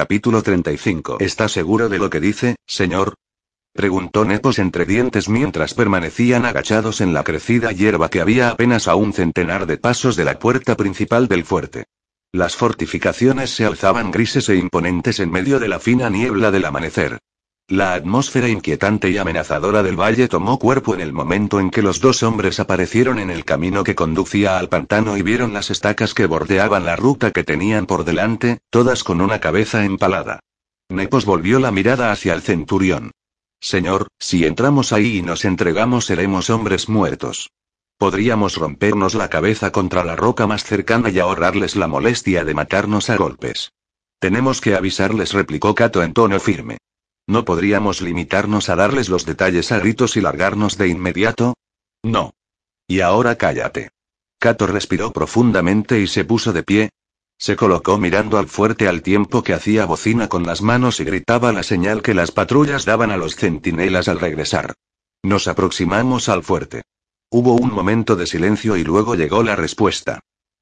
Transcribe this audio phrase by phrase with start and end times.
[0.00, 1.18] Capítulo 35.
[1.20, 3.16] ¿Está seguro de lo que dice, señor?
[3.74, 8.94] Preguntó Nepos entre dientes mientras permanecían agachados en la crecida hierba que había apenas a
[8.94, 11.84] un centenar de pasos de la puerta principal del fuerte.
[12.32, 17.18] Las fortificaciones se alzaban grises e imponentes en medio de la fina niebla del amanecer.
[17.70, 22.00] La atmósfera inquietante y amenazadora del valle tomó cuerpo en el momento en que los
[22.00, 26.26] dos hombres aparecieron en el camino que conducía al pantano y vieron las estacas que
[26.26, 30.40] bordeaban la ruta que tenían por delante, todas con una cabeza empalada.
[30.88, 33.12] Nepos volvió la mirada hacia el centurión.
[33.60, 37.50] Señor, si entramos ahí y nos entregamos seremos hombres muertos.
[37.98, 43.10] Podríamos rompernos la cabeza contra la roca más cercana y ahorrarles la molestia de matarnos
[43.10, 43.70] a golpes.
[44.18, 46.78] Tenemos que avisarles, replicó Cato en tono firme.
[47.30, 51.54] ¿No podríamos limitarnos a darles los detalles a gritos y largarnos de inmediato?
[52.02, 52.34] No.
[52.88, 53.90] Y ahora cállate.
[54.40, 56.90] Cato respiró profundamente y se puso de pie.
[57.38, 61.52] Se colocó mirando al fuerte al tiempo que hacía bocina con las manos y gritaba
[61.52, 64.74] la señal que las patrullas daban a los centinelas al regresar.
[65.22, 66.82] Nos aproximamos al fuerte.
[67.30, 70.18] Hubo un momento de silencio y luego llegó la respuesta.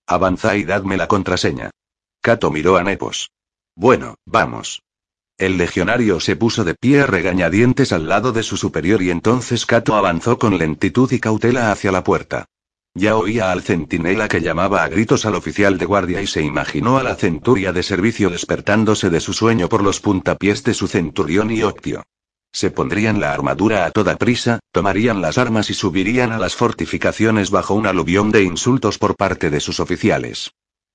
[0.07, 1.71] Avanza y dadme la contraseña.
[2.21, 3.31] Cato miró a Nepos.
[3.75, 4.83] Bueno, vamos.
[5.39, 9.95] El legionario se puso de pie regañadientes al lado de su superior y entonces Cato
[9.95, 12.47] avanzó con lentitud y cautela hacia la puerta.
[12.93, 16.99] Ya oía al centinela que llamaba a gritos al oficial de guardia y se imaginó
[16.99, 21.53] a la centuria de servicio despertándose de su sueño por los puntapiés de su centurión
[21.53, 22.03] y Octio.
[22.51, 27.53] Se pondrían la armadura a toda prisa, tomarían las armas y subirían a las fortificaciones
[27.53, 30.51] bajo un aluvión de insultos por parte de sus oficiales.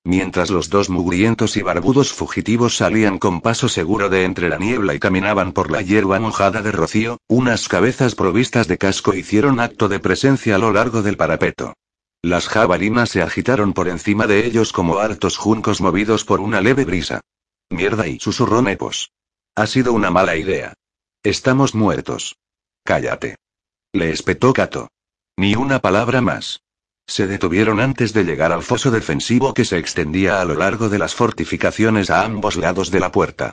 [0.06, 4.94] Mientras los dos mugrientos y barbudos fugitivos salían con paso seguro de entre la niebla
[4.94, 9.88] y caminaban por la hierba mojada de rocío, unas cabezas provistas de casco hicieron acto
[9.88, 11.72] de presencia a lo largo del parapeto.
[12.20, 16.84] Las jabalinas se agitaron por encima de ellos como altos juncos movidos por una leve
[16.84, 17.22] brisa.
[17.70, 19.10] Mierda y susurró Nepos.
[19.56, 20.74] Ha sido una mala idea.
[21.22, 22.36] Estamos muertos.
[22.84, 23.36] Cállate.
[23.92, 24.88] Le espetó Cato.
[25.36, 26.60] Ni una palabra más.
[27.06, 30.98] Se detuvieron antes de llegar al foso defensivo que se extendía a lo largo de
[30.98, 33.52] las fortificaciones a ambos lados de la puerta.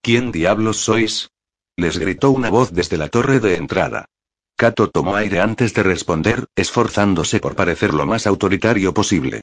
[0.00, 1.30] ¿Quién diablos sois?
[1.76, 4.04] les gritó una voz desde la torre de entrada.
[4.56, 9.40] Cato tomó aire antes de responder, esforzándose por parecer lo más autoritario posible.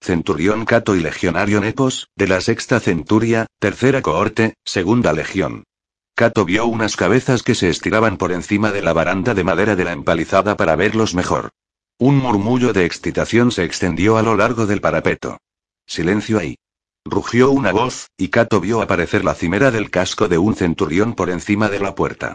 [0.00, 5.64] Centurión Cato y Legionario Nepos, de la sexta centuria, tercera cohorte, segunda legión.
[6.14, 9.84] Cato vio unas cabezas que se estiraban por encima de la baranda de madera de
[9.84, 11.50] la empalizada para verlos mejor.
[12.04, 15.38] Un murmullo de excitación se extendió a lo largo del parapeto.
[15.86, 16.56] Silencio ahí.
[17.04, 21.30] Rugió una voz, y Cato vio aparecer la cimera del casco de un centurión por
[21.30, 22.34] encima de la puerta.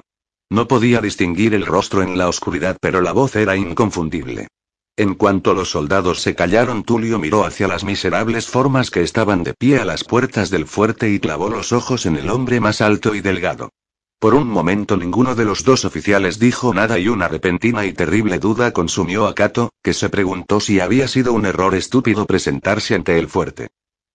[0.49, 4.47] No podía distinguir el rostro en la oscuridad, pero la voz era inconfundible.
[4.95, 9.53] En cuanto los soldados se callaron, Tulio miró hacia las miserables formas que estaban de
[9.53, 13.15] pie a las puertas del fuerte y clavó los ojos en el hombre más alto
[13.15, 13.71] y delgado.
[14.19, 18.39] Por un momento ninguno de los dos oficiales dijo nada y una repentina y terrible
[18.39, 23.19] duda consumió a Cato, que se preguntó si había sido un error estúpido presentarse ante
[23.19, 23.67] el fuerte.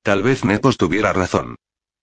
[0.03, 1.55] Tal vez Nepos tuviera razón.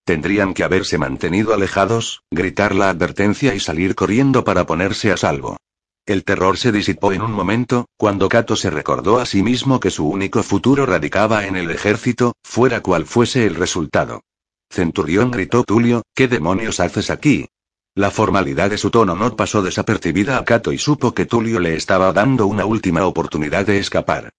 [0.06, 5.58] Tendrían que haberse mantenido alejados, gritar la advertencia y salir corriendo para ponerse a salvo.
[6.06, 9.90] El terror se disipó en un momento, cuando Cato se recordó a sí mismo que
[9.90, 14.22] su único futuro radicaba en el ejército, fuera cual fuese el resultado.
[14.70, 17.46] Centurión gritó Tulio, ¿qué demonios haces aquí?
[17.94, 21.74] La formalidad de su tono no pasó desapercibida a Cato y supo que Tulio le
[21.74, 24.30] estaba dando una última oportunidad de escapar.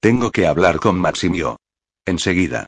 [0.00, 1.56] Tengo que hablar con Maximio.
[2.06, 2.66] Enseguida.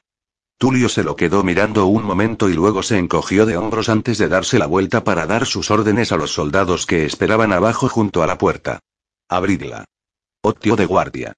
[0.58, 4.28] Tulio se lo quedó mirando un momento y luego se encogió de hombros antes de
[4.28, 8.26] darse la vuelta para dar sus órdenes a los soldados que esperaban abajo junto a
[8.26, 8.80] la puerta.
[9.28, 9.84] Abridla.
[10.42, 11.32] Otio de guardia.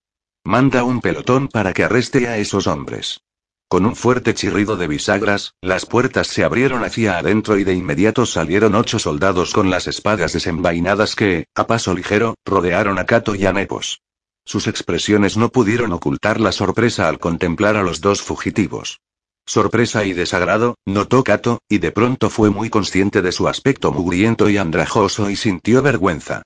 [0.45, 3.21] Manda un pelotón para que arreste a esos hombres.
[3.69, 8.27] Con un fuerte chirrido de bisagras, las puertas se abrieron hacia adentro y de inmediato
[8.27, 13.47] salieron ocho soldados con las espadas desenvainadas que, a paso ligero, rodearon a Cato y
[13.47, 14.03] a Nepos.
[14.45, 19.01] Sus expresiones no pudieron ocultar la sorpresa al contemplar a los dos fugitivos.
[19.47, 24.49] Sorpresa y desagrado, notó Cato, y de pronto fue muy consciente de su aspecto mugriento
[24.49, 26.43] y andrajoso y sintió vergüenza.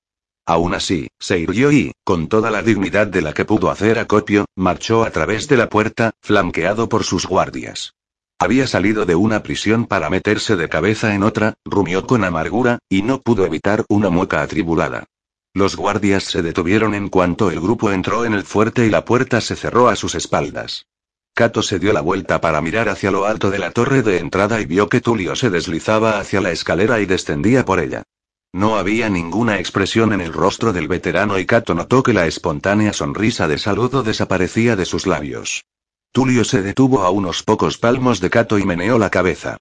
[0.48, 4.46] Aún así, se irguió y, con toda la dignidad de la que pudo hacer acopio,
[4.56, 7.92] marchó a través de la puerta, flanqueado por sus guardias.
[8.38, 13.02] Había salido de una prisión para meterse de cabeza en otra, rumió con amargura, y
[13.02, 15.04] no pudo evitar una mueca atribulada.
[15.52, 19.42] Los guardias se detuvieron en cuanto el grupo entró en el fuerte y la puerta
[19.42, 20.86] se cerró a sus espaldas.
[21.34, 24.62] Cato se dio la vuelta para mirar hacia lo alto de la torre de entrada
[24.62, 28.04] y vio que Tulio se deslizaba hacia la escalera y descendía por ella.
[28.52, 32.92] No había ninguna expresión en el rostro del veterano y Cato notó que la espontánea
[32.92, 35.64] sonrisa de saludo desaparecía de sus labios.
[36.12, 39.58] Tulio se detuvo a unos pocos palmos de Cato y meneó la cabeza.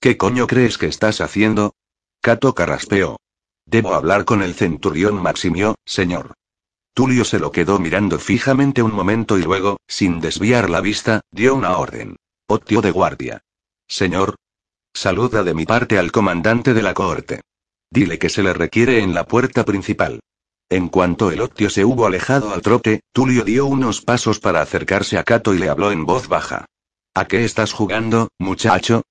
[0.00, 1.74] ¿Qué coño crees que estás haciendo?
[2.22, 3.18] Cato carraspeó.
[3.66, 6.32] Debo hablar con el centurión Maximio, señor.
[6.94, 11.54] Tulio se lo quedó mirando fijamente un momento y luego, sin desviar la vista, dio
[11.54, 12.16] una orden.
[12.48, 13.42] Otio de guardia.
[13.86, 14.34] Señor.
[14.92, 17.42] Saluda de mi parte al comandante de la cohorte.
[17.92, 20.20] Dile que se le requiere en la puerta principal.
[20.68, 25.18] En cuanto el Otio se hubo alejado al trote, Tulio dio unos pasos para acercarse
[25.18, 26.66] a Cato y le habló en voz baja.
[27.14, 29.02] ¿A qué estás jugando, muchacho?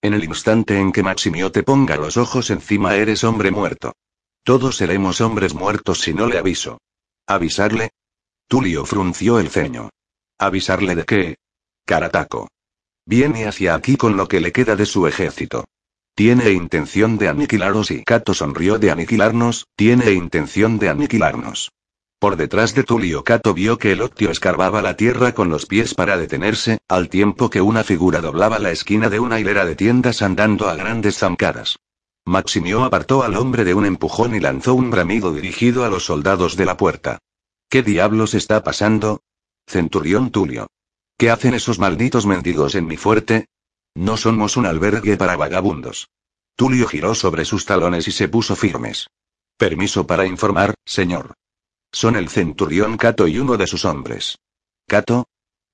[0.00, 3.92] En el instante en que Maximio te ponga los ojos encima eres hombre muerto.
[4.42, 6.78] Todos seremos hombres muertos si no le aviso.
[7.26, 7.90] ¿Avisarle?
[8.48, 9.90] Tulio frunció el ceño.
[10.38, 11.36] ¿Avisarle de qué?
[11.84, 12.48] Carataco.
[13.04, 15.66] Viene hacia aquí con lo que le queda de su ejército.
[16.14, 21.72] Tiene intención de aniquilaros y Cato sonrió de aniquilarnos, tiene intención de aniquilarnos.
[22.18, 25.94] Por detrás de Tulio Cato vio que el Octio escarbaba la tierra con los pies
[25.94, 30.20] para detenerse, al tiempo que una figura doblaba la esquina de una hilera de tiendas
[30.22, 31.78] andando a grandes zancadas.
[32.24, 36.56] Maximio apartó al hombre de un empujón y lanzó un bramido dirigido a los soldados
[36.56, 37.18] de la puerta.
[37.68, 39.22] ¿Qué diablos está pasando?
[39.66, 40.68] Centurión Tulio.
[41.16, 43.46] ¿Qué hacen esos malditos mendigos en mi fuerte?
[43.94, 46.08] No somos un albergue para vagabundos.
[46.56, 49.08] Tulio giró sobre sus talones y se puso firmes.
[49.56, 51.34] Permiso para informar, señor.
[51.92, 54.38] Son el centurión Cato y uno de sus hombres.
[54.86, 55.26] ¿Cato?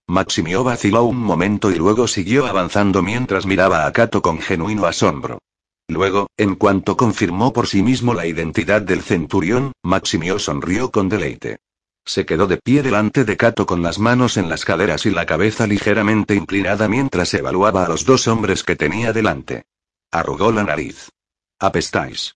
[0.07, 5.39] Maximio vaciló un momento y luego siguió avanzando mientras miraba a Cato con genuino asombro.
[5.87, 11.59] Luego, en cuanto confirmó por sí mismo la identidad del centurión, Maximio sonrió con deleite.
[12.09, 15.27] Se quedó de pie delante de Cato con las manos en las caderas y la
[15.27, 19.67] cabeza ligeramente inclinada mientras evaluaba a los dos hombres que tenía delante.
[20.11, 21.11] Arrugó la nariz.
[21.59, 22.35] Apestáis.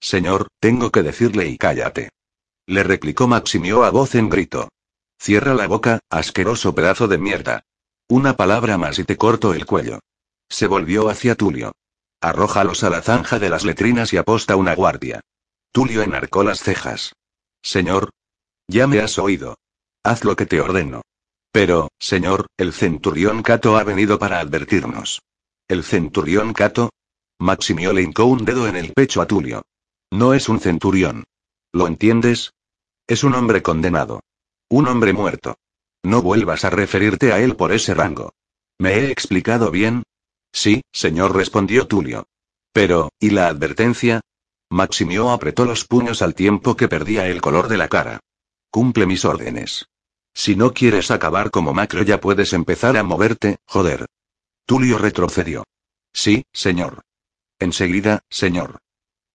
[0.00, 2.10] Señor, tengo que decirle y cállate.
[2.68, 4.68] Le replicó Maximio a voz en grito.
[5.18, 7.64] Cierra la boca, asqueroso pedazo de mierda.
[8.08, 9.98] Una palabra más y te corto el cuello.
[10.48, 11.72] Se volvió hacia Tulio.
[12.20, 15.22] Arrójalos a la zanja de las letrinas y aposta una guardia.
[15.72, 17.14] Tulio enarcó las cejas.
[17.60, 18.10] Señor,
[18.68, 19.56] ya me has oído.
[20.04, 21.02] Haz lo que te ordeno.
[21.50, 25.22] Pero, señor, el centurión Cato ha venido para advertirnos.
[25.66, 26.90] ¿El centurión Cato?
[27.40, 29.62] Maximio le hincó un dedo en el pecho a Tulio.
[30.10, 31.24] No es un centurión.
[31.72, 32.52] ¿Lo entiendes?
[33.06, 34.20] Es un hombre condenado.
[34.68, 35.56] Un hombre muerto.
[36.02, 38.32] No vuelvas a referirte a él por ese rango.
[38.78, 40.02] ¿Me he explicado bien?
[40.52, 42.26] Sí, señor, respondió Tulio.
[42.72, 44.20] Pero, ¿y la advertencia?
[44.70, 48.20] Maximio apretó los puños al tiempo que perdía el color de la cara.
[48.70, 49.86] Cumple mis órdenes.
[50.34, 54.06] Si no quieres acabar como macro ya puedes empezar a moverte, joder.
[54.66, 55.64] Tulio retrocedió.
[56.12, 57.00] Sí, señor.
[57.58, 58.78] Enseguida, señor.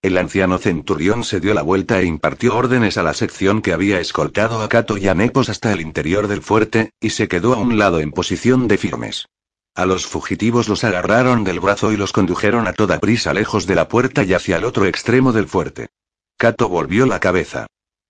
[0.02, 4.00] El anciano centurión se dio la vuelta e impartió órdenes a la sección que había
[4.00, 7.58] escoltado a Cato y a Nepos hasta el interior del fuerte, y se quedó a
[7.58, 9.26] un lado en posición de firmes.
[9.74, 13.74] A los fugitivos los agarraron del brazo y los condujeron a toda prisa lejos de
[13.74, 15.88] la puerta y hacia el otro extremo del fuerte.
[16.36, 17.66] Cato volvió la cabeza.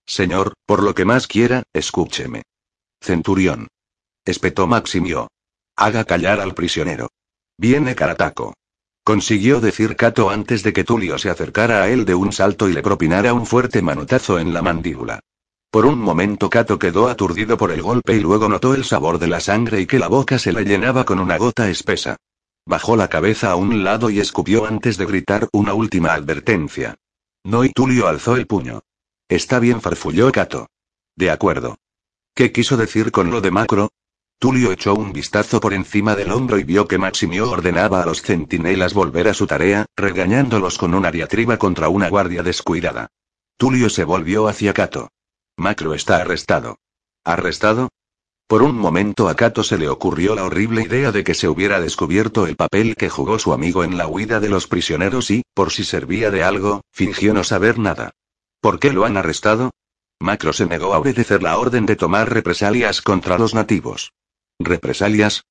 [0.07, 2.43] Señor, por lo que más quiera, escúcheme.
[3.01, 3.69] Centurión.
[4.25, 5.29] Espetó Maximio.
[5.77, 7.09] Haga callar al prisionero.
[7.59, 8.55] Viene Carataco.
[9.05, 12.73] Consiguió decir Cato antes de que Tulio se acercara a él de un salto y
[12.73, 15.21] le propinara un fuerte manotazo en la mandíbula.
[15.71, 19.27] Por un momento Cato quedó aturdido por el golpe y luego notó el sabor de
[19.27, 22.17] la sangre y que la boca se le llenaba con una gota espesa.
[22.65, 26.95] Bajó la cabeza a un lado y escupió antes de gritar una última advertencia.
[27.45, 28.81] No y Tulio alzó el puño.
[29.29, 30.69] Está bien, farfulló Cato.
[31.17, 31.77] De acuerdo.
[32.35, 33.91] ¿Qué quiso decir con lo de macro?
[34.39, 38.21] Tulio echó un vistazo por encima del hombro y vio que Maximio ordenaba a los
[38.21, 43.09] centinelas volver a su tarea, regañándolos con una diatriba contra una guardia descuidada.
[43.57, 45.09] Tulio se volvió hacia Cato.
[45.57, 46.77] Macro está arrestado.
[47.25, 47.89] ¿Arrestado?
[48.47, 51.81] Por un momento a Cato se le ocurrió la horrible idea de que se hubiera
[51.81, 55.71] descubierto el papel que jugó su amigo en la huida de los prisioneros y, por
[55.71, 58.11] si servía de algo, fingió no saber nada.
[58.65, 59.73] ¿Por qué lo han arrestado?
[60.19, 64.15] Macro se negó a obedecer la orden de tomar represalias contra los nativos.
[64.59, 65.45] ¿Represalias?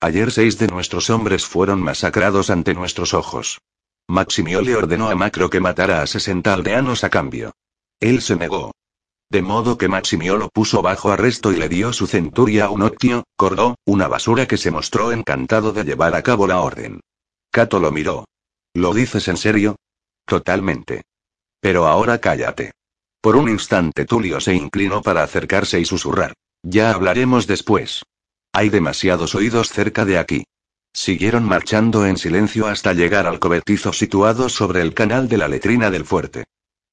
[0.00, 3.60] Ayer seis de nuestros hombres fueron masacrados ante nuestros ojos.
[4.08, 7.52] Maximio le ordenó a Macro que matara a 60 aldeanos a cambio.
[8.00, 8.72] Él se negó.
[9.30, 12.82] De modo que Maximio lo puso bajo arresto y le dio su centuria a un
[12.82, 16.98] octio, cordó, una basura que se mostró encantado de llevar a cabo la orden.
[17.52, 18.24] Cato lo miró.
[18.74, 19.76] ¿Lo dices en serio?
[20.24, 21.04] Totalmente.
[21.60, 22.72] Pero ahora cállate.
[23.20, 26.34] Por un instante Tulio se inclinó para acercarse y susurrar.
[26.62, 28.02] Ya hablaremos después.
[28.52, 30.44] Hay demasiados oídos cerca de aquí.
[30.92, 35.90] Siguieron marchando en silencio hasta llegar al cobertizo situado sobre el canal de la letrina
[35.90, 36.44] del fuerte.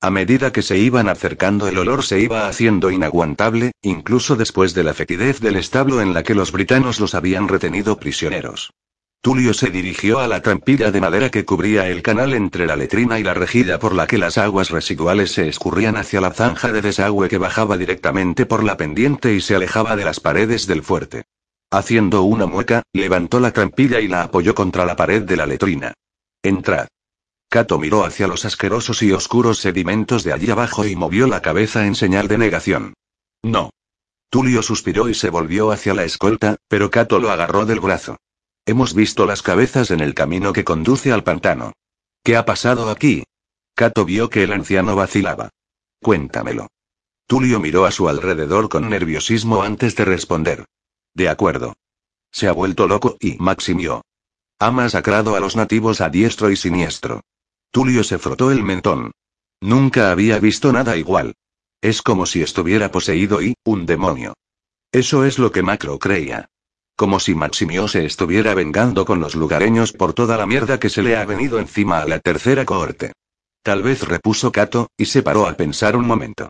[0.01, 4.84] A medida que se iban acercando el olor se iba haciendo inaguantable, incluso después de
[4.84, 8.74] la fetidez del establo en la que los britanos los habían retenido prisioneros.
[9.23, 13.19] Tulio se dirigió a la trampilla de madera que cubría el canal entre la letrina
[13.19, 16.81] y la rejilla por la que las aguas residuales se escurrían hacia la zanja de
[16.81, 21.23] desagüe que bajaba directamente por la pendiente y se alejaba de las paredes del fuerte.
[21.71, 25.93] Haciendo una mueca, levantó la trampilla y la apoyó contra la pared de la letrina.
[26.43, 26.87] Entrad.
[27.49, 31.87] Cato miró hacia los asquerosos y oscuros sedimentos de allí abajo y movió la cabeza
[31.87, 32.93] en señal de negación.
[33.41, 33.69] No.
[34.29, 38.17] Tulio suspiró y se volvió hacia la escolta, pero Cato lo agarró del brazo.
[38.65, 41.74] Hemos visto las cabezas en el camino que conduce al pantano.
[42.24, 43.24] ¿Qué ha pasado aquí?
[43.75, 45.50] Cato vio que el anciano vacilaba.
[46.01, 46.67] Cuéntamelo.
[47.27, 50.65] Tulio miró a su alrededor con nerviosismo antes de responder.
[51.13, 51.74] De acuerdo.
[52.32, 54.01] Se ha vuelto loco y Maximio.
[54.60, 57.22] Ha masacrado a los nativos a diestro y siniestro.
[57.72, 59.12] Tulio se frotó el mentón.
[59.60, 61.36] Nunca había visto nada igual.
[61.82, 64.36] Es como si estuviera poseído y, un demonio.
[64.91, 66.50] Eso es lo que Macro creía.
[66.95, 71.01] Como si Maximio se estuviera vengando con los lugareños por toda la mierda que se
[71.01, 73.13] le ha venido encima a la tercera cohorte.
[73.63, 76.50] Tal vez repuso Cato, y se paró a pensar un momento.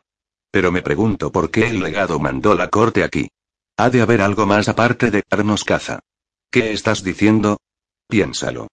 [0.50, 3.28] Pero me pregunto por qué el legado mandó la corte aquí.
[3.76, 6.00] Ha de haber algo más aparte de darnos caza.
[6.50, 7.58] ¿Qué estás diciendo?
[8.08, 8.68] Piénsalo.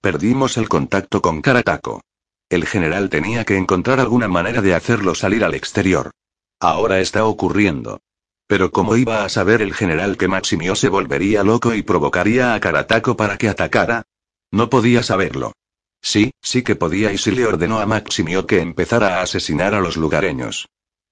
[0.00, 2.02] Perdimos el contacto con Karataco.
[2.48, 6.12] El general tenía que encontrar alguna manera de hacerlo salir al exterior.
[6.60, 8.00] Ahora está ocurriendo.
[8.48, 12.60] Pero ¿cómo iba a saber el general que Maximio se volvería loco y provocaría a
[12.60, 14.04] Karataco para que atacara?
[14.50, 15.52] No podía saberlo.
[16.00, 19.80] Sí, sí que podía y sí le ordenó a Maximio que empezara a asesinar a
[19.80, 20.66] los lugareños.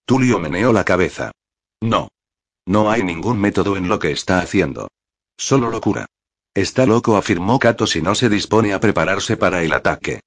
[0.06, 1.32] Tulio meneó la cabeza.
[1.82, 2.08] No.
[2.64, 4.88] No hay ningún método en lo que está haciendo.
[5.36, 6.06] Solo locura.
[6.54, 10.20] Está loco, afirmó Kato si no se dispone a prepararse para el ataque.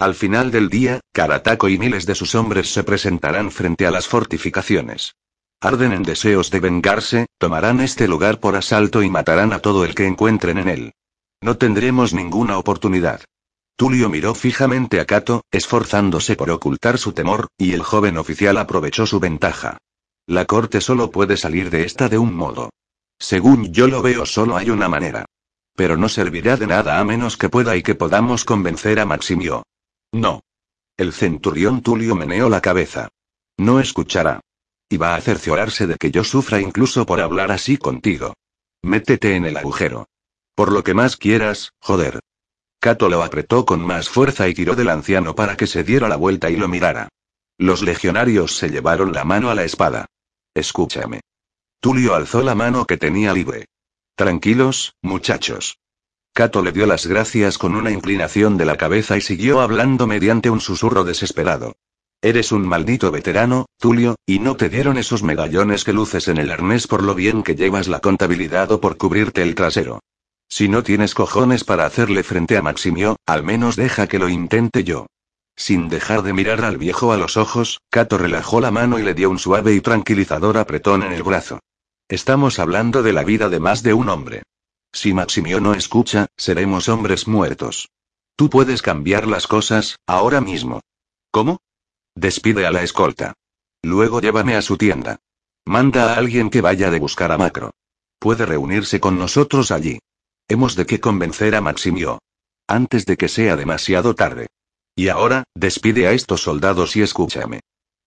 [0.00, 4.08] Al final del día, Karataco y miles de sus hombres se presentarán frente a las
[4.08, 5.14] fortificaciones.
[5.60, 9.94] Arden en deseos de vengarse, tomarán este lugar por asalto y matarán a todo el
[9.94, 10.92] que encuentren en él.
[11.40, 13.22] No tendremos ninguna oportunidad.
[13.76, 19.06] Tulio miró fijamente a Kato, esforzándose por ocultar su temor, y el joven oficial aprovechó
[19.06, 19.78] su ventaja.
[20.26, 22.70] La corte solo puede salir de esta de un modo.
[23.18, 25.24] Según yo lo veo, solo hay una manera.
[25.74, 29.62] Pero no servirá de nada a menos que pueda y que podamos convencer a Maximio.
[30.12, 30.40] No.
[30.96, 33.08] El centurión Tulio meneó la cabeza.
[33.58, 34.40] No escuchará.
[34.88, 38.34] Y va a cerciorarse de que yo sufra incluso por hablar así contigo.
[38.82, 40.06] Métete en el agujero.
[40.54, 42.20] Por lo que más quieras, joder.
[42.78, 46.16] Cato lo apretó con más fuerza y tiró del anciano para que se diera la
[46.16, 47.08] vuelta y lo mirara.
[47.58, 50.06] Los legionarios se llevaron la mano a la espada.
[50.54, 51.20] Escúchame.
[51.80, 53.66] Tulio alzó la mano que tenía libre.
[54.14, 55.78] Tranquilos, muchachos.
[56.32, 60.50] Cato le dio las gracias con una inclinación de la cabeza y siguió hablando mediante
[60.50, 61.76] un susurro desesperado.
[62.22, 66.50] Eres un maldito veterano, Tulio, y no te dieron esos medallones que luces en el
[66.50, 70.00] arnés por lo bien que llevas la contabilidad o por cubrirte el trasero.
[70.48, 74.84] Si no tienes cojones para hacerle frente a Maximio, al menos deja que lo intente
[74.84, 75.06] yo.
[75.56, 79.14] Sin dejar de mirar al viejo a los ojos, Cato relajó la mano y le
[79.14, 81.60] dio un suave y tranquilizador apretón en el brazo.
[82.08, 84.42] Estamos hablando de la vida de más de un hombre.
[84.92, 87.88] Si Maximio no escucha, seremos hombres muertos.
[88.36, 90.80] Tú puedes cambiar las cosas, ahora mismo.
[91.30, 91.58] ¿Cómo?
[92.16, 93.34] Despide a la escolta.
[93.82, 95.20] Luego llévame a su tienda.
[95.66, 97.72] Manda a alguien que vaya de buscar a Macro.
[98.18, 99.98] Puede reunirse con nosotros allí.
[100.48, 102.18] Hemos de que convencer a Maximio.
[102.66, 104.46] Antes de que sea demasiado tarde.
[104.94, 107.60] Y ahora, despide a estos soldados y escúchame.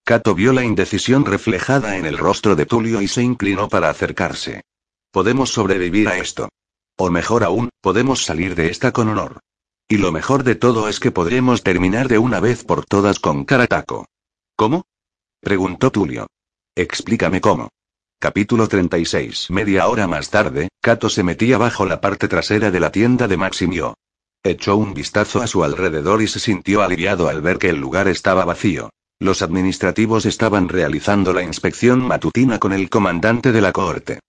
[0.04, 4.64] Cato vio la indecisión reflejada en el rostro de Tulio y se inclinó para acercarse.
[5.12, 6.50] Podemos sobrevivir a esto.
[6.98, 9.40] O mejor aún, podemos salir de esta con honor.
[9.92, 13.44] Y lo mejor de todo es que podremos terminar de una vez por todas con
[13.44, 14.06] Karataco.
[14.56, 14.84] ¿Cómo?
[15.42, 16.28] preguntó Tulio.
[16.76, 17.70] Explícame cómo.
[18.20, 19.50] Capítulo 36.
[19.50, 23.38] Media hora más tarde, Kato se metía bajo la parte trasera de la tienda de
[23.38, 23.96] Maximio.
[24.44, 28.08] Echó un vistazo a su alrededor y se sintió aliviado al ver que el lugar
[28.08, 28.92] estaba vacío.
[29.18, 34.20] Los administrativos estaban realizando la inspección matutina con el comandante de la cohorte.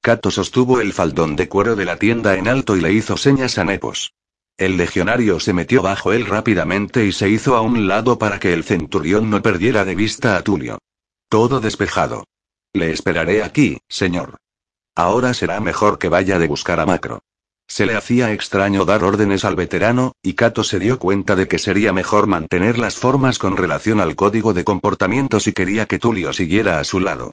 [0.00, 3.58] Kato sostuvo el faldón de cuero de la tienda en alto y le hizo señas
[3.58, 4.14] a Nepos.
[4.60, 8.52] El legionario se metió bajo él rápidamente y se hizo a un lado para que
[8.52, 10.76] el centurión no perdiera de vista a Tulio.
[11.30, 12.24] Todo despejado.
[12.74, 14.36] Le esperaré aquí, señor.
[14.94, 17.20] Ahora será mejor que vaya de buscar a Macro.
[17.66, 21.58] Se le hacía extraño dar órdenes al veterano, y Cato se dio cuenta de que
[21.58, 26.34] sería mejor mantener las formas con relación al código de comportamiento si quería que Tulio
[26.34, 27.32] siguiera a su lado.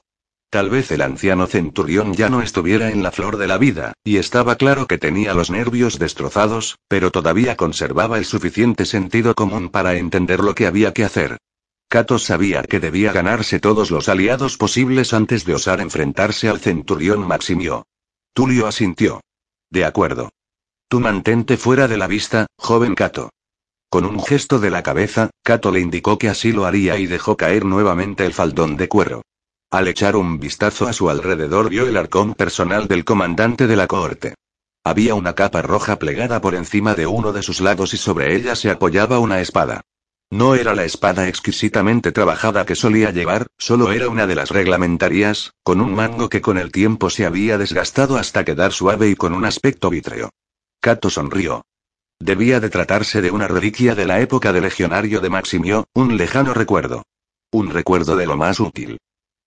[0.50, 4.16] Tal vez el anciano centurión ya no estuviera en la flor de la vida, y
[4.16, 9.96] estaba claro que tenía los nervios destrozados, pero todavía conservaba el suficiente sentido común para
[9.96, 11.36] entender lo que había que hacer.
[11.88, 17.26] Cato sabía que debía ganarse todos los aliados posibles antes de osar enfrentarse al centurión
[17.26, 17.84] Maximio.
[18.32, 19.20] Tulio asintió.
[19.70, 20.30] De acuerdo.
[20.88, 23.28] Tú mantente fuera de la vista, joven Kato.
[23.90, 27.36] Con un gesto de la cabeza, Kato le indicó que así lo haría y dejó
[27.36, 29.22] caer nuevamente el faldón de cuero.
[29.70, 33.86] Al echar un vistazo a su alrededor vio el arcón personal del comandante de la
[33.86, 34.34] cohorte.
[34.82, 38.56] Había una capa roja plegada por encima de uno de sus lados y sobre ella
[38.56, 39.82] se apoyaba una espada.
[40.30, 45.52] No era la espada exquisitamente trabajada que solía llevar, solo era una de las reglamentarias,
[45.62, 49.34] con un mango que con el tiempo se había desgastado hasta quedar suave y con
[49.34, 50.30] un aspecto vítreo.
[50.80, 51.66] Kato sonrió.
[52.18, 56.54] Debía de tratarse de una reliquia de la época de legionario de Maximio, un lejano
[56.54, 57.02] recuerdo.
[57.50, 58.98] Un recuerdo de lo más útil.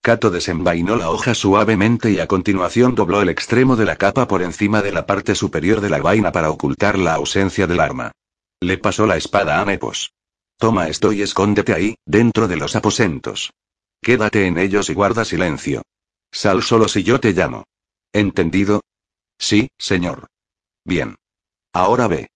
[0.04, 4.42] Kato desenvainó la hoja suavemente y a continuación dobló el extremo de la capa por
[4.42, 8.12] encima de la parte superior de la vaina para ocultar la ausencia del arma.
[8.60, 10.14] Le pasó la espada a Nepos.
[10.58, 13.54] Toma esto y escóndete ahí, dentro de los aposentos.
[14.02, 15.84] Quédate en ellos y guarda silencio.
[16.32, 17.66] Sal solo si yo te llamo.
[18.12, 18.82] ¿Entendido?
[19.38, 20.26] Sí, señor.
[20.84, 21.16] Bien.
[21.74, 22.32] Ahora ve.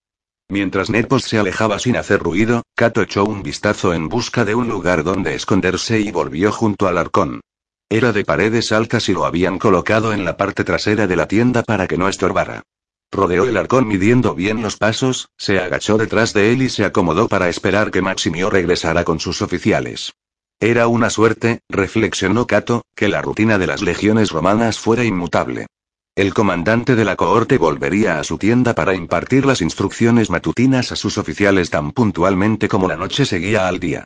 [0.49, 4.69] Mientras Nepos se alejaba sin hacer ruido, Kato echó un vistazo en busca de un
[4.69, 7.41] lugar donde esconderse y volvió junto al arcón.
[7.89, 11.61] Era de paredes altas y lo habían colocado en la parte trasera de la tienda
[11.61, 12.63] para que no estorbara.
[13.11, 17.27] Rodeó el arcón midiendo bien los pasos, se agachó detrás de él y se acomodó
[17.27, 20.13] para esperar que Maximio regresara con sus oficiales.
[20.59, 25.67] Era una suerte, reflexionó Cato, que la rutina de las legiones romanas fuera inmutable.
[26.15, 30.95] El comandante de la cohorte volvería a su tienda para impartir las instrucciones matutinas a
[30.95, 34.05] sus oficiales tan puntualmente como la noche seguía al día.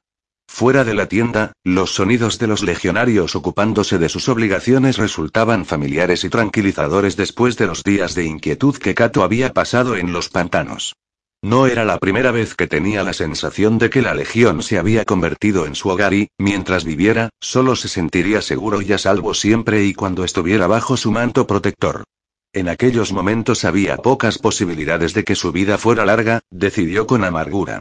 [0.51, 6.25] Fuera de la tienda, los sonidos de los legionarios ocupándose de sus obligaciones resultaban familiares
[6.25, 10.95] y tranquilizadores después de los días de inquietud que Cato había pasado en los pantanos.
[11.41, 15.05] No era la primera vez que tenía la sensación de que la legión se había
[15.05, 19.85] convertido en su hogar y, mientras viviera, solo se sentiría seguro y a salvo siempre
[19.85, 22.03] y cuando estuviera bajo su manto protector.
[22.51, 27.79] En aquellos momentos había pocas posibilidades de que su vida fuera larga, decidió con amargura.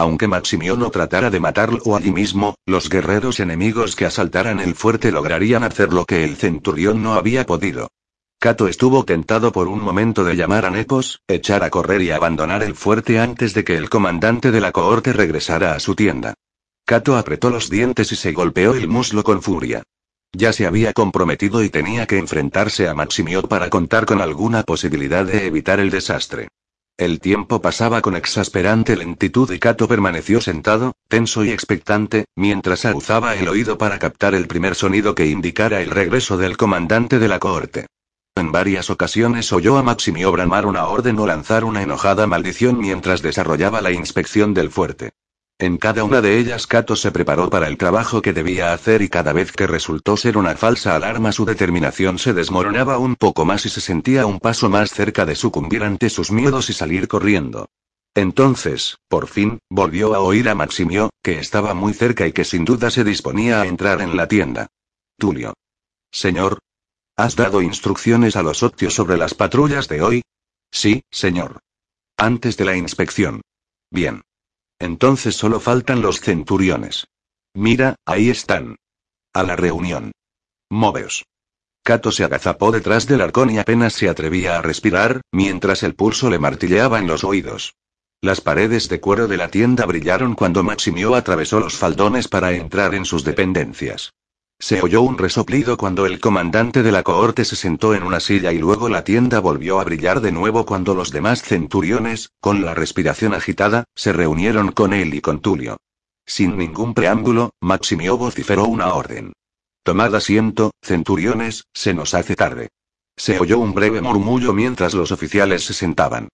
[0.00, 5.10] Aunque Maximio no tratara de matarlo allí mismo, los guerreros enemigos que asaltaran el fuerte
[5.10, 7.88] lograrían hacer lo que el centurión no había podido.
[8.38, 12.62] Cato estuvo tentado por un momento de llamar a Nepos, echar a correr y abandonar
[12.62, 16.34] el fuerte antes de que el comandante de la cohorte regresara a su tienda.
[16.86, 19.82] Cato apretó los dientes y se golpeó el muslo con furia.
[20.32, 25.24] Ya se había comprometido y tenía que enfrentarse a Maximio para contar con alguna posibilidad
[25.26, 26.46] de evitar el desastre.
[26.98, 33.36] El tiempo pasaba con exasperante lentitud y Cato permaneció sentado, tenso y expectante, mientras aguzaba
[33.36, 37.38] el oído para captar el primer sonido que indicara el regreso del comandante de la
[37.38, 37.86] cohorte.
[38.34, 43.22] En varias ocasiones oyó a Maximio bramar una orden o lanzar una enojada maldición mientras
[43.22, 45.12] desarrollaba la inspección del fuerte.
[45.60, 49.08] En cada una de ellas Kato se preparó para el trabajo que debía hacer y
[49.08, 53.66] cada vez que resultó ser una falsa alarma su determinación se desmoronaba un poco más
[53.66, 57.68] y se sentía un paso más cerca de sucumbir ante sus miedos y salir corriendo.
[58.14, 62.64] Entonces, por fin, volvió a oír a Maximio, que estaba muy cerca y que sin
[62.64, 64.68] duda se disponía a entrar en la tienda.
[65.18, 65.54] Tulio.
[66.12, 66.60] Señor,
[67.18, 70.22] ¿Has dado instrucciones a los octios sobre las patrullas de hoy?
[70.70, 71.58] Sí, señor.
[72.16, 73.40] Antes de la inspección.
[73.90, 74.22] Bien.
[74.78, 77.06] Entonces solo faltan los centuriones.
[77.54, 78.76] Mira, ahí están.
[79.32, 80.12] A la reunión.
[80.70, 81.24] Moveos.
[81.82, 86.28] Cato se agazapó detrás del arcón y apenas se atrevía a respirar, mientras el pulso
[86.28, 87.74] le martilleaba en los oídos.
[88.20, 92.94] Las paredes de cuero de la tienda brillaron cuando Maximio atravesó los faldones para entrar
[92.94, 94.12] en sus dependencias.
[94.60, 98.52] Se oyó un resoplido cuando el comandante de la cohorte se sentó en una silla
[98.52, 102.74] y luego la tienda volvió a brillar de nuevo cuando los demás centuriones, con la
[102.74, 105.76] respiración agitada, se reunieron con él y con Tulio.
[106.26, 109.32] Sin ningún preámbulo, Maximio vociferó una orden.
[109.84, 112.68] Tomad asiento, centuriones, se nos hace tarde.
[113.16, 116.28] Se oyó un breve murmullo mientras los oficiales se sentaban.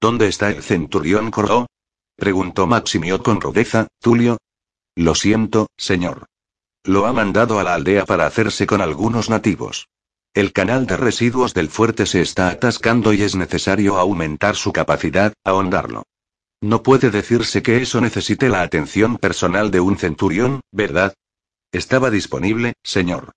[0.00, 1.66] ¿Dónde está el centurión Coró?
[2.16, 4.36] preguntó Maximio con rudeza, Tulio.
[4.94, 6.29] Lo siento, señor.
[6.84, 9.88] Lo ha mandado a la aldea para hacerse con algunos nativos.
[10.32, 15.34] El canal de residuos del fuerte se está atascando y es necesario aumentar su capacidad,
[15.44, 16.04] ahondarlo.
[16.62, 21.14] No puede decirse que eso necesite la atención personal de un centurión, ¿verdad?
[21.72, 23.32] Estaba disponible, señor.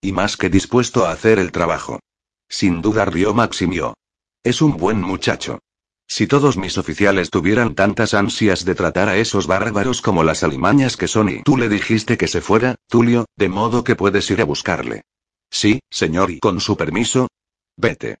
[0.00, 2.00] Y más que dispuesto a hacer el trabajo.
[2.48, 3.94] Sin duda rió Maximio.
[4.42, 5.60] Es un buen muchacho.
[6.14, 10.98] Si todos mis oficiales tuvieran tantas ansias de tratar a esos bárbaros como las alimañas
[10.98, 14.42] que son y tú le dijiste que se fuera, Tulio, de modo que puedes ir
[14.42, 15.04] a buscarle.
[15.50, 17.28] Sí, señor, y con su permiso.
[17.78, 18.18] Vete.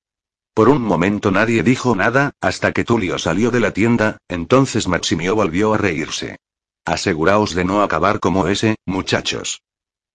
[0.54, 5.36] Por un momento nadie dijo nada, hasta que Tulio salió de la tienda, entonces Maximio
[5.36, 6.38] volvió a reírse.
[6.86, 9.60] Aseguraos de no acabar como ese, muchachos.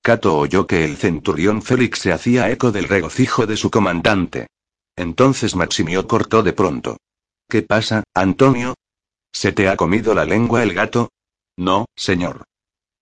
[0.01, 4.47] Cato oyó que el centurión Félix se hacía eco del regocijo de su comandante.
[4.95, 6.97] Entonces Maximio cortó de pronto.
[7.49, 8.75] ¿Qué pasa, Antonio?
[9.31, 11.11] ¿Se te ha comido la lengua el gato?
[11.55, 12.43] No, señor.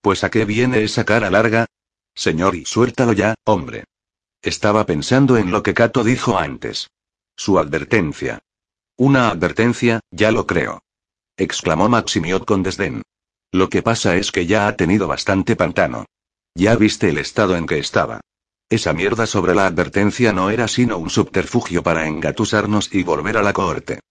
[0.02, 1.66] Pues a qué viene esa cara larga?
[2.14, 3.86] Señor, y suéltalo ya, hombre.
[4.44, 6.92] Estaba pensando en lo que Cato dijo antes.
[7.36, 8.40] Su advertencia.
[8.98, 10.84] Una advertencia, ya lo creo.
[11.38, 13.02] exclamó Maximiot con desdén.
[13.52, 16.06] Lo que pasa es que ya ha tenido bastante pantano.
[16.54, 18.22] Ya viste el estado en que estaba.
[18.70, 23.44] Esa mierda sobre la advertencia no era sino un subterfugio para engatusarnos y volver a
[23.44, 24.02] la cohorte.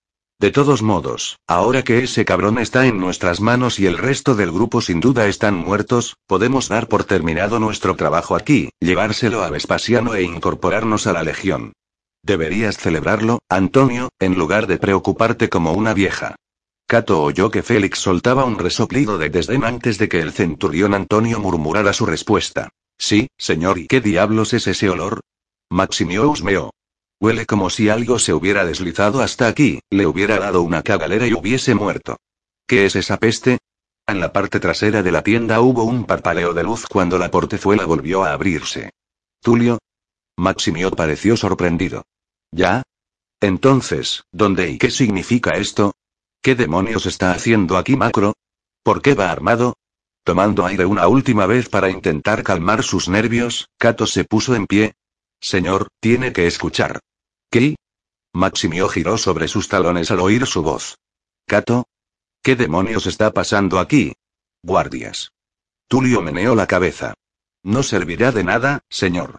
[0.41, 4.51] De todos modos, ahora que ese cabrón está en nuestras manos y el resto del
[4.51, 10.15] grupo sin duda están muertos, podemos dar por terminado nuestro trabajo aquí, llevárselo a Vespasiano
[10.15, 11.73] e incorporarnos a la legión.
[12.23, 16.37] Deberías celebrarlo, Antonio, en lugar de preocuparte como una vieja.
[16.87, 21.39] Cato oyó que Félix soltaba un resoplido de desdén antes de que el centurión Antonio
[21.39, 22.71] murmurara su respuesta.
[22.99, 25.21] Sí, señor, ¿y qué diablos es ese olor?
[25.71, 26.71] Maximio husmeó.
[27.21, 31.33] Huele como si algo se hubiera deslizado hasta aquí, le hubiera dado una cagalera y
[31.33, 32.17] hubiese muerto.
[32.67, 33.59] ¿Qué es esa peste?
[34.07, 37.87] En la parte trasera de la tienda hubo un parpaleo de luz cuando la portezuela
[37.87, 38.91] volvió a abrirse.
[39.41, 39.79] ¿Tulio?
[40.37, 42.05] Maximio pareció sorprendido.
[42.51, 42.83] ¿Ya?
[43.41, 45.93] Entonces, ¿dónde y qué significa esto?
[46.43, 48.35] ¿Qué demonios está haciendo aquí Macro?
[48.83, 49.75] ¿Por qué va armado?
[50.25, 54.95] Tomando aire una última vez para intentar calmar sus nervios, Cato se puso en pie.
[55.45, 57.01] Señor, tiene que escuchar.
[57.51, 57.77] ¿Qué?
[58.33, 60.97] Maximio giró sobre sus talones al oír su voz.
[61.47, 61.85] Cato.
[62.43, 64.15] ¿Qué demonios está pasando aquí?
[64.63, 65.33] Guardias.
[65.87, 67.13] Tulio meneó la cabeza.
[67.63, 69.37] No servirá de nada, señor.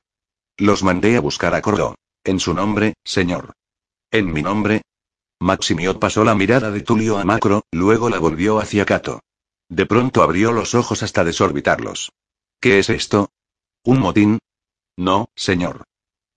[0.58, 1.96] Los mandé a buscar a Corro.
[2.24, 3.54] En su nombre, señor.
[4.12, 4.84] En mi nombre.
[5.40, 9.22] Maximio pasó la mirada de Tulio a Macro, luego la volvió hacia Cato.
[9.70, 12.12] De pronto abrió los ojos hasta desorbitarlos.
[12.62, 13.32] ¿Qué es esto?
[13.84, 14.38] ¿Un motín?
[14.98, 15.84] No, señor.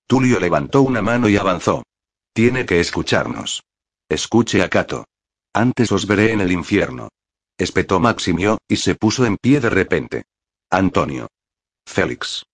[0.08, 1.84] Tulio levantó una mano y avanzó.
[2.32, 3.62] Tiene que escucharnos.
[4.08, 5.04] Escuche a Cato.
[5.52, 7.10] Antes os veré en el infierno.
[7.58, 10.24] Espetó Maximio, y se puso en pie de repente.
[10.70, 11.28] Antonio.
[11.86, 12.46] Félix.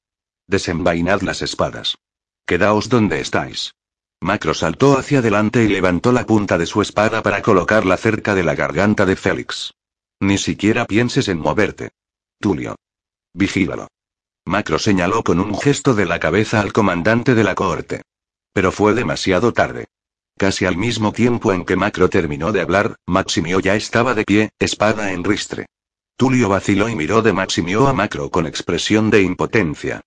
[0.48, 1.96] Desenvainad las espadas.
[2.44, 3.72] Quedaos donde estáis.
[4.20, 8.42] Macro saltó hacia adelante y levantó la punta de su espada para colocarla cerca de
[8.42, 9.74] la garganta de Félix.
[10.18, 11.92] Ni siquiera pienses en moverte.
[12.40, 12.74] Tulio.
[13.32, 13.86] Vigílalo.
[14.46, 18.02] Macro señaló con un gesto de la cabeza al comandante de la cohorte.
[18.52, 19.86] Pero fue demasiado tarde.
[20.36, 24.50] Casi al mismo tiempo en que Macro terminó de hablar, Maximio ya estaba de pie,
[24.58, 25.66] espada en ristre.
[26.16, 30.02] Tulio vaciló y miró de Maximio a Macro con expresión de impotencia.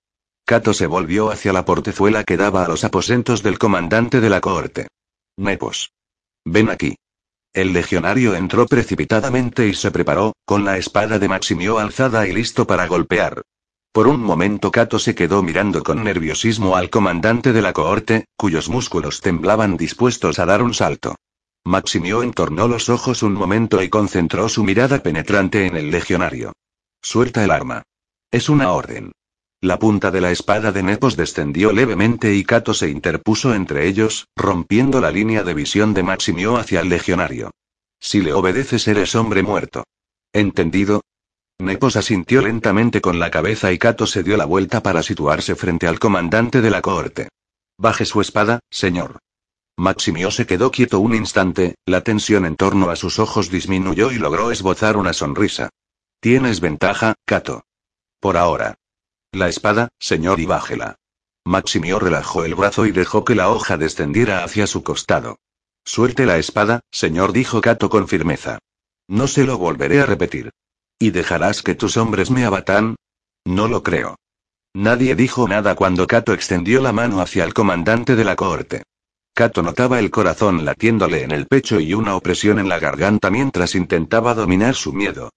[0.45, 4.39] Cato se volvió hacia la portezuela que daba a los aposentos del comandante de la
[4.39, 4.87] cohorte.
[5.35, 5.91] Nepos.
[6.45, 6.95] Ven aquí.
[7.53, 12.67] El legionario entró precipitadamente y se preparó, con la espada de Maximio alzada y listo
[12.67, 13.41] para golpear.
[13.97, 18.69] Por un momento Cato se quedó mirando con nerviosismo al comandante de la cohorte, cuyos
[18.69, 21.15] músculos temblaban dispuestos a dar un salto.
[21.65, 26.53] Maximio entornó los ojos un momento y concentró su mirada penetrante en el legionario.
[27.01, 27.81] Suelta el arma.
[28.29, 29.13] Es una orden.
[29.61, 34.27] La punta de la espada de Nepos descendió levemente y Cato se interpuso entre ellos,
[34.35, 37.49] rompiendo la línea de visión de Maximio hacia el legionario.
[37.99, 39.85] Si le obedeces eres hombre muerto.
[40.33, 41.01] ¿Entendido?
[41.59, 45.87] Nepos asintió lentamente con la cabeza y Cato se dio la vuelta para situarse frente
[45.87, 47.29] al comandante de la cohorte.
[47.77, 49.19] Baje su espada, señor.
[49.75, 54.17] Maximio se quedó quieto un instante, la tensión en torno a sus ojos disminuyó y
[54.17, 55.69] logró esbozar una sonrisa.
[56.19, 57.63] Tienes ventaja, Cato.
[58.19, 58.75] Por ahora.
[59.31, 60.95] La espada, señor, y bájela.
[61.45, 65.37] Maximio relajó el brazo y dejó que la hoja descendiera hacia su costado.
[65.85, 68.59] Suelte la espada, señor, dijo Cato con firmeza.
[69.07, 70.51] No se lo volveré a repetir.
[70.99, 72.95] ¿Y dejarás que tus hombres me abatan?
[73.45, 74.15] No lo creo.
[74.73, 78.83] Nadie dijo nada cuando Cato extendió la mano hacia el comandante de la cohorte.
[79.33, 83.75] Cato notaba el corazón latiéndole en el pecho y una opresión en la garganta mientras
[83.75, 85.29] intentaba dominar su miedo.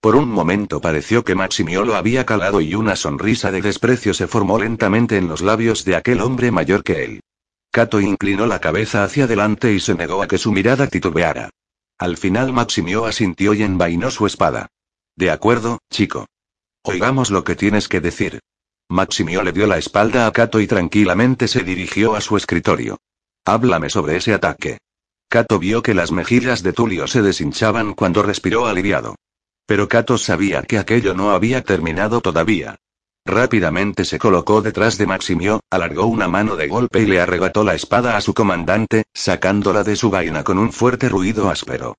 [0.00, 4.28] Por un momento pareció que Maximio lo había calado y una sonrisa de desprecio se
[4.28, 7.20] formó lentamente en los labios de aquel hombre mayor que él.
[7.72, 11.50] Cato inclinó la cabeza hacia adelante y se negó a que su mirada titubeara.
[11.98, 14.68] Al final Maximio asintió y envainó su espada.
[15.18, 16.26] De acuerdo, chico.
[16.84, 18.38] Oigamos lo que tienes que decir.
[18.88, 22.98] Maximio le dio la espalda a Cato y tranquilamente se dirigió a su escritorio.
[23.44, 24.78] Háblame sobre ese ataque.
[25.28, 29.16] Cato vio que las mejillas de Tulio se deshinchaban cuando respiró aliviado.
[29.66, 32.76] Pero Kato sabía que aquello no había terminado todavía.
[33.26, 37.74] Rápidamente se colocó detrás de Maximio, alargó una mano de golpe y le arrebató la
[37.74, 41.96] espada a su comandante, sacándola de su vaina con un fuerte ruido áspero.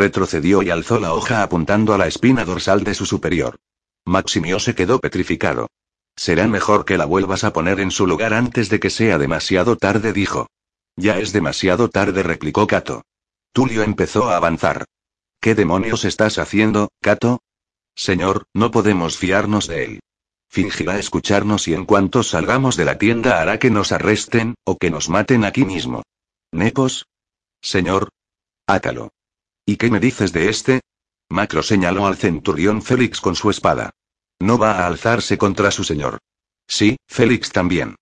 [0.00, 3.58] Retrocedió y alzó la hoja apuntando a la espina dorsal de su superior.
[4.06, 5.68] Maximio se quedó petrificado.
[6.16, 9.76] Será mejor que la vuelvas a poner en su lugar antes de que sea demasiado
[9.76, 10.46] tarde, dijo.
[10.96, 13.02] Ya es demasiado tarde, replicó Cato.
[13.52, 14.86] Tulio empezó a avanzar.
[15.38, 17.40] ¿Qué demonios estás haciendo, Kato?
[17.94, 20.00] Señor, no podemos fiarnos de él.
[20.48, 24.90] Fingirá escucharnos y en cuanto salgamos de la tienda hará que nos arresten, o que
[24.90, 26.04] nos maten aquí mismo.
[26.52, 27.06] ¿Nepos?
[27.60, 28.08] Señor.
[28.66, 29.10] Átalo.
[29.70, 30.80] ¿Y qué me dices de este?
[31.28, 33.90] Macro señaló al centurión Félix con su espada.
[34.40, 36.18] No va a alzarse contra su señor.
[36.66, 37.94] Sí, Félix también.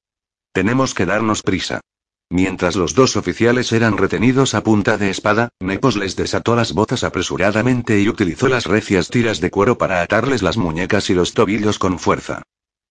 [0.54, 1.82] Tenemos que darnos prisa.
[2.30, 7.04] Mientras los dos oficiales eran retenidos a punta de espada, Nepos les desató las botas
[7.04, 11.78] apresuradamente y utilizó las recias tiras de cuero para atarles las muñecas y los tobillos
[11.78, 12.44] con fuerza.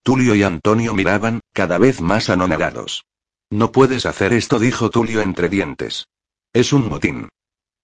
[0.03, 3.05] Tulio y Antonio miraban, cada vez más anonadados.
[3.49, 6.05] No puedes hacer esto, dijo Tulio entre dientes.
[6.53, 7.29] Es un motín.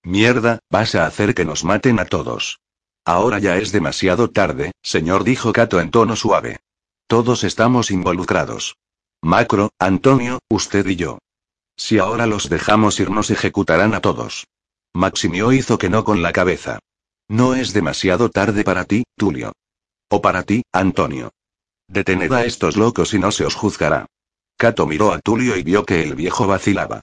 [0.04, 2.60] Mierda, vas a hacer que nos maten a todos.
[3.06, 6.60] Ahora ya es demasiado tarde, señor, dijo Cato en tono suave.
[7.08, 8.76] Todos estamos involucrados.
[9.22, 11.20] Macro, Antonio, usted y yo.
[11.78, 14.46] Si ahora los dejamos ir nos ejecutarán a todos.
[14.94, 16.80] Maximio hizo que no con la cabeza.
[17.30, 19.54] No es demasiado tarde para ti, Tulio.
[20.10, 21.32] O para ti, Antonio.
[21.88, 24.06] Detened a estos locos y no se os juzgará.
[24.58, 27.02] Cato miró a Tulio y vio que el viejo vacilaba.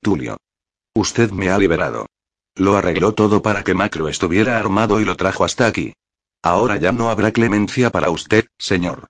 [0.00, 0.36] Tulio.
[0.94, 2.06] Usted me ha liberado.
[2.54, 5.94] Lo arregló todo para que Macro estuviera armado y lo trajo hasta aquí.
[6.42, 9.06] Ahora ya no habrá clemencia para usted, señor.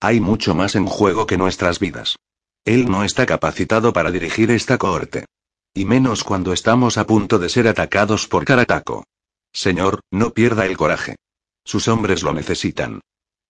[0.00, 2.16] Hay mucho más en juego que nuestras vidas.
[2.64, 5.26] Él no está capacitado para dirigir esta cohorte.
[5.74, 9.04] Y menos cuando estamos a punto de ser atacados por Karataco.
[9.52, 11.16] Señor, no pierda el coraje.
[11.64, 13.00] Sus hombres lo necesitan.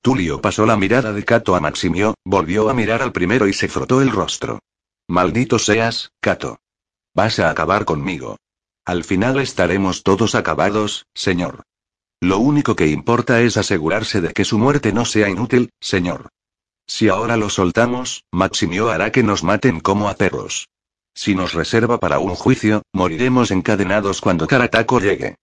[0.02, 3.68] Tulio pasó la mirada de Cato a Maximio, volvió a mirar al primero y se
[3.68, 4.60] frotó el rostro.
[5.08, 6.58] Maldito seas, Cato.
[7.14, 8.36] Vas a acabar conmigo.
[8.88, 11.62] Al final estaremos todos acabados, señor.
[12.22, 16.30] Lo único que importa es asegurarse de que su muerte no sea inútil, señor.
[16.86, 20.70] Si ahora lo soltamos, Maximio hará que nos maten como a perros.
[21.14, 25.34] Si nos reserva para un juicio, moriremos encadenados cuando Karataco llegue.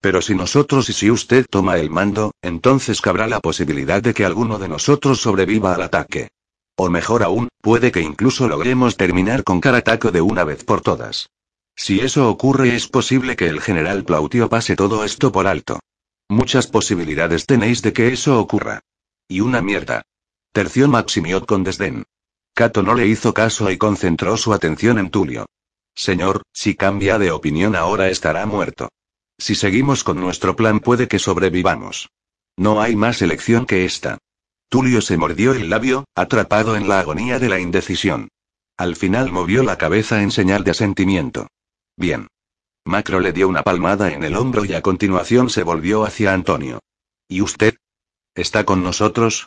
[0.00, 4.24] Pero si nosotros y si usted toma el mando, entonces cabrá la posibilidad de que
[4.24, 6.28] alguno de nosotros sobreviva al ataque.
[6.74, 11.28] O mejor aún, puede que incluso logremos terminar con Karataco de una vez por todas.
[11.76, 15.80] Si eso ocurre es posible que el general Plautio pase todo esto por alto.
[16.28, 18.80] Muchas posibilidades tenéis de que eso ocurra.
[19.28, 20.02] Y una mierda.
[20.52, 22.04] Terció Maximiot con desdén.
[22.54, 25.46] Cato no le hizo caso y concentró su atención en Tulio.
[25.94, 28.88] Señor, si cambia de opinión ahora estará muerto.
[29.38, 32.10] Si seguimos con nuestro plan puede que sobrevivamos.
[32.56, 34.18] No hay más elección que esta.
[34.68, 38.28] Tulio se mordió el labio, atrapado en la agonía de la indecisión.
[38.76, 41.48] Al final movió la cabeza en señal de asentimiento.
[41.96, 42.28] Bien.
[42.84, 46.80] Macro le dio una palmada en el hombro y a continuación se volvió hacia Antonio.
[47.28, 47.76] ¿Y usted?
[48.34, 49.46] ¿Está con nosotros?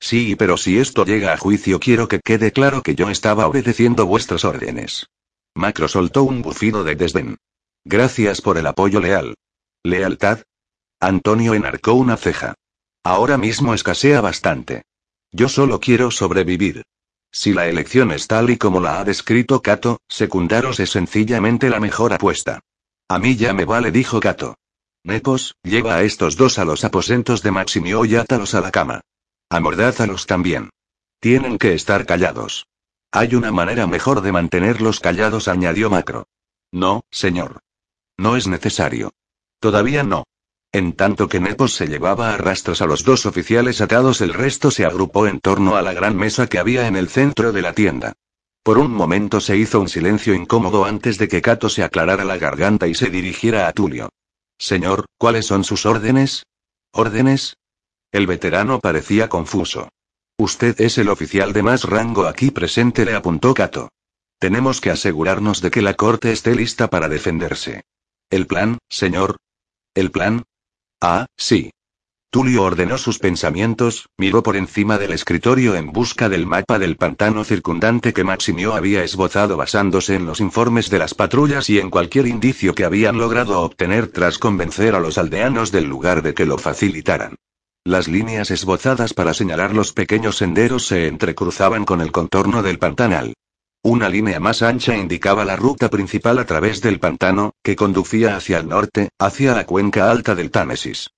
[0.00, 4.06] Sí, pero si esto llega a juicio quiero que quede claro que yo estaba obedeciendo
[4.06, 5.06] vuestras órdenes.
[5.54, 7.36] Macro soltó un bufido de desdén.
[7.84, 9.34] Gracias por el apoyo leal.
[9.82, 10.42] ¿Lealtad?
[11.00, 12.54] Antonio enarcó una ceja.
[13.04, 14.82] Ahora mismo escasea bastante.
[15.32, 16.82] Yo solo quiero sobrevivir.
[17.30, 21.80] Si la elección es tal y como la ha descrito Cato, secundaros es sencillamente la
[21.80, 22.60] mejor apuesta.
[23.08, 24.56] A mí ya me vale, dijo Cato.
[25.04, 29.00] Nepos, lleva a estos dos a los aposentos de Maximio y átalos a la cama.
[29.50, 30.70] Amordázalos también.
[31.20, 32.66] Tienen que estar callados.
[33.10, 36.26] Hay una manera mejor de mantenerlos callados, añadió Macro.
[36.70, 37.60] No, señor.
[38.18, 39.12] No es necesario.
[39.60, 40.24] Todavía no.
[40.72, 44.70] En tanto que Nepos se llevaba a rastros a los dos oficiales atados, el resto
[44.70, 47.72] se agrupó en torno a la gran mesa que había en el centro de la
[47.72, 48.12] tienda.
[48.62, 52.36] Por un momento se hizo un silencio incómodo antes de que Cato se aclarara la
[52.36, 54.10] garganta y se dirigiera a Tulio.
[54.58, 56.44] Señor, ¿cuáles son sus órdenes?
[56.92, 57.56] ¿Órdenes?
[58.12, 59.88] El veterano parecía confuso.
[60.36, 63.88] Usted es el oficial de más rango aquí presente, le apuntó Cato.
[64.38, 67.84] Tenemos que asegurarnos de que la corte esté lista para defenderse.
[68.30, 69.38] ¿El plan, señor?
[69.94, 70.44] ¿El plan?
[71.00, 71.70] Ah, sí.
[72.30, 77.44] Tulio ordenó sus pensamientos, miró por encima del escritorio en busca del mapa del pantano
[77.44, 82.26] circundante que Maximio había esbozado basándose en los informes de las patrullas y en cualquier
[82.26, 86.58] indicio que habían logrado obtener tras convencer a los aldeanos del lugar de que lo
[86.58, 87.36] facilitaran.
[87.84, 93.34] Las líneas esbozadas para señalar los pequeños senderos se entrecruzaban con el contorno del pantanal.
[93.82, 98.58] Una línea más ancha indicaba la ruta principal a través del pantano, que conducía hacia
[98.58, 101.10] el norte, hacia la cuenca alta del Támesis.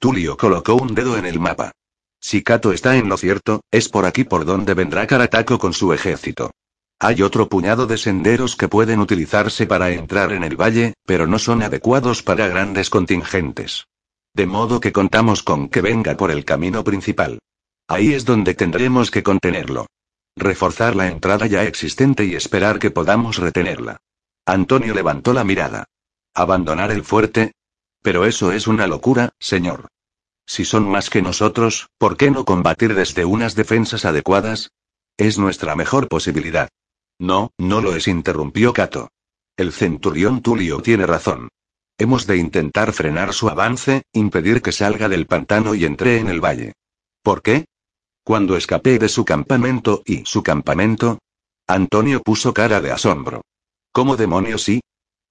[0.00, 1.72] Tulio colocó un dedo en el mapa.
[2.20, 5.92] Si Kato está en lo cierto, es por aquí por donde vendrá Karataco con su
[5.92, 6.50] ejército.
[7.00, 11.38] Hay otro puñado de senderos que pueden utilizarse para entrar en el valle, pero no
[11.38, 13.84] son adecuados para grandes contingentes.
[14.34, 17.38] De modo que contamos con que venga por el camino principal.
[17.86, 19.86] Ahí es donde tendremos que contenerlo.
[20.38, 23.98] Reforzar la entrada ya existente y esperar que podamos retenerla.
[24.46, 25.84] Antonio levantó la mirada.
[26.32, 27.52] ¿Abandonar el fuerte?
[28.02, 29.88] Pero eso es una locura, señor.
[30.46, 34.70] Si son más que nosotros, ¿por qué no combatir desde unas defensas adecuadas?
[35.16, 36.68] Es nuestra mejor posibilidad.
[37.18, 39.10] No, no lo es, interrumpió Cato.
[39.56, 41.48] El centurión Tulio tiene razón.
[41.98, 46.40] Hemos de intentar frenar su avance, impedir que salga del pantano y entre en el
[46.40, 46.74] valle.
[47.22, 47.66] ¿Por qué?
[48.28, 51.18] Cuando escapé de su campamento y su campamento,
[51.66, 53.40] Antonio puso cara de asombro.
[53.90, 54.82] ¿Cómo demonios sí?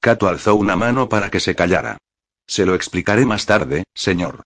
[0.01, 1.99] Cato alzó una mano para que se callara.
[2.47, 4.41] Se lo explicaré más tarde, señor.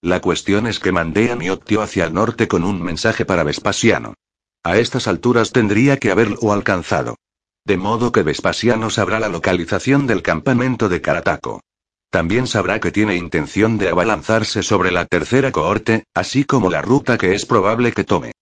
[0.00, 4.14] La cuestión es que mandé a Miotio hacia el norte con un mensaje para Vespasiano.
[4.62, 7.16] A estas alturas tendría que haberlo alcanzado.
[7.64, 11.62] De modo que Vespasiano sabrá la localización del campamento de Carataco.
[12.10, 17.18] También sabrá que tiene intención de abalanzarse sobre la tercera cohorte, así como la ruta
[17.18, 18.32] que es probable que tome.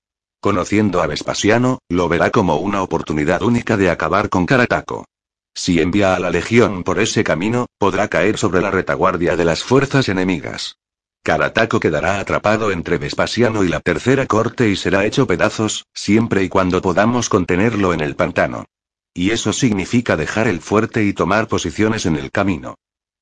[0.40, 5.04] Conociendo a Vespasiano, lo verá como una oportunidad única de acabar con Carataco.
[5.54, 9.64] Si envía a la legión por ese camino, podrá caer sobre la retaguardia de las
[9.64, 10.76] fuerzas enemigas.
[11.24, 16.48] Carataco quedará atrapado entre Vespasiano y la tercera corte y será hecho pedazos, siempre y
[16.48, 18.66] cuando podamos contenerlo en el pantano.
[19.12, 22.76] Y eso significa dejar el fuerte y tomar posiciones en el camino.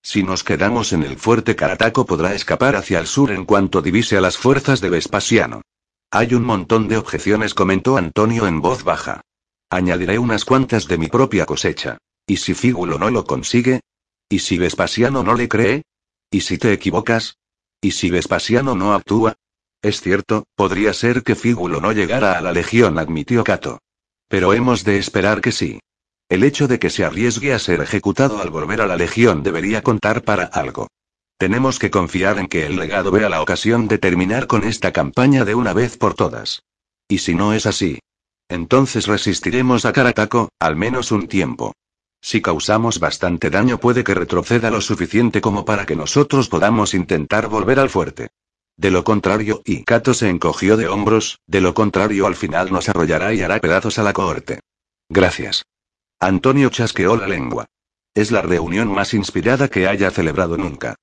[0.05, 4.19] Si nos quedamos en el fuerte Carataco podrá escapar hacia el sur en cuanto divise
[4.19, 5.63] a las fuerzas de Vespasiano.
[6.11, 9.23] Hay un montón de objeciones, comentó Antonio en voz baja.
[9.71, 11.97] Añadiré unas cuantas de mi propia cosecha.
[12.27, 13.81] ¿Y si Fígulo no lo consigue?
[14.29, 15.85] ¿Y si Vespasiano no le cree?
[16.31, 17.39] ¿Y si te equivocas?
[17.81, 19.37] ¿Y si Vespasiano no actúa?
[19.81, 23.81] Es cierto, podría ser que Fígulo no llegara a la legión, admitió Cato.
[24.29, 25.81] Pero hemos de esperar que sí.
[26.29, 29.83] El hecho de que se arriesgue a ser ejecutado al volver a la legión debería
[29.83, 30.89] contar para algo.
[31.39, 35.45] Tenemos que confiar en que el legado vea la ocasión de terminar con esta campaña
[35.45, 36.63] de una vez por todas.
[37.09, 37.99] Y si no es así,
[38.49, 41.73] entonces resistiremos a Carataco, al menos un tiempo.
[42.23, 47.49] Si causamos bastante daño puede que retroceda lo suficiente como para que nosotros podamos intentar
[47.49, 48.29] volver al fuerte.
[48.77, 52.89] De lo contrario, y Kato se encogió de hombros, de lo contrario al final nos
[52.89, 54.61] arrollará y hará pedazos a la cohorte.
[55.11, 55.65] Gracias.
[56.27, 57.67] Antonio chasqueó la lengua.
[58.15, 60.95] Es la reunión más inspirada que haya celebrado nunca.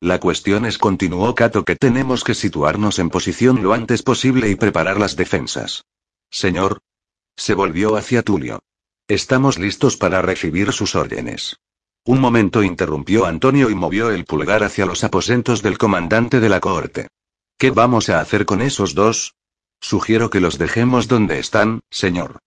[0.00, 4.54] La cuestión es, continuó Cato, que tenemos que situarnos en posición lo antes posible y
[4.54, 5.84] preparar las defensas.
[6.30, 6.80] Señor.
[7.36, 8.60] Se volvió hacia Tulio.
[9.06, 11.58] Estamos listos para recibir sus órdenes.
[12.06, 16.60] Un momento interrumpió Antonio y movió el pulgar hacia los aposentos del comandante de la
[16.60, 17.08] cohorte.
[17.58, 19.34] ¿Qué vamos a hacer con esos dos?
[19.80, 22.38] Sugiero que los dejemos donde están, señor.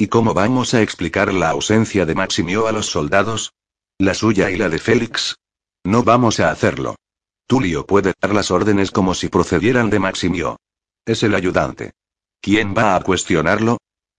[0.00, 3.52] ¿Y cómo vamos a explicar la ausencia de Maximio a los soldados?
[3.98, 5.36] La suya y la de Félix.
[5.84, 6.96] No vamos a hacerlo.
[7.46, 10.56] Tulio puede dar las órdenes como si procedieran de Maximio.
[11.04, 11.92] Es el ayudante.
[12.40, 13.76] ¿Quién va a cuestionarlo?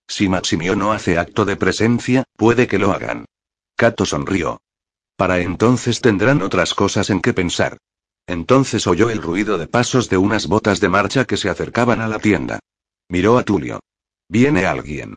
[0.08, 3.26] Si Maximio no hace acto de presencia, puede que lo hagan.
[3.76, 4.62] Cato sonrió.
[5.15, 7.80] Para entonces tendrán otras cosas en que pensar.
[8.28, 12.08] Entonces oyó el ruido de pasos de unas botas de marcha que se acercaban a
[12.08, 12.60] la tienda.
[13.10, 13.80] Miró a Tulio.
[14.30, 15.15] Viene alguien.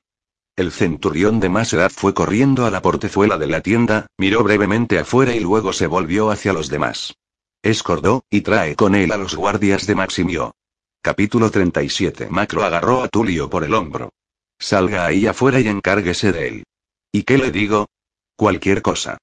[0.57, 5.01] El centurión de más edad fue corriendo a la portezuela de la tienda, miró brevemente
[5.01, 7.15] afuera y luego se volvió hacia los demás.
[7.61, 10.55] Escordó, y trae con él a los guardias de Maximio.
[11.03, 14.11] Capítulo 37 Macro agarró a Tulio por el hombro.
[14.59, 16.65] Salga ahí afuera y encárguese de él.
[17.11, 17.89] ¿Y qué le digo?
[18.37, 19.19] Cualquier cosa.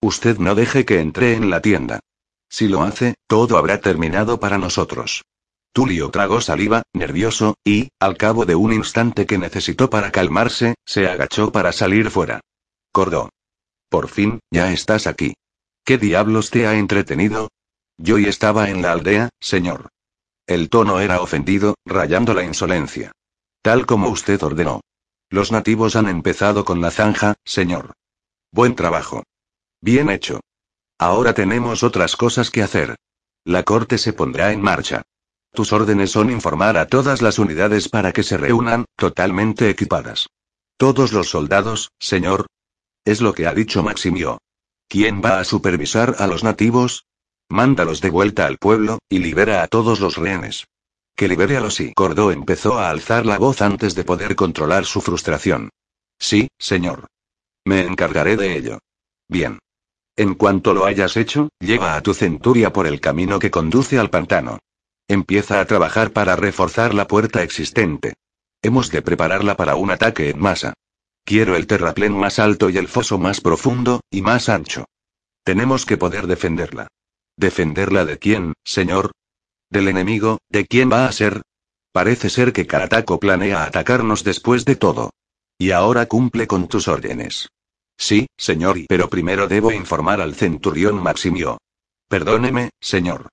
[0.00, 2.00] Usted no deje que entre en la tienda.
[2.48, 5.24] Si lo hace, todo habrá terminado para nosotros.
[5.72, 11.06] Tulio tragó saliva, nervioso, y, al cabo de un instante que necesitó para calmarse, se
[11.06, 12.40] agachó para salir fuera.
[12.92, 13.30] Cordó.
[13.88, 15.34] Por fin, ya estás aquí.
[15.84, 17.48] ¿Qué diablos te ha entretenido?
[17.96, 19.88] Yo y estaba en la aldea, señor.
[20.46, 23.12] El tono era ofendido, rayando la insolencia.
[23.62, 24.80] Tal como usted ordenó.
[25.28, 27.92] Los nativos han empezado con la zanja, señor.
[28.50, 29.22] Buen trabajo.
[29.80, 30.40] Bien hecho.
[30.98, 32.96] Ahora tenemos otras cosas que hacer.
[33.44, 35.02] La corte se pondrá en marcha.
[35.52, 40.28] Tus órdenes son informar a todas las unidades para que se reúnan, totalmente equipadas.
[40.76, 42.46] Todos los soldados, señor.
[43.04, 44.38] Es lo que ha dicho Maximio.
[44.88, 47.04] ¿Quién va a supervisar a los nativos?
[47.48, 50.66] Mándalos de vuelta al pueblo, y libera a todos los rehenes.
[51.16, 54.86] Que libere a los y Cordó empezó a alzar la voz antes de poder controlar
[54.86, 55.70] su frustración.
[56.18, 57.08] Sí, señor.
[57.64, 58.78] Me encargaré de ello.
[59.28, 59.58] Bien.
[60.16, 64.10] En cuanto lo hayas hecho, lleva a tu centuria por el camino que conduce al
[64.10, 64.58] pantano.
[65.10, 68.14] Empieza a trabajar para reforzar la puerta existente.
[68.62, 70.72] Hemos de prepararla para un ataque en masa.
[71.24, 74.84] Quiero el terraplén más alto y el foso más profundo, y más ancho.
[75.42, 76.86] Tenemos que poder defenderla.
[77.36, 79.10] ¿Defenderla de quién, señor?
[79.68, 81.42] ¿Del enemigo, de quién va a ser?
[81.90, 85.10] Parece ser que Karatako planea atacarnos después de todo.
[85.58, 87.48] Y ahora cumple con tus órdenes.
[87.98, 91.58] Sí, señor, pero primero debo informar al centurión Maximio.
[92.08, 93.28] Perdóneme, señor.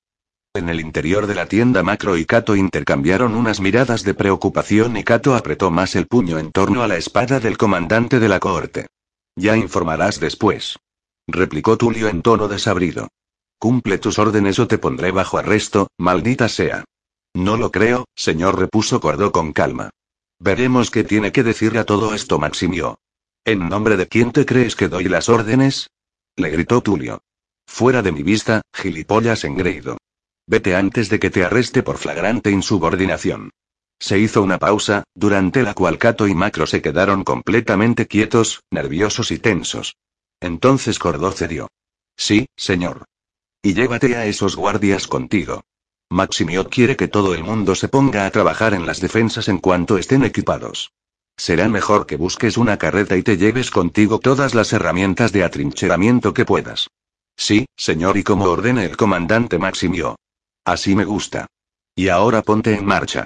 [0.53, 5.03] En el interior de la tienda Macro y Kato intercambiaron unas miradas de preocupación y
[5.03, 8.87] Kato apretó más el puño en torno a la espada del comandante de la cohorte.
[9.35, 10.77] Ya informarás después.
[11.27, 13.09] Replicó Tulio en tono desabrido.
[13.59, 16.85] Cumple tus órdenes o te pondré bajo arresto, maldita sea.
[17.35, 19.91] No lo creo, señor, repuso Cordó con calma.
[20.39, 22.99] Veremos qué tiene que decir a todo esto Maximio.
[23.45, 25.89] ¿En nombre de quién te crees que doy las órdenes?
[26.35, 27.21] Le gritó Tulio.
[27.67, 29.97] Fuera de mi vista, gilipollas engreído.
[30.47, 33.51] Vete antes de que te arreste por flagrante insubordinación.
[33.99, 39.31] Se hizo una pausa, durante la cual Cato y Macro se quedaron completamente quietos, nerviosos
[39.31, 39.97] y tensos.
[40.39, 41.67] Entonces Cordó cedió.
[42.15, 43.05] Sí, señor.
[43.61, 45.61] Y llévate a esos guardias contigo.
[46.09, 49.97] Maximio quiere que todo el mundo se ponga a trabajar en las defensas en cuanto
[49.97, 50.91] estén equipados.
[51.35, 56.33] Será mejor que busques una carreta y te lleves contigo todas las herramientas de atrincheramiento
[56.33, 56.87] que puedas.
[57.35, 60.15] Sí, señor, y como ordene el comandante Maximio.
[60.67, 61.47] Así me gusta.
[61.95, 63.25] Y ahora ponte en marcha.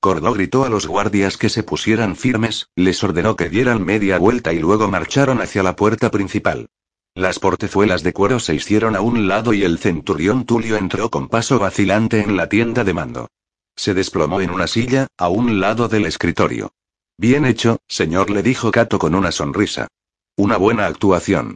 [0.00, 4.52] Cordó gritó a los guardias que se pusieran firmes, les ordenó que dieran media vuelta
[4.52, 6.68] y luego marcharon hacia la puerta principal.
[7.14, 11.28] Las portezuelas de cuero se hicieron a un lado y el centurión Tulio entró con
[11.28, 13.28] paso vacilante en la tienda de mando.
[13.76, 16.72] Se desplomó en una silla, a un lado del escritorio.
[17.16, 19.86] Bien hecho, señor, le dijo Cato con una sonrisa.
[20.34, 21.54] Una buena actuación.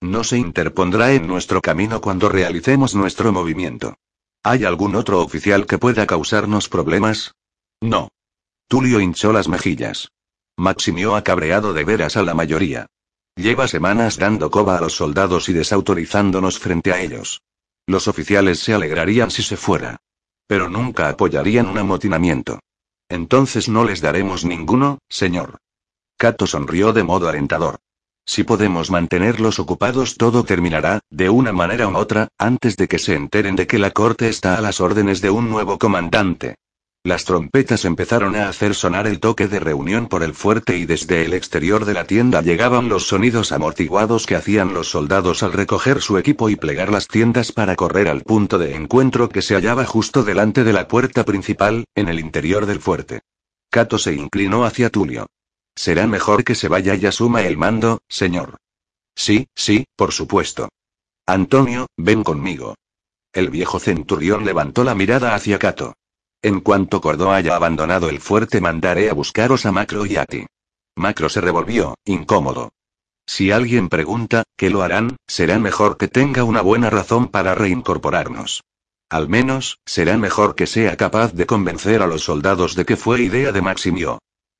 [0.00, 3.96] No se interpondrá en nuestro camino cuando realicemos nuestro movimiento.
[4.42, 7.34] ¿Hay algún otro oficial que pueda causarnos problemas?
[7.80, 8.08] No.
[8.68, 10.08] Tulio hinchó las mejillas.
[10.56, 12.86] Maximió ha cabreado de veras a la mayoría.
[13.36, 17.42] Lleva semanas dando coba a los soldados y desautorizándonos frente a ellos.
[17.86, 19.98] Los oficiales se alegrarían si se fuera.
[20.46, 22.60] Pero nunca apoyarían un amotinamiento.
[23.08, 25.58] Entonces no les daremos ninguno, señor.
[26.16, 27.78] Cato sonrió de modo alentador.
[28.26, 33.14] Si podemos mantenerlos ocupados todo terminará, de una manera u otra, antes de que se
[33.14, 36.56] enteren de que la corte está a las órdenes de un nuevo comandante.
[37.04, 41.24] Las trompetas empezaron a hacer sonar el toque de reunión por el fuerte y desde
[41.24, 46.02] el exterior de la tienda llegaban los sonidos amortiguados que hacían los soldados al recoger
[46.02, 49.84] su equipo y plegar las tiendas para correr al punto de encuentro que se hallaba
[49.84, 53.20] justo delante de la puerta principal, en el interior del fuerte.
[53.70, 55.28] Cato se inclinó hacia Tulio.
[55.76, 58.56] Será mejor que se vaya y asuma el mando, señor.
[59.14, 60.68] Sí, sí, por supuesto.
[61.26, 62.74] Antonio, ven conmigo.
[63.32, 65.94] El viejo centurión levantó la mirada hacia Cato.
[66.42, 70.46] En cuanto Cordó haya abandonado el fuerte mandaré a buscaros a Macro y a ti.
[70.96, 72.70] Macro se revolvió, incómodo.
[73.26, 75.16] Si alguien pregunta, ¿qué lo harán?
[75.26, 78.62] Será mejor que tenga una buena razón para reincorporarnos.
[79.10, 83.22] Al menos, será mejor que sea capaz de convencer a los soldados de que fue
[83.22, 84.18] idea de Maximio.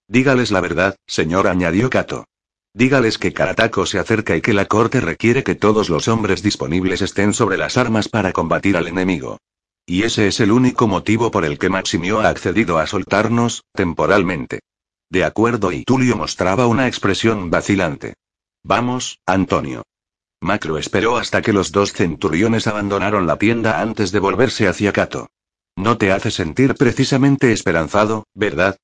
[0.09, 2.27] Dígales la verdad, señor, añadió Cato.
[2.75, 7.01] Dígales que Karatako se acerca y que la corte requiere que todos los hombres disponibles
[7.01, 9.39] estén sobre las armas para combatir al enemigo.
[9.87, 14.61] Y ese es el único motivo por el que Maximio ha accedido a soltarnos, temporalmente.
[15.09, 18.15] De acuerdo, y Tulio mostraba una expresión vacilante.
[18.65, 19.85] Vamos, Antonio.
[20.41, 25.29] Macro esperó hasta que los dos centuriones abandonaron la tienda antes de volverse hacia Cato.
[25.77, 28.77] No te hace sentir precisamente esperanzado, ¿verdad?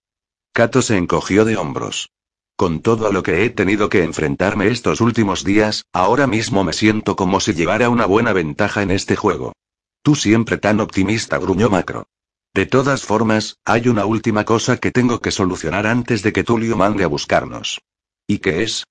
[0.52, 2.10] Cato se encogió de hombros.
[2.56, 6.74] Con todo a lo que he tenido que enfrentarme estos últimos días, ahora mismo me
[6.74, 9.54] siento como si llevara una buena ventaja en este juego.
[10.02, 12.06] Tú siempre tan optimista, gruñó Macro.
[12.54, 16.76] De todas formas, hay una última cosa que tengo que solucionar antes de que Tulio
[16.76, 17.80] mande a buscarnos.
[18.26, 18.84] ¿Y qué es?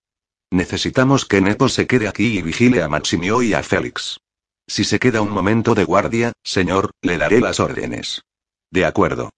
[0.49, 4.19] Necesitamos que Nepo se quede aquí y vigile a Maximio y a Félix.
[4.67, 8.23] Si se queda un momento de guardia, señor, le daré las órdenes.
[8.71, 9.29] De acuerdo.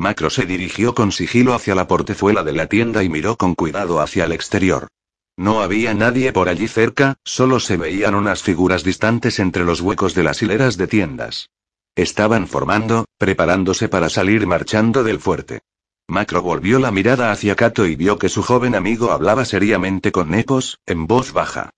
[0.00, 4.00] Macro se dirigió con sigilo hacia la portezuela de la tienda y miró con cuidado
[4.00, 4.88] hacia el exterior.
[5.36, 10.14] No había nadie por allí cerca, solo se veían unas figuras distantes entre los huecos
[10.14, 11.50] de las hileras de tiendas.
[11.94, 15.60] Estaban formando, preparándose para salir marchando del fuerte.
[16.08, 20.30] Macro volvió la mirada hacia Kato y vio que su joven amigo hablaba seriamente con
[20.30, 21.68] Nepos, en voz baja.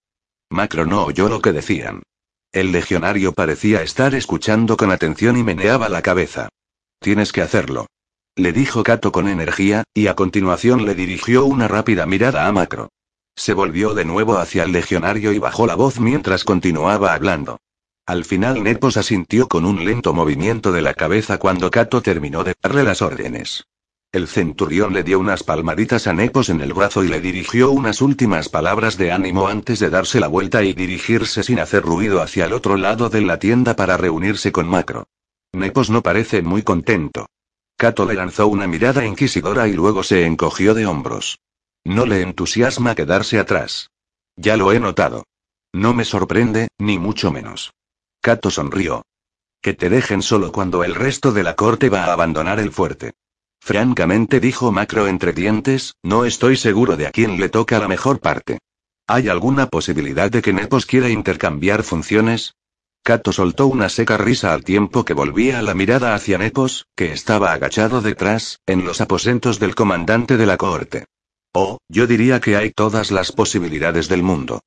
[0.49, 2.05] Macro no oyó lo que decían.
[2.53, 6.51] El legionario parecía estar escuchando con atención y meneaba la cabeza.
[7.01, 7.89] Tienes que hacerlo
[8.37, 12.89] le dijo Kato con energía, y a continuación le dirigió una rápida mirada a Macro.
[13.37, 17.59] Se volvió de nuevo hacia el legionario y bajó la voz mientras continuaba hablando.
[18.07, 22.55] Al final Nepos asintió con un lento movimiento de la cabeza cuando Kato terminó de
[22.62, 23.64] darle las órdenes.
[24.12, 28.01] El centurión le dio unas palmaditas a Nepos en el brazo y le dirigió unas
[28.01, 32.47] últimas palabras de ánimo antes de darse la vuelta y dirigirse sin hacer ruido hacia
[32.47, 35.07] el otro lado de la tienda para reunirse con Macro.
[35.53, 37.26] Nepos no parece muy contento.
[37.83, 41.41] Cato le lanzó una mirada inquisidora y luego se encogió de hombros.
[41.83, 43.91] No le entusiasma quedarse atrás.
[44.37, 45.24] Ya lo he notado.
[45.72, 47.72] No me sorprende, ni mucho menos.
[48.20, 49.05] Kato sonrió.
[49.61, 53.14] Que te dejen solo cuando el resto de la corte va a abandonar el fuerte.
[53.61, 58.20] Francamente dijo Macro entre dientes, no estoy seguro de a quién le toca la mejor
[58.20, 58.61] parte.
[59.09, 62.55] ¿Hay alguna posibilidad de que Nepos quiera intercambiar funciones?
[63.05, 67.53] Kato soltó una seca risa al tiempo que volvía la mirada hacia Nepos, que estaba
[67.53, 71.07] agachado detrás, en los aposentos del comandante de la cohorte.
[71.53, 74.61] Oh, yo diría que hay todas las posibilidades del mundo.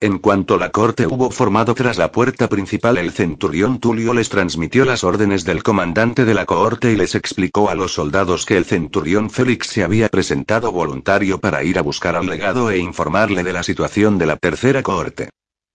[0.00, 4.86] En cuanto la corte hubo formado tras la puerta principal, el centurión Tulio les transmitió
[4.86, 8.64] las órdenes del comandante de la cohorte y les explicó a los soldados que el
[8.64, 13.52] centurión Félix se había presentado voluntario para ir a buscar al legado e informarle de
[13.52, 15.28] la situación de la tercera cohorte.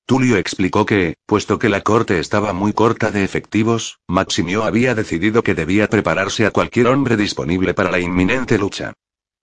[0.07, 5.41] Tulio explicó que, puesto que la corte estaba muy corta de efectivos, Maximio había decidido
[5.41, 8.93] que debía prepararse a cualquier hombre disponible para la inminente lucha.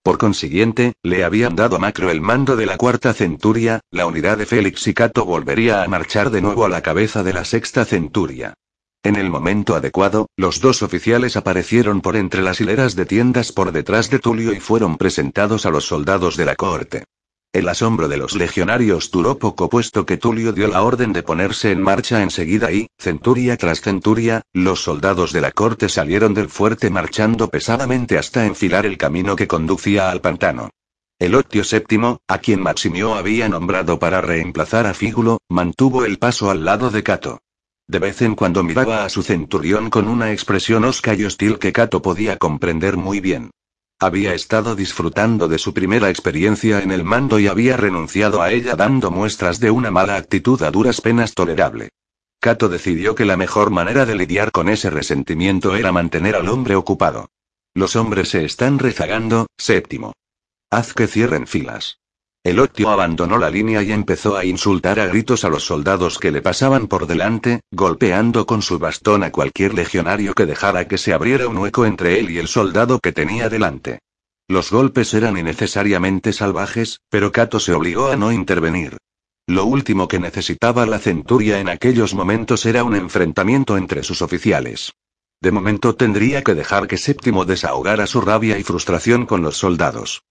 [0.03, 4.37] Por consiguiente, le habían dado a Macro el mando de la cuarta centuria, la unidad
[4.37, 7.83] de Félix y Cato volvería a marchar de nuevo a la cabeza de la sexta
[7.83, 8.53] centuria.
[9.03, 13.73] En el momento adecuado, los dos oficiales aparecieron por entre las hileras de tiendas por
[13.73, 17.03] detrás de Tulio y fueron presentados a los soldados de la corte.
[17.53, 21.69] El asombro de los legionarios duró poco puesto que Tulio dio la orden de ponerse
[21.69, 26.89] en marcha enseguida y, centuria tras centuria, los soldados de la corte salieron del fuerte
[26.89, 30.71] marchando pesadamente hasta enfilar el camino que conducía al pantano.
[31.19, 36.49] El Octio VII, a quien Maximio había nombrado para reemplazar a Fígulo, mantuvo el paso
[36.49, 37.39] al lado de Cato.
[37.87, 41.71] De vez en cuando miraba a su centurión con una expresión osca y hostil que
[41.71, 43.51] Cato podía comprender muy bien.
[44.03, 48.75] Había estado disfrutando de su primera experiencia en el mando y había renunciado a ella
[48.75, 51.87] dando muestras de una mala actitud a duras penas tolerable.
[52.41, 56.75] Cato decidió que la mejor manera de lidiar con ese resentimiento era mantener al hombre
[56.75, 57.29] ocupado.
[57.73, 60.11] Los hombres se están rezagando, séptimo.
[60.69, 62.01] Haz que cierren filas.
[62.43, 66.29] El Octio abandonó la línea y empezó a insultar a gritos a los soldados que
[66.29, 71.13] le pasaban por delante, golpeando con su bastón a cualquier legionario que dejara que se
[71.13, 73.99] abriera un hueco entre él y el soldado que tenía delante.
[74.49, 78.97] Los golpes eran innecesariamente salvajes, pero Cato se obligó a no intervenir.
[79.47, 84.91] Lo último que necesitaba la centuria en aquellos momentos era un enfrentamiento entre sus oficiales.
[85.39, 90.23] De momento tendría que dejar que Séptimo desahogara su rabia y frustración con los soldados.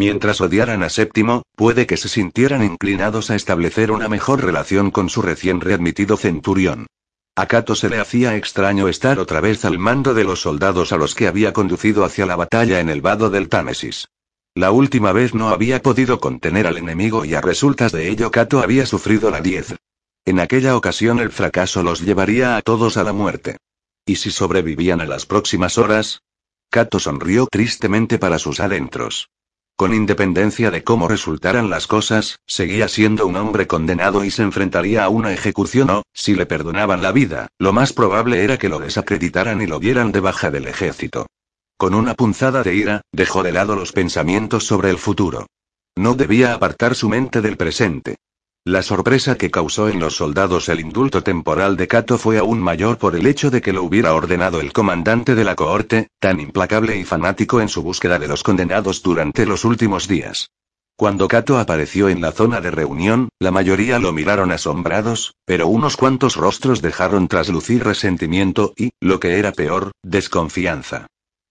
[0.00, 5.10] Mientras odiaran a Séptimo, puede que se sintieran inclinados a establecer una mejor relación con
[5.10, 6.86] su recién readmitido centurión.
[7.36, 10.96] A Cato se le hacía extraño estar otra vez al mando de los soldados a
[10.96, 14.08] los que había conducido hacia la batalla en el vado del Támesis.
[14.54, 18.60] La última vez no había podido contener al enemigo y a resultas de ello Cato
[18.60, 19.76] había sufrido la 10.
[20.24, 23.58] En aquella ocasión el fracaso los llevaría a todos a la muerte.
[24.06, 26.22] ¿Y si sobrevivían a las próximas horas?
[26.70, 29.28] Cato sonrió tristemente para sus adentros.
[29.80, 35.02] Con independencia de cómo resultaran las cosas, seguía siendo un hombre condenado y se enfrentaría
[35.04, 38.78] a una ejecución o, si le perdonaban la vida, lo más probable era que lo
[38.78, 41.28] desacreditaran y lo dieran de baja del ejército.
[41.78, 45.46] Con una punzada de ira, dejó de lado los pensamientos sobre el futuro.
[45.96, 48.16] No debía apartar su mente del presente.
[48.66, 52.98] La sorpresa que causó en los soldados el indulto temporal de Cato fue aún mayor
[52.98, 56.98] por el hecho de que lo hubiera ordenado el comandante de la cohorte, tan implacable
[56.98, 60.50] y fanático en su búsqueda de los condenados durante los últimos días.
[60.94, 65.96] Cuando Cato apareció en la zona de reunión, la mayoría lo miraron asombrados, pero unos
[65.96, 71.06] cuantos rostros dejaron traslucir resentimiento y, lo que era peor, desconfianza.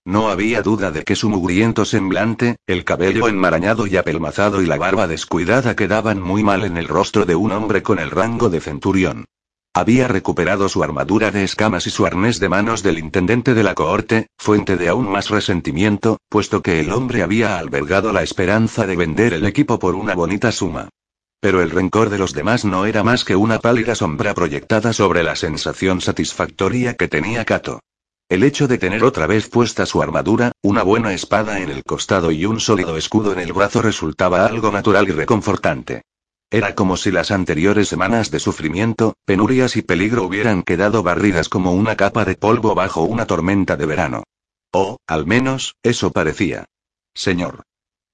[0.06, 4.78] No había duda de que su mugriento semblante, el cabello enmarañado y apelmazado y la
[4.78, 8.62] barba descuidada quedaban muy mal en el rostro de un hombre con el rango de
[8.62, 9.26] centurión.
[9.74, 13.76] Había recuperado su armadura de escamas y su arnés de manos del intendente de la
[13.76, 18.96] cohorte, fuente de aún más resentimiento, puesto que el hombre había albergado la esperanza de
[18.96, 20.90] vender el equipo por una bonita suma.
[21.40, 25.24] Pero el rencor de los demás no era más que una pálida sombra proyectada sobre
[25.24, 27.80] la sensación satisfactoria que tenía Cato.
[28.30, 32.30] El hecho de tener otra vez puesta su armadura, una buena espada en el costado
[32.30, 36.04] y un sólido escudo en el brazo resultaba algo natural y reconfortante.
[36.52, 41.74] Era como si las anteriores semanas de sufrimiento, penurias y peligro hubieran quedado barridas como
[41.74, 44.24] una capa de polvo bajo una tormenta de verano.
[44.72, 46.66] O, al menos, eso parecía.
[47.16, 47.64] Señor.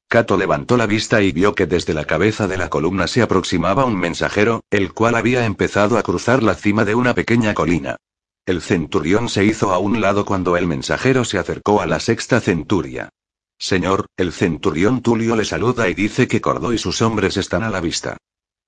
[0.07, 3.84] Cato levantó la vista y vio que desde la cabeza de la columna se aproximaba
[3.84, 7.97] un mensajero, el cual había empezado a cruzar la cima de una pequeña colina.
[8.45, 12.39] El centurión se hizo a un lado cuando el mensajero se acercó a la sexta
[12.39, 13.09] centuria.
[13.57, 17.71] Señor, el centurión Tulio le saluda y dice que Cordó y sus hombres están a
[17.71, 18.17] la vista.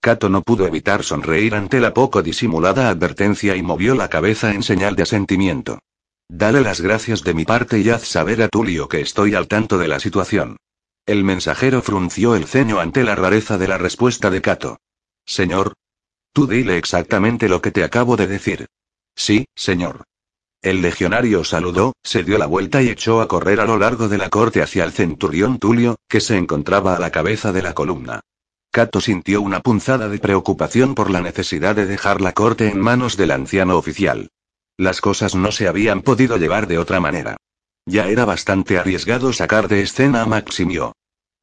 [0.01, 4.63] Cato no pudo evitar sonreír ante la poco disimulada advertencia y movió la cabeza en
[4.63, 5.79] señal de asentimiento.
[6.27, 9.77] Dale las gracias de mi parte y haz saber a Tulio que estoy al tanto
[9.77, 10.57] de la situación.
[11.05, 14.79] El mensajero frunció el ceño ante la rareza de la respuesta de Kato.
[15.25, 15.73] Señor.
[16.33, 18.67] Tú dile exactamente lo que te acabo de decir.
[19.17, 20.03] Sí, señor.
[20.61, 24.17] El legionario saludó, se dio la vuelta y echó a correr a lo largo de
[24.17, 28.21] la corte hacia el centurión Tulio, que se encontraba a la cabeza de la columna.
[28.71, 33.17] Cato sintió una punzada de preocupación por la necesidad de dejar la corte en manos
[33.17, 34.29] del anciano oficial.
[34.77, 37.37] Las cosas no se habían podido llevar de otra manera.
[37.87, 40.93] Ya era bastante arriesgado sacar de escena a Maximio.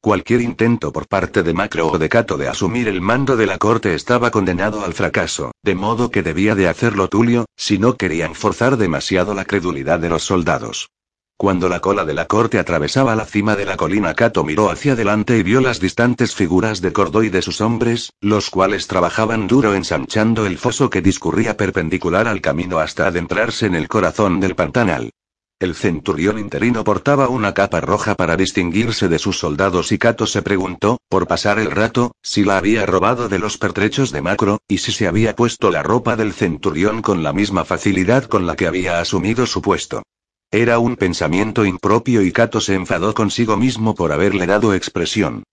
[0.05, 3.57] Cualquier intento por parte de Macro o de Cato de asumir el mando de la
[3.57, 8.35] corte estaba condenado al fracaso, de modo que debía de hacerlo Tulio, si no querían
[8.35, 10.89] forzar demasiado la credulidad de los soldados.
[11.37, 14.93] Cuando la cola de la corte atravesaba la cima de la colina, Cato miró hacia
[14.93, 19.47] adelante y vio las distantes figuras de Cordó y de sus hombres, los cuales trabajaban
[19.47, 24.53] duro ensanchando el foso que discurría perpendicular al camino hasta adentrarse en el corazón del
[24.53, 25.09] pantanal.
[25.57, 30.41] El centurión interino portaba una capa roja para distinguirse de sus soldados y Cato se
[30.41, 34.79] preguntó, por pasar el rato, si la había robado de los pertrechos de Macro, y
[34.79, 38.67] si se había puesto la ropa del centurión con la misma facilidad con la que
[38.67, 40.03] había asumido su puesto.
[40.51, 45.43] Era un pensamiento impropio y Cato se enfadó consigo mismo por haberle dado expresión.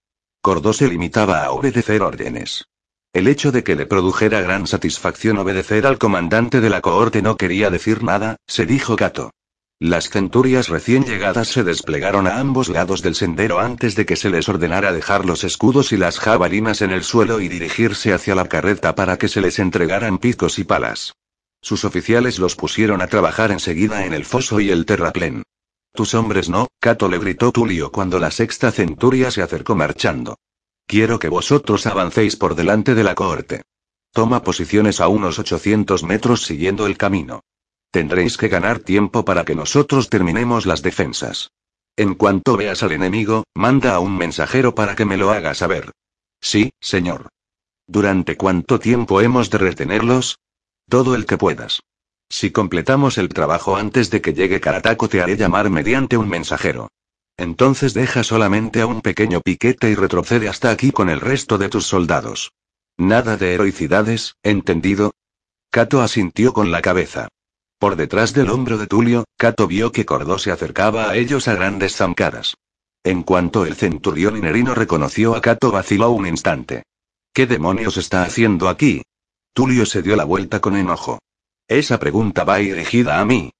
[0.40, 2.64] Cordó se limitaba a obedecer órdenes.
[3.12, 7.36] El hecho de que le produjera gran satisfacción obedecer al comandante de la cohorte no
[7.36, 9.30] quería decir nada, se dijo Cato.
[9.84, 14.30] Las centurias recién llegadas se desplegaron a ambos lados del sendero antes de que se
[14.30, 18.46] les ordenara dejar los escudos y las jabalinas en el suelo y dirigirse hacia la
[18.46, 21.14] carreta para que se les entregaran picos y palas.
[21.60, 25.42] Sus oficiales los pusieron a trabajar enseguida en el foso y el terraplén.
[25.92, 30.36] Tus hombres no, Cato le gritó Tulio cuando la sexta centuria se acercó marchando.
[30.86, 33.62] Quiero que vosotros avancéis por delante de la cohorte.
[34.12, 37.40] Toma posiciones a unos 800 metros siguiendo el camino.
[37.92, 41.50] Tendréis que ganar tiempo para que nosotros terminemos las defensas.
[41.94, 45.92] En cuanto veas al enemigo, manda a un mensajero para que me lo haga saber.
[46.40, 47.28] Sí, señor.
[47.86, 50.38] ¿Durante cuánto tiempo hemos de retenerlos?
[50.88, 51.82] Todo el que puedas.
[52.30, 56.88] Si completamos el trabajo antes de que llegue Karatako te haré llamar mediante un mensajero.
[57.36, 61.68] Entonces deja solamente a un pequeño piquete y retrocede hasta aquí con el resto de
[61.68, 62.52] tus soldados.
[62.96, 65.12] Nada de heroicidades, ¿entendido?
[65.70, 67.28] Kato asintió con la cabeza.
[67.82, 71.54] Por detrás del hombro de Tulio, Cato vio que Cordó se acercaba a ellos a
[71.56, 72.54] grandes zancadas.
[73.02, 76.84] En cuanto el centurión inerino reconoció a Cato, vaciló un instante.
[77.34, 79.02] ¿Qué demonios está haciendo aquí?
[79.52, 81.18] Tulio se dio la vuelta con enojo.
[81.66, 83.50] Esa pregunta va dirigida a mí.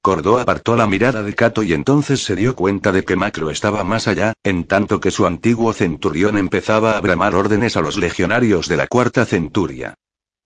[0.00, 3.82] Cordó apartó la mirada de Cato y entonces se dio cuenta de que Macro estaba
[3.82, 8.68] más allá, en tanto que su antiguo centurión empezaba a bramar órdenes a los legionarios
[8.68, 9.96] de la cuarta centuria.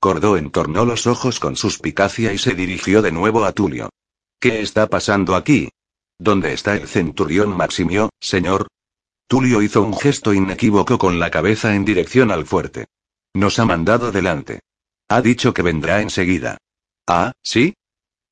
[0.06, 3.90] Cordó entornó los ojos con suspicacia y se dirigió de nuevo a Tulio.
[4.38, 5.68] ¿Qué está pasando aquí?
[6.16, 8.68] ¿Dónde está el centurión Maximio, señor?
[9.26, 12.86] Tulio hizo un gesto inequívoco con la cabeza en dirección al fuerte.
[13.34, 14.60] Nos ha mandado delante.
[15.08, 16.56] Ha dicho que vendrá enseguida.
[17.08, 17.74] Ah, ¿sí?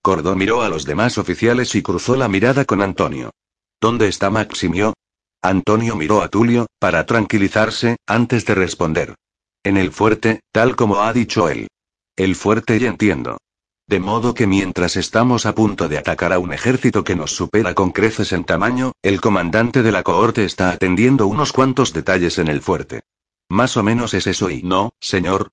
[0.01, 3.33] Cordó miró a los demás oficiales y cruzó la mirada con Antonio.
[3.81, 4.95] ¿Dónde está Maximio?
[5.43, 9.16] Antonio miró a Tulio, para tranquilizarse, antes de responder.
[9.64, 11.68] En el fuerte, tal como ha dicho él.
[12.16, 13.38] El fuerte y entiendo.
[13.86, 17.74] De modo que mientras estamos a punto de atacar a un ejército que nos supera
[17.74, 22.48] con creces en tamaño, el comandante de la cohorte está atendiendo unos cuantos detalles en
[22.48, 23.02] el fuerte.
[23.48, 25.50] Más o menos es eso y no, señor.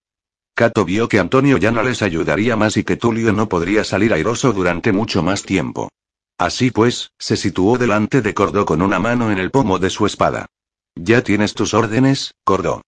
[0.56, 4.14] Cato vio que Antonio ya no les ayudaría más y que Tulio no podría salir
[4.14, 5.90] airoso durante mucho más tiempo.
[6.38, 10.06] Así pues, se situó delante de Cordó con una mano en el pomo de su
[10.06, 10.48] espada.
[10.96, 12.82] Ya tienes tus órdenes, Cordó.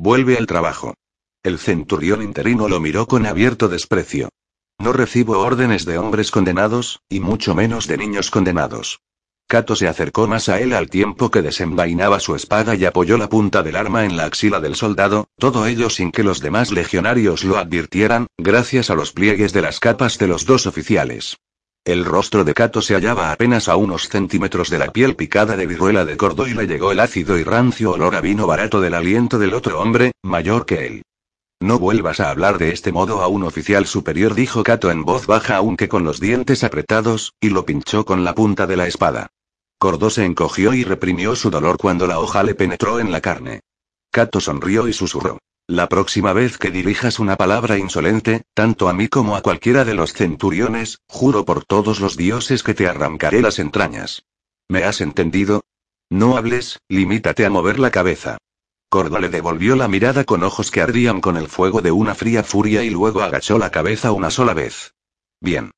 [0.00, 0.94] Vuelve al trabajo.
[1.42, 4.28] El centurión interino lo miró con abierto desprecio.
[4.78, 9.00] No recibo órdenes de hombres condenados, y mucho menos de niños condenados.
[9.48, 13.28] Cato se acercó más a él al tiempo que desenvainaba su espada y apoyó la
[13.28, 17.42] punta del arma en la axila del soldado, todo ello sin que los demás legionarios
[17.42, 21.38] lo advirtieran, gracias a los pliegues de las capas de los dos oficiales.
[21.88, 25.66] El rostro de Cato se hallaba apenas a unos centímetros de la piel picada de
[25.66, 28.92] viruela de cordo y le llegó el ácido y rancio olor a vino barato del
[28.92, 31.02] aliento del otro hombre, mayor que él.
[31.60, 35.26] No vuelvas a hablar de este modo a un oficial superior, dijo Cato en voz
[35.26, 39.28] baja aunque con los dientes apretados, y lo pinchó con la punta de la espada.
[39.78, 43.60] Cordó se encogió y reprimió su dolor cuando la hoja le penetró en la carne.
[44.10, 45.38] Cato sonrió y susurró.
[45.70, 49.92] La próxima vez que dirijas una palabra insolente, tanto a mí como a cualquiera de
[49.92, 54.24] los centuriones, juro por todos los dioses que te arrancaré las entrañas.
[54.70, 55.64] ¿Me has entendido?
[56.08, 58.38] No hables, limítate a mover la cabeza.
[58.88, 62.42] Cordo le devolvió la mirada con ojos que ardían con el fuego de una fría
[62.42, 64.94] furia y luego agachó la cabeza una sola vez.
[65.38, 65.70] Bien.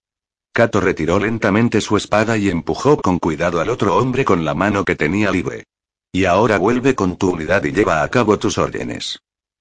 [0.52, 4.84] Cato retiró lentamente su espada y empujó con cuidado al otro hombre con la mano
[4.84, 5.64] que tenía libre.
[6.12, 9.18] Y ahora vuelve con tu unidad y lleva a cabo tus órdenes.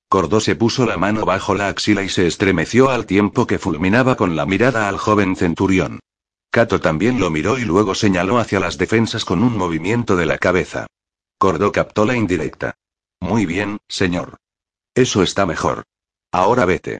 [0.10, 4.16] Cordó se puso la mano bajo la axila y se estremeció al tiempo que fulminaba
[4.16, 6.00] con la mirada al joven centurión.
[6.50, 10.40] Cato también lo miró y luego señaló hacia las defensas con un movimiento de la
[10.40, 10.88] cabeza.
[11.38, 12.74] Cordó captó la indirecta.
[13.20, 14.38] Muy bien, señor.
[14.96, 15.84] Eso está mejor.
[16.32, 16.98] Ahora vete.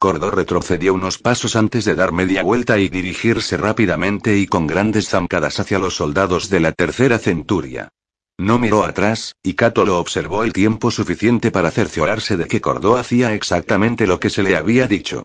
[0.00, 5.08] Cordó retrocedió unos pasos antes de dar media vuelta y dirigirse rápidamente y con grandes
[5.08, 7.90] zancadas hacia los soldados de la tercera centuria.
[8.38, 12.96] No miró atrás, y Cato lo observó el tiempo suficiente para cerciorarse de que Cordó
[12.96, 15.24] hacía exactamente lo que se le había dicho.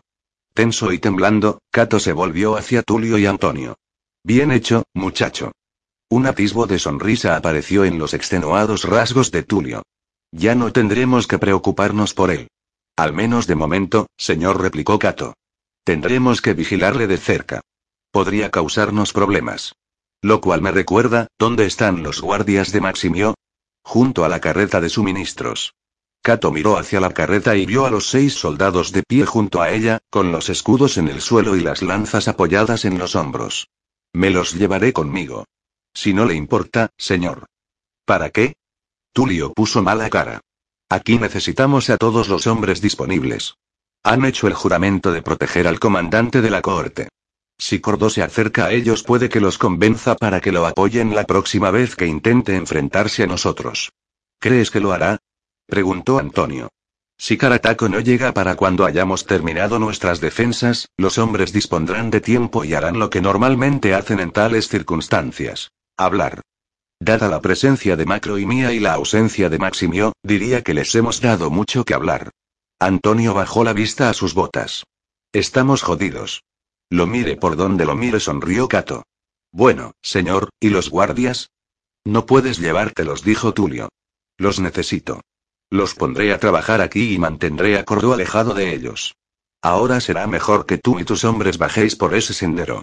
[0.52, 3.76] Tenso y temblando, Cato se volvió hacia Tulio y Antonio.
[4.24, 5.52] Bien hecho, muchacho.
[6.08, 9.82] Un atisbo de sonrisa apareció en los extenuados rasgos de Tulio.
[10.32, 12.48] Ya no tendremos que preocuparnos por él.
[12.96, 15.34] Al menos de momento, señor, replicó Cato.
[15.84, 17.60] Tendremos que vigilarle de cerca.
[18.10, 19.74] Podría causarnos problemas.
[20.24, 23.34] Lo cual me recuerda, ¿dónde están los guardias de Maximio?
[23.84, 25.74] Junto a la carreta de suministros.
[26.22, 29.70] Cato miró hacia la carreta y vio a los seis soldados de pie junto a
[29.70, 33.68] ella, con los escudos en el suelo y las lanzas apoyadas en los hombros.
[34.14, 35.44] Me los llevaré conmigo.
[35.92, 37.44] Si no le importa, señor.
[38.06, 38.54] ¿Para qué?
[39.12, 40.40] Tulio puso mala cara.
[40.88, 43.56] Aquí necesitamos a todos los hombres disponibles.
[44.02, 47.10] Han hecho el juramento de proteger al comandante de la cohorte.
[47.58, 51.24] Si Cordó se acerca a ellos puede que los convenza para que lo apoyen la
[51.24, 53.92] próxima vez que intente enfrentarse a nosotros.
[54.40, 55.18] ¿Crees que lo hará?
[55.66, 56.68] preguntó Antonio.
[57.16, 62.64] Si Carataco no llega para cuando hayamos terminado nuestras defensas, los hombres dispondrán de tiempo
[62.64, 65.70] y harán lo que normalmente hacen en tales circunstancias.
[65.96, 66.42] Hablar.
[67.00, 70.94] Dada la presencia de Macro y mía y la ausencia de Maximio, diría que les
[70.94, 72.30] hemos dado mucho que hablar.
[72.80, 74.84] Antonio bajó la vista a sus botas.
[75.32, 76.42] Estamos jodidos.
[76.90, 79.04] Lo mire por donde lo mire, sonrió Cato.
[79.52, 81.50] Bueno, señor, ¿y los guardias?
[82.04, 83.88] No puedes llevártelos, dijo Tulio.
[84.36, 85.22] Los necesito.
[85.70, 89.16] Los pondré a trabajar aquí y mantendré a Cordó alejado de ellos.
[89.62, 92.82] Ahora será mejor que tú y tus hombres bajéis por ese sendero.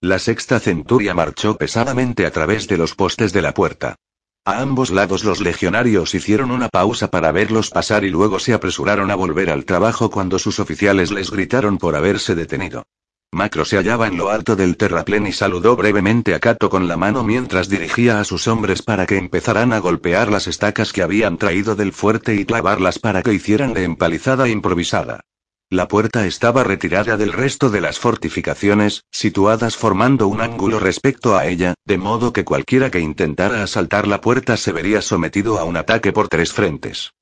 [0.00, 3.96] La sexta centuria marchó pesadamente a través de los postes de la puerta.
[4.46, 9.10] A ambos lados los legionarios hicieron una pausa para verlos pasar y luego se apresuraron
[9.10, 12.84] a volver al trabajo cuando sus oficiales les gritaron por haberse detenido.
[13.32, 16.96] Macro se hallaba en lo alto del terraplén y saludó brevemente a Cato con la
[16.96, 21.38] mano mientras dirigía a sus hombres para que empezaran a golpear las estacas que habían
[21.38, 25.20] traído del fuerte y clavarlas para que hicieran de empalizada improvisada.
[25.68, 31.46] La puerta estaba retirada del resto de las fortificaciones, situadas formando un ángulo respecto a
[31.46, 35.76] ella, de modo que cualquiera que intentara asaltar la puerta se vería sometido a un
[35.76, 37.12] ataque por tres frentes.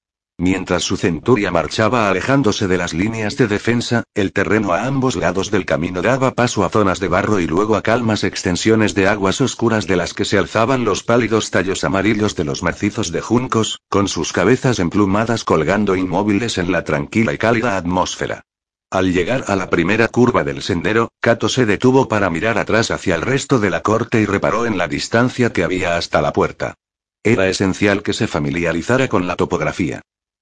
[0.40, 5.50] Mientras su centuria marchaba alejándose de las líneas de defensa, el terreno a ambos lados
[5.50, 9.40] del camino daba paso a zonas de barro y luego a calmas extensiones de aguas
[9.40, 13.80] oscuras de las que se alzaban los pálidos tallos amarillos de los macizos de juncos,
[13.88, 18.42] con sus cabezas emplumadas colgando inmóviles en la tranquila y cálida atmósfera.
[18.92, 23.16] Al llegar a la primera curva del sendero, Cato se detuvo para mirar atrás hacia
[23.16, 26.74] el resto de la corte y reparó en la distancia que había hasta la puerta.
[27.24, 30.00] Era esencial que se familiarizara con la topografía.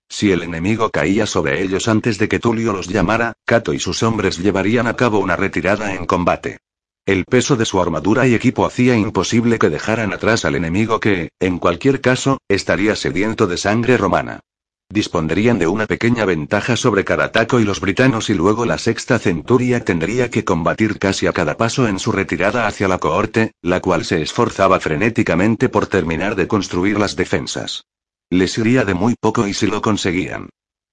[0.08, 4.02] Si el enemigo caía sobre ellos antes de que Tulio los llamara, Cato y sus
[4.02, 6.58] hombres llevarían a cabo una retirada en combate.
[7.04, 11.30] El peso de su armadura y equipo hacía imposible que dejaran atrás al enemigo que,
[11.38, 14.40] en cualquier caso, estaría sediento de sangre romana.
[14.88, 19.84] Dispondrían de una pequeña ventaja sobre Carataco y los britanos y luego la sexta centuria
[19.84, 24.04] tendría que combatir casi a cada paso en su retirada hacia la cohorte, la cual
[24.04, 27.84] se esforzaba frenéticamente por terminar de construir las defensas.
[28.30, 30.48] Les iría de muy poco y si lo conseguían.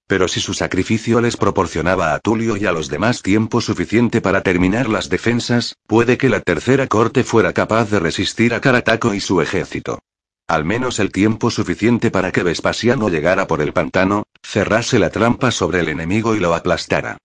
[0.06, 4.42] Pero si su sacrificio les proporcionaba a Tulio y a los demás tiempo suficiente para
[4.42, 9.20] terminar las defensas, puede que la tercera corte fuera capaz de resistir a Carataco y
[9.20, 9.98] su ejército.
[10.46, 15.50] Al menos el tiempo suficiente para que Vespasiano llegara por el pantano, cerrase la trampa
[15.50, 17.16] sobre el enemigo y lo aplastara.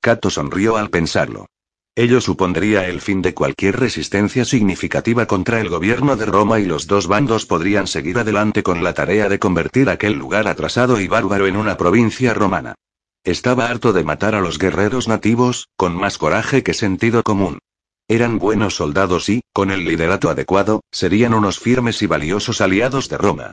[0.00, 1.46] Cato sonrió al pensarlo.
[1.98, 6.86] Ello supondría el fin de cualquier resistencia significativa contra el gobierno de Roma y los
[6.86, 11.46] dos bandos podrían seguir adelante con la tarea de convertir aquel lugar atrasado y bárbaro
[11.46, 12.74] en una provincia romana.
[13.24, 17.60] Estaba harto de matar a los guerreros nativos, con más coraje que sentido común.
[18.08, 23.16] Eran buenos soldados y, con el liderato adecuado, serían unos firmes y valiosos aliados de
[23.16, 23.52] Roma.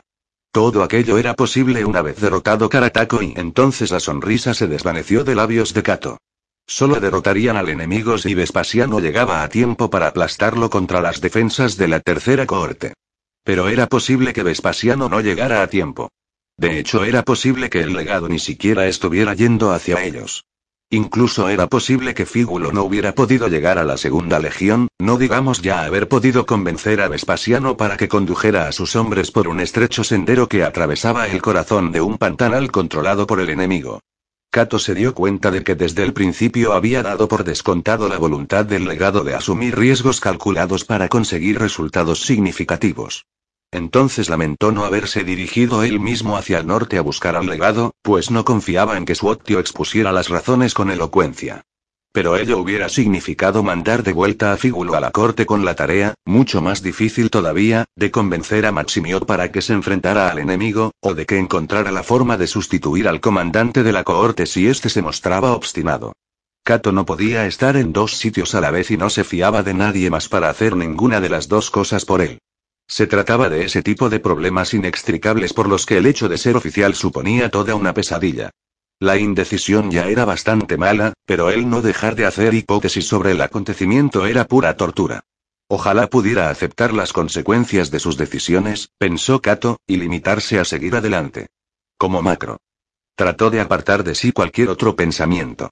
[0.52, 5.34] Todo aquello era posible una vez derrotado Carataco y entonces la sonrisa se desvaneció de
[5.34, 6.18] labios de Cato.
[6.66, 11.88] Solo derrotarían al enemigo si Vespasiano llegaba a tiempo para aplastarlo contra las defensas de
[11.88, 12.94] la tercera cohorte.
[13.44, 16.10] Pero era posible que Vespasiano no llegara a tiempo.
[16.56, 20.44] De hecho, era posible que el legado ni siquiera estuviera yendo hacia ellos.
[20.90, 25.60] Incluso era posible que Fígulo no hubiera podido llegar a la segunda legión, no digamos
[25.60, 30.04] ya haber podido convencer a Vespasiano para que condujera a sus hombres por un estrecho
[30.04, 34.00] sendero que atravesaba el corazón de un pantanal controlado por el enemigo.
[34.54, 38.64] Cato se dio cuenta de que desde el principio había dado por descontado la voluntad
[38.64, 43.26] del legado de asumir riesgos calculados para conseguir resultados significativos.
[43.72, 48.30] Entonces lamentó no haberse dirigido él mismo hacia el norte a buscar al legado, pues
[48.30, 51.64] no confiaba en que su expusiera las razones con elocuencia.
[52.14, 56.14] Pero ello hubiera significado mandar de vuelta a Fígulo a la corte con la tarea,
[56.24, 61.14] mucho más difícil todavía, de convencer a Maximio para que se enfrentara al enemigo, o
[61.14, 65.02] de que encontrara la forma de sustituir al comandante de la cohorte si éste se
[65.02, 66.12] mostraba obstinado.
[66.62, 69.74] Cato no podía estar en dos sitios a la vez y no se fiaba de
[69.74, 72.38] nadie más para hacer ninguna de las dos cosas por él.
[72.86, 76.56] Se trataba de ese tipo de problemas inextricables por los que el hecho de ser
[76.56, 78.50] oficial suponía toda una pesadilla.
[79.04, 83.42] La indecisión ya era bastante mala, pero el no dejar de hacer hipótesis sobre el
[83.42, 85.24] acontecimiento era pura tortura.
[85.68, 91.48] Ojalá pudiera aceptar las consecuencias de sus decisiones, pensó Cato, y limitarse a seguir adelante.
[91.98, 92.56] Como macro.
[93.14, 95.68] Trató de apartar de sí cualquier otro pensamiento.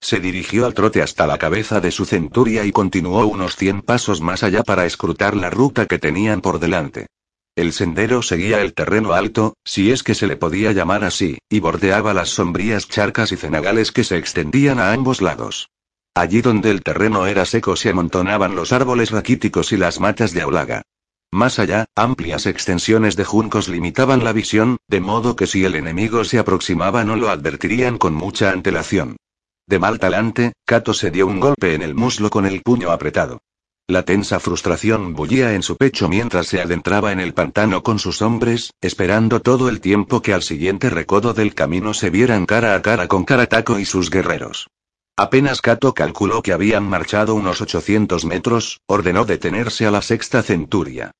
[0.00, 4.20] Se dirigió al trote hasta la cabeza de su centuria y continuó unos cien pasos
[4.20, 7.08] más allá para escrutar la ruta que tenían por delante.
[7.56, 11.60] El sendero seguía el terreno alto, si es que se le podía llamar así, y
[11.60, 15.70] bordeaba las sombrías charcas y cenagales que se extendían a ambos lados.
[16.14, 20.42] Allí donde el terreno era seco se amontonaban los árboles raquíticos y las matas de
[20.42, 20.82] aulaga.
[21.32, 26.24] Más allá, amplias extensiones de juncos limitaban la visión, de modo que si el enemigo
[26.24, 29.16] se aproximaba no lo advertirían con mucha antelación.
[29.66, 33.40] De mal talante, Kato se dio un golpe en el muslo con el puño apretado.
[33.88, 38.20] La tensa frustración bullía en su pecho mientras se adentraba en el pantano con sus
[38.20, 42.82] hombres, esperando todo el tiempo que al siguiente recodo del camino se vieran cara a
[42.82, 44.66] cara con Karataco y sus guerreros.
[45.16, 51.12] Apenas Kato calculó que habían marchado unos 800 metros, ordenó detenerse a la sexta centuria.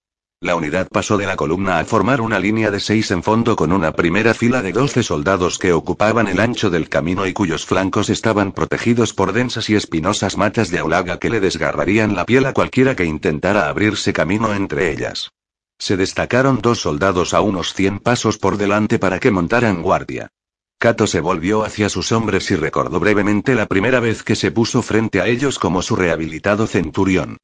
[0.43, 3.73] La unidad pasó de la columna a formar una línea de seis en fondo con
[3.73, 8.11] una primera fila de doce soldados que ocupaban el ancho del camino y cuyos flancos
[8.11, 12.53] estaban protegidos por densas y espinosas matas de aulaga que le desgarrarían la piel a
[12.53, 15.31] cualquiera que intentara abrirse camino entre ellas.
[15.79, 20.29] Se destacaron dos soldados a unos cien pasos por delante para que montaran guardia.
[20.79, 24.83] Cato se volvió hacia sus hombres y recordó brevemente la primera vez que se puso
[24.83, 27.39] frente a ellos como su rehabilitado centurión.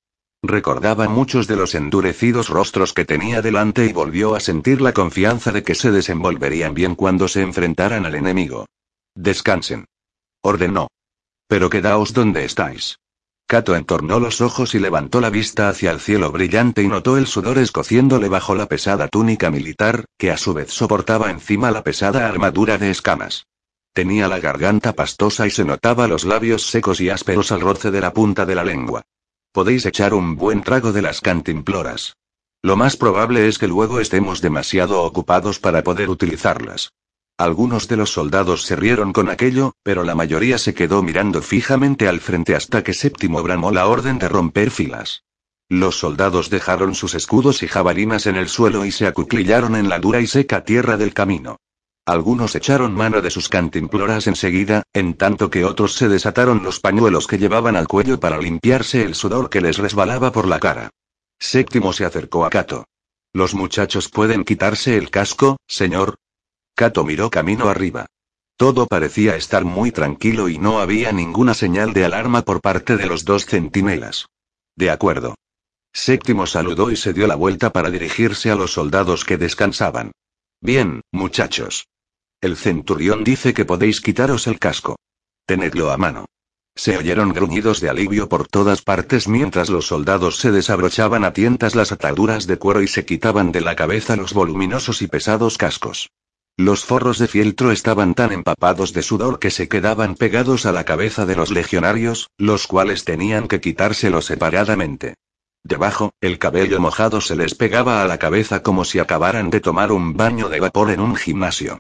[0.45, 5.53] Recordaba muchos de los endurecidos rostros que tenía delante y volvió a sentir la confianza
[5.53, 8.67] de que se desenvolverían bien cuando se enfrentaran al enemigo.
[9.15, 9.85] Descansen.
[10.43, 10.89] Ordenó.
[11.47, 12.99] Pero quedaos donde estáis.
[13.47, 17.29] Cato entornó los ojos y levantó la vista hacia el cielo brillante y notó el
[17.29, 22.27] sudor escociéndole bajo la pesada túnica militar, que a su vez soportaba encima la pesada
[22.27, 23.47] armadura de escamas.
[23.93, 28.01] Tenía la garganta pastosa y se notaba los labios secos y ásperos al roce de
[28.01, 29.03] la punta de la lengua.
[29.53, 32.17] Podéis echar un buen trago de las cantimploras.
[32.63, 36.93] Lo más probable es que luego estemos demasiado ocupados para poder utilizarlas.
[37.37, 42.09] Algunos de los soldados se rieron con aquello, pero la mayoría se quedó mirando fijamente
[42.09, 45.25] al frente hasta que Séptimo bramó la orden de romper filas.
[45.69, 49.99] Los soldados dejaron sus escudos y jabalinas en el suelo y se acuclillaron en la
[49.99, 51.59] dura y seca tierra del camino.
[52.05, 57.29] Algunos echaron mano de sus cantimploras enseguida, en tanto que otros se desataron los pañuelos
[57.29, 60.91] que llevaban al cuello para limpiarse el sudor que les resbalaba por la cara.
[61.39, 62.87] Séptimo se acercó a Cato.
[63.33, 66.17] ¿Los muchachos pueden quitarse el casco, señor?
[66.75, 68.07] Cato miró camino arriba.
[68.57, 73.07] Todo parecía estar muy tranquilo y no había ninguna señal de alarma por parte de
[73.07, 74.27] los dos centinelas.
[74.75, 75.37] De acuerdo.
[75.93, 80.11] Séptimo saludó y se dio la vuelta para dirigirse a los soldados que descansaban.
[80.61, 81.87] Bien, muchachos.
[82.43, 84.97] El centurión dice que podéis quitaros el casco.
[85.47, 86.25] Tenedlo a mano.
[86.75, 91.77] Se oyeron gruñidos de alivio por todas partes mientras los soldados se desabrochaban a tientas
[91.77, 96.11] las ataduras de cuero y se quitaban de la cabeza los voluminosos y pesados cascos.
[96.57, 100.85] Los forros de fieltro estaban tan empapados de sudor que se quedaban pegados a la
[100.85, 105.15] cabeza de los legionarios, los cuales tenían que quitárselo separadamente.
[105.63, 109.93] Debajo, el cabello mojado se les pegaba a la cabeza como si acabaran de tomar
[109.93, 111.79] un baño de vapor en un gimnasio.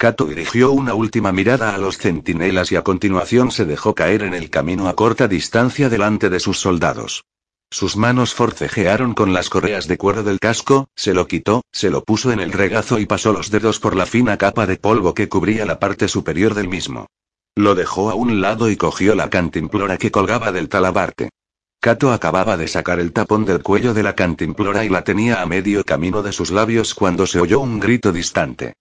[0.00, 4.32] Kato dirigió una última mirada a los centinelas y a continuación se dejó caer en
[4.32, 7.26] el camino a corta distancia delante de sus soldados.
[7.70, 12.02] Sus manos forcejearon con las correas de cuero del casco, se lo quitó, se lo
[12.02, 15.28] puso en el regazo y pasó los dedos por la fina capa de polvo que
[15.28, 17.06] cubría la parte superior del mismo.
[17.54, 21.28] Lo dejó a un lado y cogió la cantimplora que colgaba del talabarte.
[21.78, 25.46] Kato acababa de sacar el tapón del cuello de la cantimplora y la tenía a
[25.46, 28.72] medio camino de sus labios cuando se oyó un grito distante.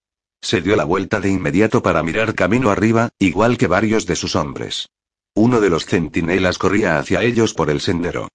[0.42, 4.36] Se dio la vuelta de inmediato para mirar camino arriba, igual que varios de sus
[4.36, 4.90] hombres.
[5.36, 8.30] Uno de los centinelas corría hacia ellos por el sendero.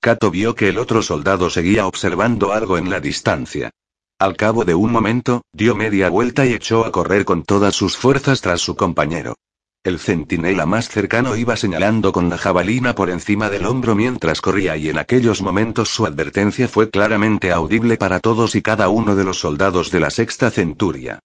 [0.00, 3.70] Kato vio que el otro soldado seguía observando algo en la distancia.
[4.18, 7.96] Al cabo de un momento, dio media vuelta y echó a correr con todas sus
[7.96, 9.36] fuerzas tras su compañero.
[9.84, 14.76] El centinela más cercano iba señalando con la jabalina por encima del hombro mientras corría
[14.76, 19.24] y en aquellos momentos su advertencia fue claramente audible para todos y cada uno de
[19.24, 21.20] los soldados de la sexta centuria.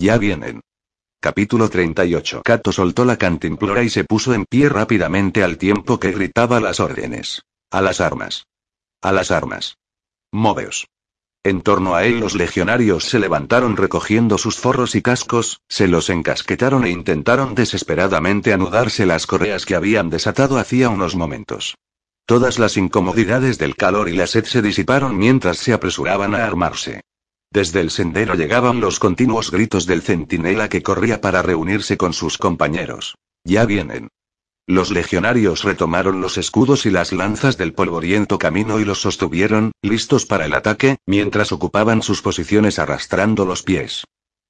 [0.00, 0.60] Ya vienen.
[1.20, 2.42] Capítulo 38.
[2.44, 6.78] Cato soltó la cantimplora y se puso en pie rápidamente al tiempo que gritaba las
[6.78, 7.42] órdenes.
[7.72, 8.44] A las armas.
[9.02, 9.74] A las armas.
[10.30, 10.86] Moveos.
[11.42, 16.10] En torno a él los legionarios se levantaron recogiendo sus forros y cascos, se los
[16.10, 21.74] encasquetaron e intentaron desesperadamente anudarse las correas que habían desatado hacía unos momentos.
[22.24, 27.00] Todas las incomodidades del calor y la sed se disiparon mientras se apresuraban a armarse.
[27.50, 32.36] Desde el sendero llegaban los continuos gritos del centinela que corría para reunirse con sus
[32.36, 33.16] compañeros.
[33.44, 34.08] Ya vienen.
[34.66, 40.26] Los legionarios retomaron los escudos y las lanzas del polvoriento camino y los sostuvieron, listos
[40.26, 44.04] para el ataque, mientras ocupaban sus posiciones arrastrando los pies.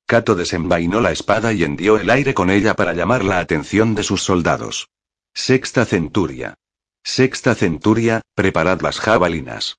[0.07, 4.03] Cato desenvainó la espada y hendió el aire con ella para llamar la atención de
[4.03, 4.89] sus soldados.
[5.35, 6.55] Sexta centuria.
[7.05, 9.79] Sexta centuria, preparad las jabalinas.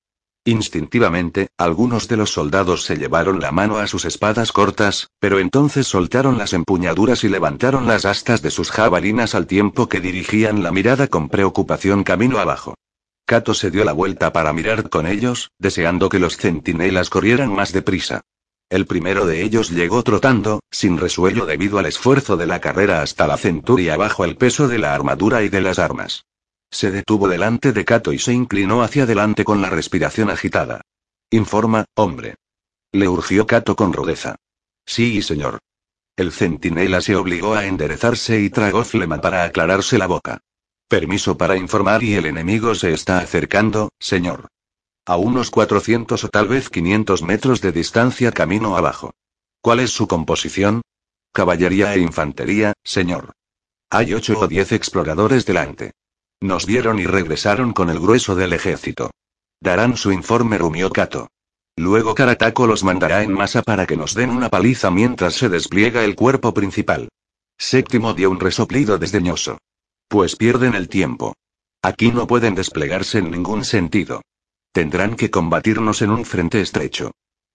[0.49, 5.85] Instintivamente, algunos de los soldados se llevaron la mano a sus espadas cortas, pero entonces
[5.85, 10.71] soltaron las empuñaduras y levantaron las astas de sus jabalinas al tiempo que dirigían la
[10.71, 12.73] mirada con preocupación camino abajo.
[13.27, 17.71] Cato se dio la vuelta para mirar con ellos, deseando que los centinelas corrieran más
[17.71, 18.21] deprisa.
[18.71, 23.27] El primero de ellos llegó trotando, sin resuello debido al esfuerzo de la carrera hasta
[23.27, 26.25] la centuria bajo el peso de la armadura y de las armas.
[26.71, 30.81] Se detuvo delante de Cato y se inclinó hacia adelante con la respiración agitada.
[31.31, 32.35] Informa, hombre.
[32.91, 34.35] Le urgió Cato con rudeza.
[34.85, 35.59] Sí, señor.
[36.15, 40.41] El centinela se obligó a enderezarse y tragó flema para aclararse la boca.
[40.87, 44.47] Permiso para informar y el enemigo se está acercando, señor.
[45.05, 49.11] A unos 400 o tal vez 500 metros de distancia camino abajo.
[49.61, 50.81] ¿Cuál es su composición?
[51.31, 53.33] Caballería e infantería, señor.
[53.89, 55.91] Hay ocho o diez exploradores delante.
[56.41, 59.11] Nos vieron y regresaron con el grueso del ejército.
[59.61, 61.29] Darán su informe, rumió Kato.
[61.75, 66.03] Luego Karatako los mandará en masa para que nos den una paliza mientras se despliega
[66.03, 67.09] el cuerpo principal.
[67.57, 69.57] Séptimo dio un resoplido desdeñoso.
[70.07, 71.35] Pues pierden el tiempo.
[71.81, 74.21] Aquí no pueden desplegarse en ningún sentido.
[74.71, 77.11] Tendrán que combatirnos en un frente estrecho.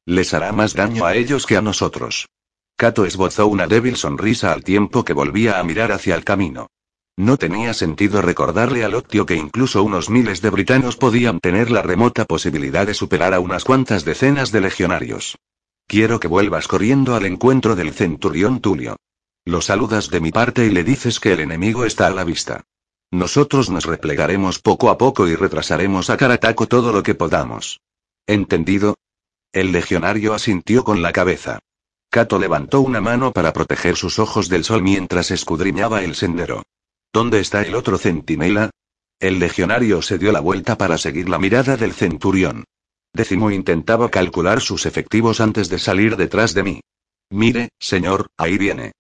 [0.07, 2.29] Les hará más daño a ellos que a nosotros.
[2.77, 6.69] Kato esbozó una débil sonrisa al tiempo que volvía a mirar hacia el camino.
[7.17, 11.81] No tenía sentido recordarle al Octio que incluso unos miles de britanos podían tener la
[11.81, 15.39] remota posibilidad de superar a unas cuantas decenas de legionarios.
[15.87, 18.97] Quiero que vuelvas corriendo al encuentro del centurión Tulio.
[19.45, 22.65] Lo saludas de mi parte y le dices que el enemigo está a la vista.
[23.13, 27.81] Nosotros nos replegaremos poco a poco y retrasaremos a Carataco todo lo que podamos.
[28.27, 28.97] ¿Entendido?
[29.53, 31.61] El legionario asintió con la cabeza.
[32.11, 36.65] Cato levantó una mano para proteger sus ojos del sol mientras escudriñaba el sendero.
[37.15, 38.71] ¿Dónde está el otro centinela?
[39.21, 42.65] El legionario se dio la vuelta para seguir la mirada del centurión.
[43.13, 46.81] Décimo intentaba calcular sus efectivos antes de salir detrás de mí.
[47.31, 48.91] Mire, señor, ahí viene.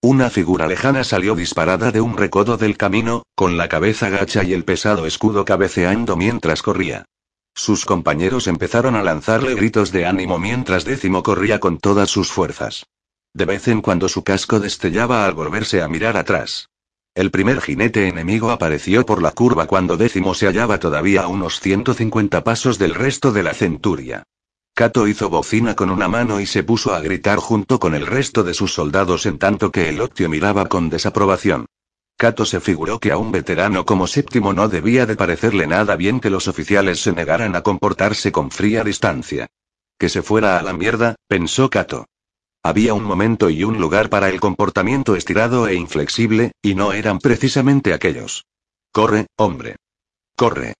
[0.00, 4.52] Una figura lejana salió disparada de un recodo del camino, con la cabeza gacha y
[4.52, 7.04] el pesado escudo cabeceando mientras corría.
[7.52, 12.86] Sus compañeros empezaron a lanzarle gritos de ánimo mientras décimo corría con todas sus fuerzas.
[13.34, 16.68] De vez en cuando su casco destellaba al volverse a mirar atrás.
[17.16, 21.60] El primer jinete enemigo apareció por la curva cuando décimo se hallaba todavía a unos
[21.60, 24.24] 150 pasos del resto de la centuria.
[24.74, 28.44] Cato hizo bocina con una mano y se puso a gritar junto con el resto
[28.44, 31.64] de sus soldados en tanto que el Octio miraba con desaprobación.
[32.18, 36.20] Cato se figuró que a un veterano como séptimo no debía de parecerle nada bien
[36.20, 39.46] que los oficiales se negaran a comportarse con fría distancia.
[39.98, 42.04] Que se fuera a la mierda, pensó Cato.
[42.66, 47.20] Había un momento y un lugar para el comportamiento estirado e inflexible, y no eran
[47.20, 48.44] precisamente aquellos.
[48.90, 49.76] Corre, hombre.
[50.34, 50.74] Corre.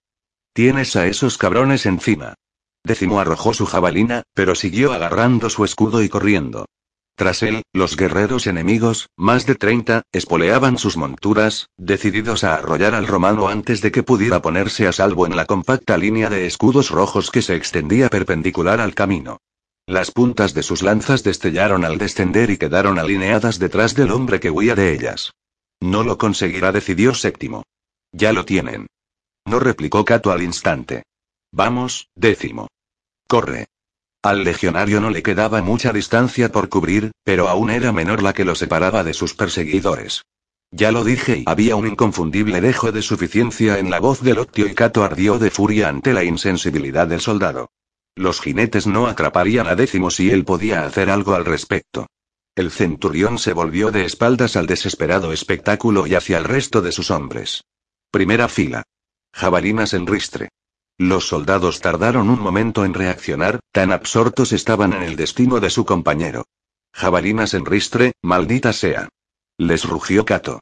[0.53, 2.35] Tienes a esos cabrones encima.
[2.83, 6.67] Décimo arrojó su jabalina, pero siguió agarrando su escudo y corriendo.
[7.15, 13.07] Tras él, los guerreros enemigos, más de treinta, espoleaban sus monturas, decididos a arrollar al
[13.07, 17.31] romano antes de que pudiera ponerse a salvo en la compacta línea de escudos rojos
[17.31, 19.39] que se extendía perpendicular al camino.
[19.89, 24.51] Las puntas de sus lanzas destellaron al descender y quedaron alineadas detrás del hombre que
[24.51, 25.33] huía de ellas.
[25.81, 27.63] No lo conseguirá, decidió séptimo.
[28.11, 28.89] Ya lo tienen.
[29.45, 31.05] No replicó Cato al instante.
[31.53, 32.67] Vamos, décimo.
[33.29, 33.67] Corre.
[34.23, 38.45] Al legionario no le quedaba mucha distancia por cubrir, pero aún era menor la que
[38.45, 40.23] lo separaba de sus perseguidores.
[40.73, 44.67] Ya lo dije y había un inconfundible dejo de suficiencia en la voz del Octio
[44.67, 47.71] y Cato ardió de furia ante la insensibilidad del soldado.
[48.17, 52.07] Los jinetes no atraparían a décimo si él podía hacer algo al respecto.
[52.55, 57.11] El centurión se volvió de espaldas al desesperado espectáculo y hacia el resto de sus
[57.11, 57.65] hombres.
[58.11, 58.85] Primera fila.
[59.35, 60.49] Jabalinas en ristre.
[60.97, 65.85] Los soldados tardaron un momento en reaccionar, tan absortos estaban en el destino de su
[65.85, 66.47] compañero.
[66.95, 69.11] Jabalinas en ristre, maldita sea.
[69.59, 70.61] Les rugió Cato.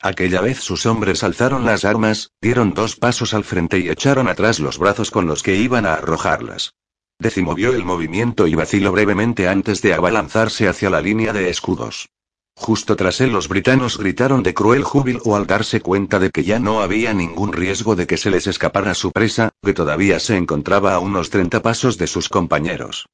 [0.00, 4.58] Aquella vez sus hombres alzaron las armas, dieron dos pasos al frente y echaron atrás
[4.58, 6.74] los brazos con los que iban a arrojarlas.
[7.18, 12.08] Décimo vio el movimiento y vaciló brevemente antes de abalanzarse hacia la línea de escudos.
[12.54, 16.58] Justo tras él los britanos gritaron de cruel júbilo al darse cuenta de que ya
[16.58, 20.94] no había ningún riesgo de que se les escapara su presa, que todavía se encontraba
[20.94, 23.06] a unos 30 pasos de sus compañeros.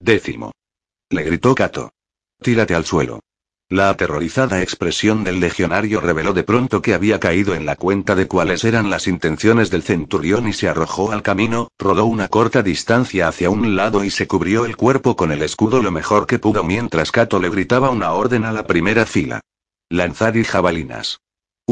[0.00, 0.52] Décimo.
[1.08, 1.92] Le gritó Cato.
[2.42, 3.20] Tírate al suelo.
[3.72, 8.26] La aterrorizada expresión del legionario reveló de pronto que había caído en la cuenta de
[8.26, 13.28] cuáles eran las intenciones del centurión y se arrojó al camino, rodó una corta distancia
[13.28, 16.64] hacia un lado y se cubrió el cuerpo con el escudo lo mejor que pudo
[16.64, 19.40] mientras Cato le gritaba una orden a la primera fila.
[19.88, 21.20] Lanzar y jabalinas.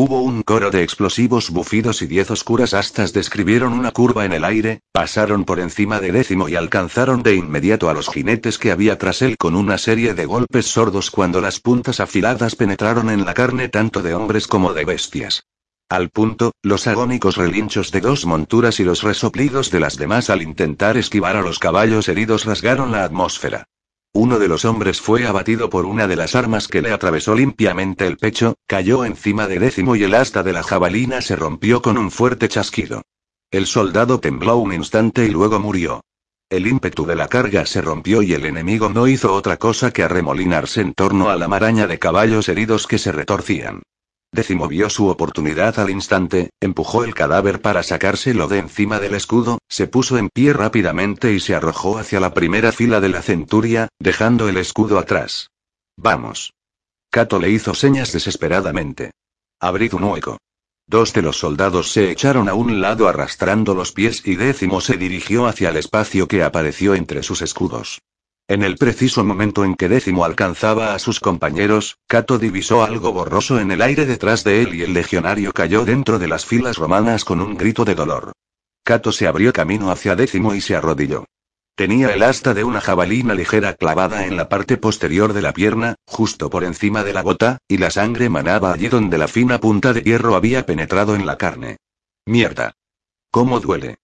[0.00, 4.44] Hubo un coro de explosivos bufidos y diez oscuras astas describieron una curva en el
[4.44, 8.96] aire, pasaron por encima de décimo y alcanzaron de inmediato a los jinetes que había
[8.96, 13.34] tras él con una serie de golpes sordos cuando las puntas afiladas penetraron en la
[13.34, 15.42] carne tanto de hombres como de bestias.
[15.88, 20.42] Al punto, los agónicos relinchos de dos monturas y los resoplidos de las demás al
[20.42, 23.66] intentar esquivar a los caballos heridos rasgaron la atmósfera.
[24.20, 28.04] Uno de los hombres fue abatido por una de las armas que le atravesó limpiamente
[28.04, 31.96] el pecho, cayó encima de décimo y el asta de la jabalina se rompió con
[31.96, 33.02] un fuerte chasquido.
[33.52, 36.00] El soldado tembló un instante y luego murió.
[36.50, 40.02] El ímpetu de la carga se rompió y el enemigo no hizo otra cosa que
[40.02, 43.82] arremolinarse en torno a la maraña de caballos heridos que se retorcían.
[44.32, 49.58] Décimo vio su oportunidad al instante, empujó el cadáver para sacárselo de encima del escudo,
[49.68, 53.88] se puso en pie rápidamente y se arrojó hacia la primera fila de la centuria,
[53.98, 55.50] dejando el escudo atrás.
[55.96, 56.52] Vamos.
[57.10, 59.12] Cato le hizo señas desesperadamente.
[59.60, 60.38] Abrid un hueco.
[60.86, 64.96] Dos de los soldados se echaron a un lado arrastrando los pies y décimo se
[64.96, 68.00] dirigió hacia el espacio que apareció entre sus escudos.
[68.48, 73.60] En el preciso momento en que décimo alcanzaba a sus compañeros, Cato divisó algo borroso
[73.60, 77.26] en el aire detrás de él y el legionario cayó dentro de las filas romanas
[77.26, 78.32] con un grito de dolor.
[78.84, 81.26] Cato se abrió camino hacia décimo y se arrodilló.
[81.74, 85.96] Tenía el asta de una jabalina ligera clavada en la parte posterior de la pierna,
[86.06, 89.92] justo por encima de la bota, y la sangre manaba allí donde la fina punta
[89.92, 91.76] de hierro había penetrado en la carne.
[92.24, 92.72] Mierda.
[93.30, 93.98] ¿Cómo duele?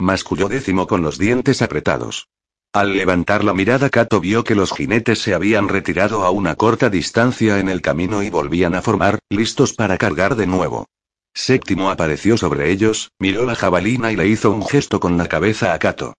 [0.00, 2.26] Masculló décimo con los dientes apretados.
[2.74, 6.90] Al levantar la mirada, Cato vio que los jinetes se habían retirado a una corta
[6.90, 10.88] distancia en el camino y volvían a formar, listos para cargar de nuevo.
[11.32, 15.72] Séptimo apareció sobre ellos, miró la jabalina y le hizo un gesto con la cabeza
[15.72, 16.14] a Cato.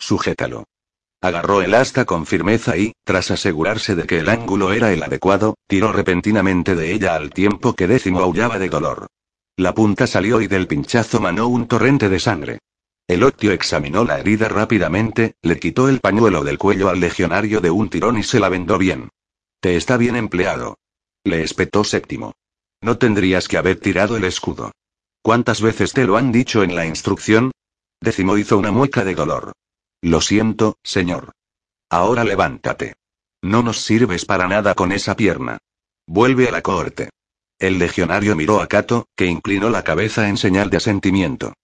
[0.00, 0.64] Sujétalo.
[1.20, 5.54] Agarró el asta con firmeza y, tras asegurarse de que el ángulo era el adecuado,
[5.68, 9.06] tiró repentinamente de ella al tiempo que décimo aullaba de dolor.
[9.56, 12.58] La punta salió y del pinchazo manó un torrente de sangre.
[13.10, 17.68] El Octio examinó la herida rápidamente, le quitó el pañuelo del cuello al legionario de
[17.68, 19.08] un tirón y se la vendó bien.
[19.60, 20.78] Te está bien empleado.
[21.24, 22.34] Le espetó séptimo.
[22.80, 24.70] No tendrías que haber tirado el escudo.
[25.22, 27.50] ¿Cuántas veces te lo han dicho en la instrucción?
[28.00, 29.54] Décimo hizo una mueca de dolor.
[30.02, 31.32] Lo siento, señor.
[31.90, 32.94] Ahora levántate.
[33.42, 35.58] No nos sirves para nada con esa pierna.
[36.06, 37.10] Vuelve a la cohorte.
[37.58, 41.54] El legionario miró a Cato, que inclinó la cabeza en señal de asentimiento.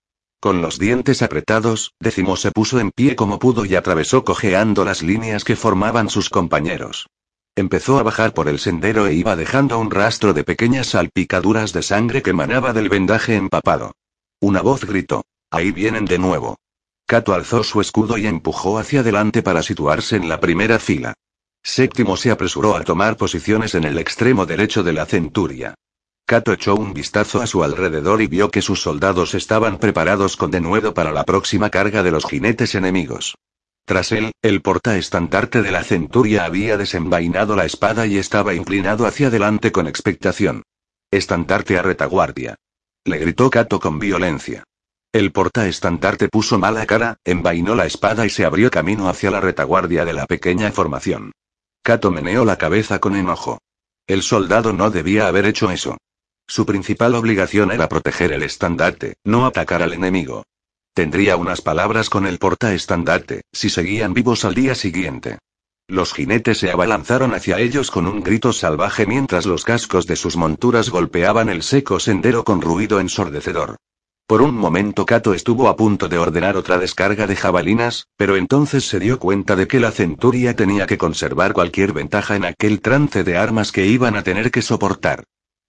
[0.40, 5.02] Con los dientes apretados, Décimo se puso en pie como pudo y atravesó cojeando las
[5.02, 7.08] líneas que formaban sus compañeros.
[7.56, 11.82] Empezó a bajar por el sendero e iba dejando un rastro de pequeñas salpicaduras de
[11.82, 13.92] sangre que manaba del vendaje empapado.
[14.40, 15.24] Una voz gritó.
[15.50, 16.58] Ahí vienen de nuevo.
[17.06, 21.14] Cato alzó su escudo y empujó hacia adelante para situarse en la primera fila.
[21.62, 25.74] Séptimo se apresuró a tomar posiciones en el extremo derecho de la centuria.
[26.26, 30.50] Cato echó un vistazo a su alrededor y vio que sus soldados estaban preparados con
[30.50, 33.36] denuedo para la próxima carga de los jinetes enemigos.
[33.84, 39.28] Tras él, el portaestandarte de la centuria había desenvainado la espada y estaba inclinado hacia
[39.28, 40.64] adelante con expectación.
[41.12, 42.56] Estandarte a retaguardia.
[43.04, 44.64] Le gritó Cato con violencia.
[45.12, 50.04] El portaestandarte puso mala cara, envainó la espada y se abrió camino hacia la retaguardia
[50.04, 51.30] de la pequeña formación.
[51.84, 53.60] Cato meneó la cabeza con enojo.
[54.08, 55.96] El soldado no debía haber hecho eso.
[56.48, 60.44] Su principal obligación era proteger el estandarte, no atacar al enemigo.
[60.94, 65.38] Tendría unas palabras con el portaestandarte, si seguían vivos al día siguiente.
[65.88, 70.36] Los jinetes se abalanzaron hacia ellos con un grito salvaje mientras los cascos de sus
[70.36, 73.76] monturas golpeaban el seco sendero con ruido ensordecedor.
[74.26, 78.88] Por un momento Cato estuvo a punto de ordenar otra descarga de jabalinas, pero entonces
[78.88, 83.22] se dio cuenta de que la centuria tenía que conservar cualquier ventaja en aquel trance
[83.22, 85.24] de armas que iban a tener que soportar.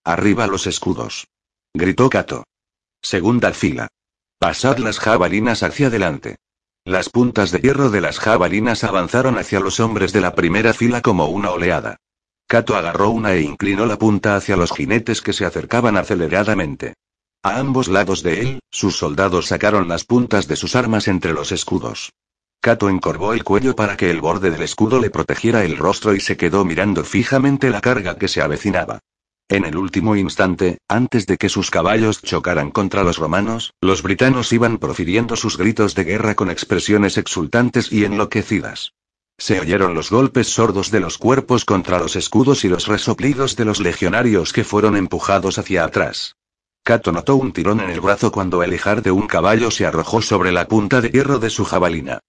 [0.08, 1.28] Arriba los escudos.
[1.74, 2.46] Gritó Cato.
[3.02, 3.90] Segunda fila.
[4.40, 6.38] Pasad las jabalinas hacia adelante.
[6.86, 11.02] Las puntas de hierro de las jabalinas avanzaron hacia los hombres de la primera fila
[11.02, 11.98] como una oleada.
[12.48, 16.94] Cato agarró una e inclinó la punta hacia los jinetes que se acercaban aceleradamente.
[17.44, 21.52] A ambos lados de él, sus soldados sacaron las puntas de sus armas entre los
[21.52, 22.14] escudos.
[22.62, 26.22] Cato encorvó el cuello para que el borde del escudo le protegiera el rostro y
[26.22, 29.02] se quedó mirando fijamente la carga que se avecinaba.
[29.50, 34.52] En el último instante, antes de que sus caballos chocaran contra los romanos, los britanos
[34.52, 38.92] iban profiriendo sus gritos de guerra con expresiones exultantes y enloquecidas.
[39.38, 43.64] Se oyeron los golpes sordos de los cuerpos contra los escudos y los resoplidos de
[43.64, 46.36] los legionarios que fueron empujados hacia atrás.
[46.84, 50.22] Cato notó un tirón en el brazo cuando el hijar de un caballo se arrojó
[50.22, 52.20] sobre la punta de hierro de su jabalina.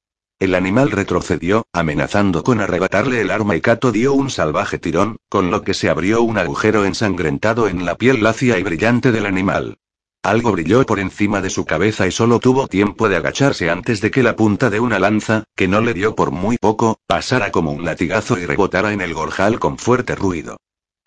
[0.41, 5.51] El animal retrocedió, amenazando con arrebatarle el arma y Cato dio un salvaje tirón, con
[5.51, 9.79] lo que se abrió un agujero ensangrentado en la piel lacia y brillante del animal.
[10.23, 14.13] Algo brilló por encima de su cabeza y solo tuvo tiempo de agacharse antes de
[14.13, 17.73] que la punta de una lanza, que no le dio por muy poco, pasara como
[17.73, 20.59] un latigazo y rebotara en el gorjal con fuerte ruido.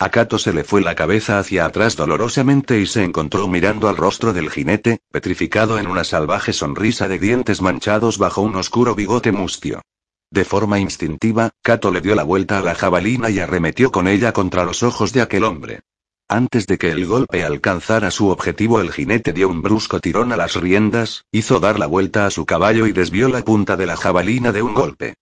[0.01, 3.97] A Cato se le fue la cabeza hacia atrás dolorosamente y se encontró mirando al
[3.97, 9.31] rostro del jinete, petrificado en una salvaje sonrisa de dientes manchados bajo un oscuro bigote
[9.31, 9.83] mustio.
[10.31, 14.33] De forma instintiva, Cato le dio la vuelta a la jabalina y arremetió con ella
[14.33, 15.81] contra los ojos de aquel hombre.
[16.27, 20.35] Antes de que el golpe alcanzara su objetivo, el jinete dio un brusco tirón a
[20.35, 23.97] las riendas, hizo dar la vuelta a su caballo y desvió la punta de la
[23.97, 25.13] jabalina de un golpe.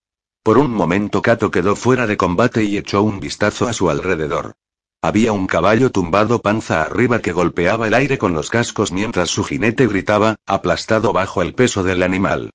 [0.42, 4.54] Por un momento Cato quedó fuera de combate y echó un vistazo a su alrededor.
[5.02, 9.44] Había un caballo tumbado panza arriba que golpeaba el aire con los cascos mientras su
[9.44, 12.50] jinete gritaba, aplastado bajo el peso del animal.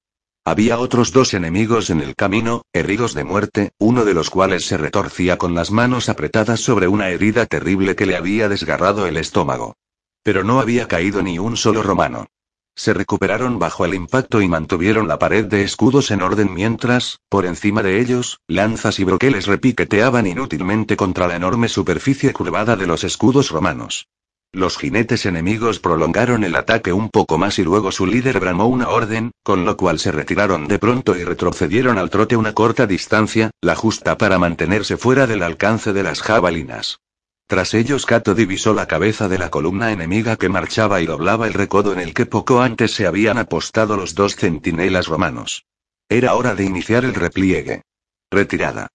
[0.45, 4.77] Había otros dos enemigos en el camino, heridos de muerte, uno de los cuales se
[4.77, 9.75] retorcía con las manos apretadas sobre una herida terrible que le había desgarrado el estómago.
[10.21, 12.27] Pero no había caído ni un solo romano.
[12.75, 17.45] Se recuperaron bajo el impacto y mantuvieron la pared de escudos en orden mientras, por
[17.45, 23.05] encima de ellos, lanzas y broqueles repiqueteaban inútilmente contra la enorme superficie curvada de los
[23.05, 24.07] escudos romanos.
[24.51, 28.89] Los jinetes enemigos prolongaron el ataque un poco más y luego su líder bramó una
[28.89, 33.51] orden, con lo cual se retiraron de pronto y retrocedieron al trote una corta distancia,
[33.61, 36.99] la justa para mantenerse fuera del alcance de las jabalinas.
[37.47, 41.53] Tras ellos Cato divisó la cabeza de la columna enemiga que marchaba y doblaba el
[41.53, 45.65] recodo en el que poco antes se habían apostado los dos centinelas romanos.
[46.09, 47.83] Era hora de iniciar el repliegue.
[48.31, 48.87] Retirada.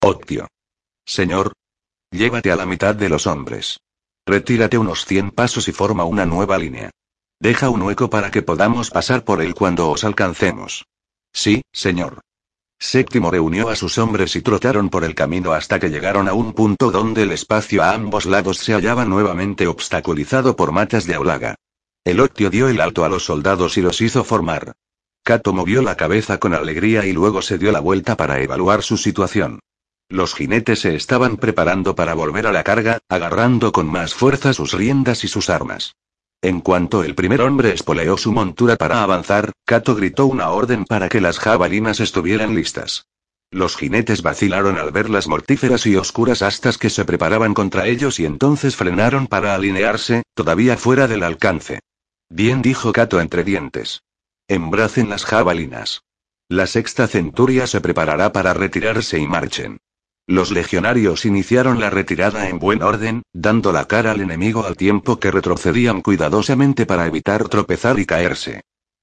[0.00, 0.48] Octio.
[1.04, 1.52] Señor.
[2.10, 3.80] Llévate a la mitad de los hombres.
[4.26, 6.90] Retírate unos cien pasos y forma una nueva línea.
[7.38, 10.86] Deja un hueco para que podamos pasar por él cuando os alcancemos.
[11.32, 12.20] Sí, señor.
[12.82, 16.54] Séptimo reunió a sus hombres y trotaron por el camino hasta que llegaron a un
[16.54, 21.56] punto donde el espacio a ambos lados se hallaba nuevamente obstaculizado por matas de aulaga.
[22.04, 24.72] El Octio dio el alto a los soldados y los hizo formar.
[25.22, 28.96] Cato movió la cabeza con alegría y luego se dio la vuelta para evaluar su
[28.96, 29.60] situación.
[30.08, 34.72] Los jinetes se estaban preparando para volver a la carga, agarrando con más fuerza sus
[34.72, 35.96] riendas y sus armas.
[36.42, 41.10] En cuanto el primer hombre espoleó su montura para avanzar, Cato gritó una orden para
[41.10, 43.06] que las jabalinas estuvieran listas.
[43.50, 48.20] Los jinetes vacilaron al ver las mortíferas y oscuras astas que se preparaban contra ellos
[48.20, 51.80] y entonces frenaron para alinearse, todavía fuera del alcance.
[52.30, 54.02] Bien dijo Cato entre dientes.
[54.48, 56.04] Embracen las jabalinas.
[56.48, 59.78] La sexta centuria se preparará para retirarse y marchen.
[60.30, 65.18] Los legionarios iniciaron la retirada en buen orden, dando la cara al enemigo al tiempo
[65.18, 68.60] que retrocedían cuidadosamente para evitar tropezar y caerse.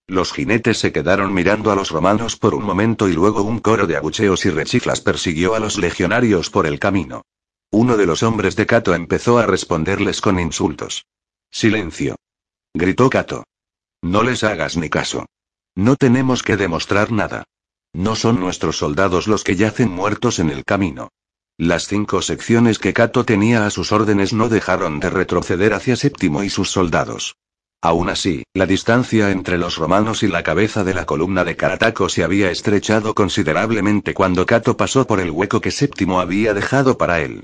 [0.08, 3.88] Los jinetes se quedaron mirando a los romanos por un momento y luego un coro
[3.88, 7.24] de abucheos y rechiflas persiguió a los legionarios por el camino.
[7.72, 11.08] Uno de los hombres de Cato empezó a responderles con insultos.
[11.52, 12.16] Silencio.
[12.74, 13.44] Gritó Cato.
[14.02, 15.26] No les hagas ni caso.
[15.76, 17.44] No tenemos que demostrar nada.
[17.94, 21.10] No son nuestros soldados los que yacen muertos en el camino.
[21.58, 26.44] Las cinco secciones que Cato tenía a sus órdenes no dejaron de retroceder hacia Séptimo
[26.44, 27.36] y sus soldados.
[27.82, 32.10] Aún así, la distancia entre los romanos y la cabeza de la columna de Carataco
[32.10, 37.22] se había estrechado considerablemente cuando Cato pasó por el hueco que Séptimo había dejado para
[37.22, 37.44] él.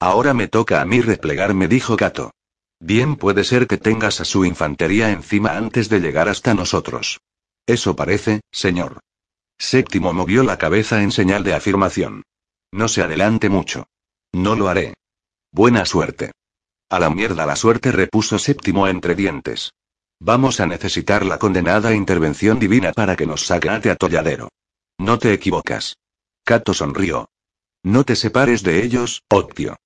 [0.00, 2.32] Ahora me toca a mí replegarme, dijo Cato.
[2.80, 7.20] Bien puede ser que tengas a su infantería encima antes de llegar hasta nosotros.
[7.66, 9.00] Eso parece, señor.
[9.58, 12.22] Séptimo movió la cabeza en señal de afirmación.
[12.72, 13.86] No se adelante mucho.
[14.32, 14.94] No lo haré.
[15.52, 16.32] Buena suerte.
[16.90, 19.72] A la mierda la suerte repuso séptimo entre dientes.
[20.20, 24.48] Vamos a necesitar la condenada intervención divina para que nos saque a atolladero.
[24.98, 25.96] No te equivocas.
[26.44, 27.28] Cato sonrió.
[27.82, 29.76] No te separes de ellos, Octio.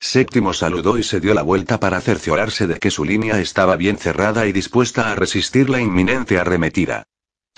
[0.00, 3.98] Séptimo saludó y se dio la vuelta para cerciorarse de que su línea estaba bien
[3.98, 7.04] cerrada y dispuesta a resistir la inminente arremetida.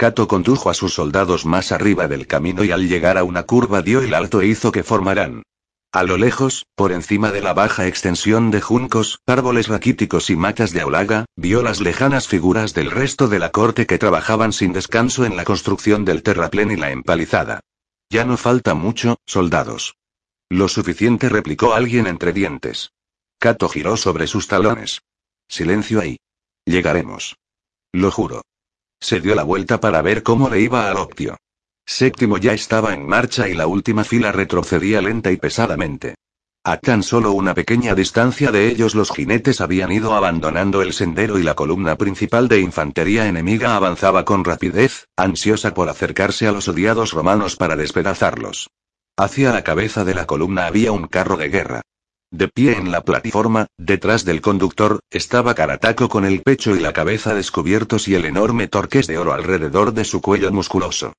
[0.03, 3.83] Cato condujo a sus soldados más arriba del camino y al llegar a una curva
[3.83, 5.45] dio el alto e hizo que formaran.
[5.93, 10.73] A lo lejos, por encima de la baja extensión de juncos, árboles raquíticos y matas
[10.73, 15.25] de aulaga, vio las lejanas figuras del resto de la corte que trabajaban sin descanso
[15.25, 17.61] en la construcción del terraplén y la empalizada.
[18.11, 19.95] Ya no falta mucho, soldados.
[20.49, 22.91] Lo suficiente, replicó alguien entre dientes.
[23.39, 25.03] Cato giró sobre sus talones.
[25.47, 26.17] Silencio ahí.
[26.67, 27.37] Llegaremos.
[27.93, 28.43] Lo juro.
[29.03, 31.37] Se dio la vuelta para ver cómo le iba al optio.
[31.85, 36.15] Séptimo ya estaba en marcha y la última fila retrocedía lenta y pesadamente.
[36.65, 41.37] A tan solo una pequeña distancia de ellos los jinetes habían ido abandonando el sendero
[41.41, 46.69] y la columna principal de infantería enemiga avanzaba con rapidez, ansiosa por acercarse a los
[46.69, 48.71] odiados romanos para despedazarlos.
[49.17, 51.83] Hacia la cabeza de la columna había un carro de guerra.
[52.33, 56.95] De pie en la plataforma, detrás del conductor, estaba Carataco con el pecho y la
[56.95, 61.13] cabeza descubiertos y el enorme torques de oro alrededor de su cuello musculoso.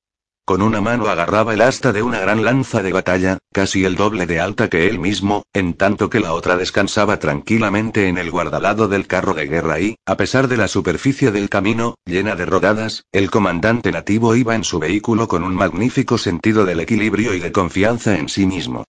[0.44, 4.26] Con una mano agarraba el asta de una gran lanza de batalla, casi el doble
[4.26, 8.88] de alta que él mismo, en tanto que la otra descansaba tranquilamente en el guardalado
[8.88, 13.04] del carro de guerra y, a pesar de la superficie del camino, llena de rodadas,
[13.12, 17.52] el comandante nativo iba en su vehículo con un magnífico sentido del equilibrio y de
[17.52, 18.84] confianza en sí mismo.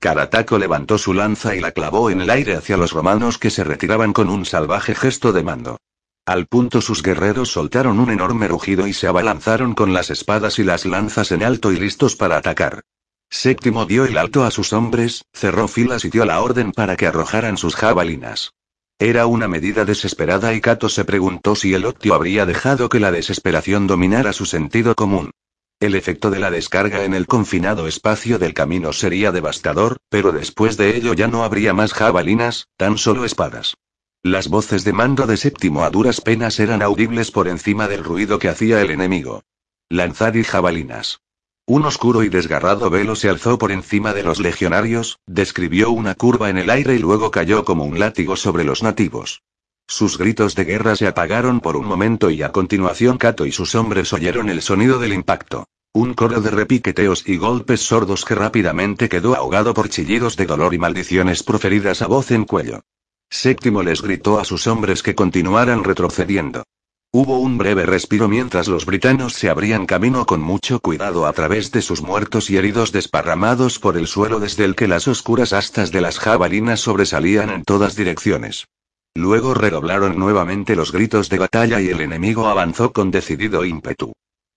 [0.00, 3.64] Carataco levantó su lanza y la clavó en el aire hacia los romanos que se
[3.64, 5.78] retiraban con un salvaje gesto de mando.
[6.24, 10.64] Al punto sus guerreros soltaron un enorme rugido y se abalanzaron con las espadas y
[10.64, 12.82] las lanzas en alto y listos para atacar.
[13.28, 17.06] Séptimo dio el alto a sus hombres, cerró filas y dio la orden para que
[17.06, 18.52] arrojaran sus jabalinas.
[19.00, 23.10] Era una medida desesperada y Cato se preguntó si el Octio habría dejado que la
[23.10, 25.32] desesperación dominara su sentido común.
[25.80, 30.76] El efecto de la descarga en el confinado espacio del camino sería devastador, pero después
[30.76, 33.76] de ello ya no habría más jabalinas, tan solo espadas.
[34.24, 38.40] Las voces de mando de séptimo a duras penas eran audibles por encima del ruido
[38.40, 39.44] que hacía el enemigo.
[39.88, 41.20] Lanzad y jabalinas.
[41.64, 46.50] Un oscuro y desgarrado velo se alzó por encima de los legionarios, describió una curva
[46.50, 49.42] en el aire y luego cayó como un látigo sobre los nativos.
[49.90, 53.74] Sus gritos de guerra se apagaron por un momento y a continuación Cato y sus
[53.74, 55.66] hombres oyeron el sonido del impacto.
[55.94, 60.74] Un coro de repiqueteos y golpes sordos que rápidamente quedó ahogado por chillidos de dolor
[60.74, 62.82] y maldiciones proferidas a voz en cuello.
[63.30, 66.64] Séptimo les gritó a sus hombres que continuaran retrocediendo.
[67.10, 71.72] Hubo un breve respiro mientras los britanos se abrían camino con mucho cuidado a través
[71.72, 75.90] de sus muertos y heridos desparramados por el suelo desde el que las oscuras astas
[75.92, 78.66] de las jabalinas sobresalían en todas direcciones.
[79.14, 84.12] Luego redoblaron nuevamente los gritos de batalla y el enemigo avanzó con decidido ímpetu.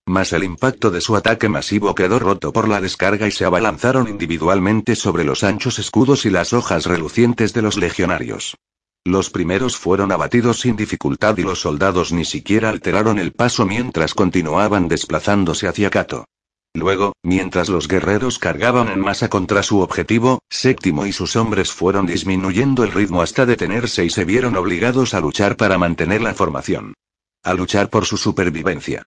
[0.06, 4.08] Mas el impacto de su ataque masivo quedó roto por la descarga y se abalanzaron
[4.08, 8.56] individualmente sobre los anchos escudos y las hojas relucientes de los legionarios.
[9.04, 14.14] Los primeros fueron abatidos sin dificultad y los soldados ni siquiera alteraron el paso mientras
[14.14, 16.26] continuaban desplazándose hacia Cato.
[16.74, 22.06] Luego, mientras los guerreros cargaban en masa contra su objetivo, Séptimo y sus hombres fueron
[22.06, 26.94] disminuyendo el ritmo hasta detenerse y se vieron obligados a luchar para mantener la formación.
[27.42, 29.02] A luchar por su supervivencia.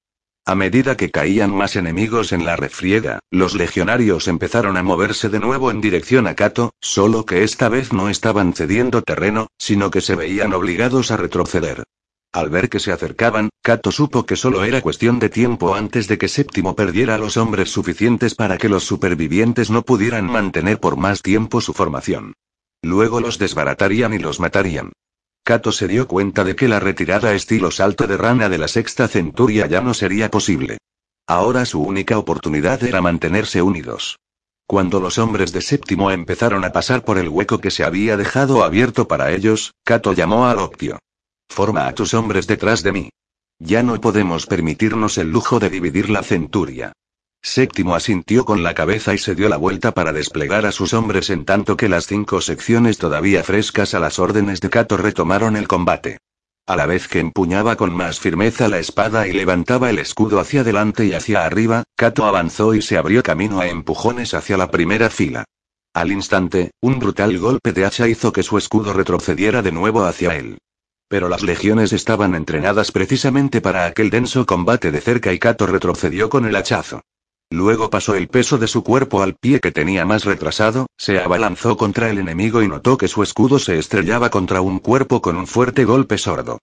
[0.46, 5.40] A medida que caían más enemigos en la refriega, los legionarios empezaron a moverse de
[5.40, 10.02] nuevo en dirección a Cato, solo que esta vez no estaban cediendo terreno, sino que
[10.02, 11.84] se veían obligados a retroceder.
[12.36, 16.18] Al ver que se acercaban, Cato supo que solo era cuestión de tiempo antes de
[16.18, 21.22] que Séptimo perdiera los hombres suficientes para que los supervivientes no pudieran mantener por más
[21.22, 22.34] tiempo su formación.
[22.82, 24.92] Luego los desbaratarían y los matarían.
[25.46, 29.08] Cato se dio cuenta de que la retirada estilo salto de rana de la sexta
[29.08, 30.78] centuria ya no sería posible.
[31.28, 34.20] Ahora su única oportunidad era mantenerse unidos.
[34.68, 38.66] Cuando los hombres de séptimo empezaron a pasar por el hueco que se había dejado
[38.66, 41.00] abierto para ellos, Cato llamó al Optio.
[41.50, 43.10] Forma a tus hombres detrás de mí.
[43.60, 46.92] Ya no podemos permitirnos el lujo de dividir la centuria.
[47.42, 51.30] Séptimo asintió con la cabeza y se dio la vuelta para desplegar a sus hombres
[51.30, 55.68] en tanto que las cinco secciones todavía frescas a las órdenes de Cato retomaron el
[55.68, 56.18] combate.
[56.68, 60.62] A la vez que empuñaba con más firmeza la espada y levantaba el escudo hacia
[60.62, 65.12] adelante y hacia arriba, Cato avanzó y se abrió camino a empujones hacia la primera
[65.12, 65.46] fila.
[65.94, 70.36] Al instante, un brutal golpe de hacha hizo que su escudo retrocediera de nuevo hacia
[70.36, 70.58] él.
[71.08, 76.30] Pero las legiones estaban entrenadas precisamente para aquel denso combate de cerca y Kato retrocedió
[76.30, 77.02] con el hachazo.
[77.52, 81.78] Luego pasó el peso de su cuerpo al pie que tenía más retrasado, se abalanzó
[81.78, 85.46] contra el enemigo y notó que su escudo se estrellaba contra un cuerpo con un
[85.46, 86.58] fuerte golpe sordo.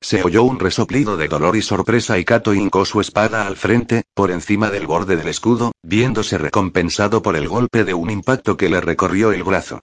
[0.00, 4.04] Se oyó un resoplido de dolor y sorpresa y Kato hincó su espada al frente,
[4.14, 8.68] por encima del borde del escudo, viéndose recompensado por el golpe de un impacto que
[8.68, 9.80] le recorrió el brazo.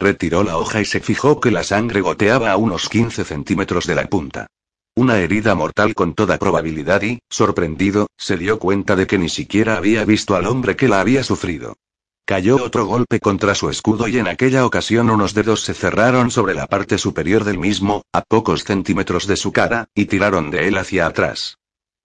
[0.00, 3.96] Retiró la hoja y se fijó que la sangre goteaba a unos 15 centímetros de
[3.96, 4.46] la punta.
[4.94, 9.76] Una herida mortal con toda probabilidad y, sorprendido, se dio cuenta de que ni siquiera
[9.76, 11.76] había visto al hombre que la había sufrido.
[12.24, 16.54] Cayó otro golpe contra su escudo y en aquella ocasión unos dedos se cerraron sobre
[16.54, 20.76] la parte superior del mismo, a pocos centímetros de su cara, y tiraron de él
[20.76, 21.57] hacia atrás.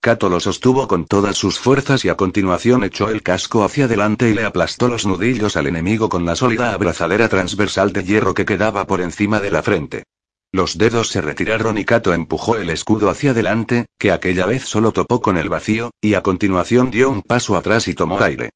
[0.04, 4.30] Kato lo sostuvo con todas sus fuerzas y a continuación echó el casco hacia adelante
[4.30, 8.44] y le aplastó los nudillos al enemigo con la sólida abrazadera transversal de hierro que
[8.44, 10.04] quedaba por encima de la frente.
[10.52, 14.92] Los dedos se retiraron y Kato empujó el escudo hacia adelante, que aquella vez solo
[14.92, 18.50] topó con el vacío, y a continuación dio un paso atrás y tomó aire.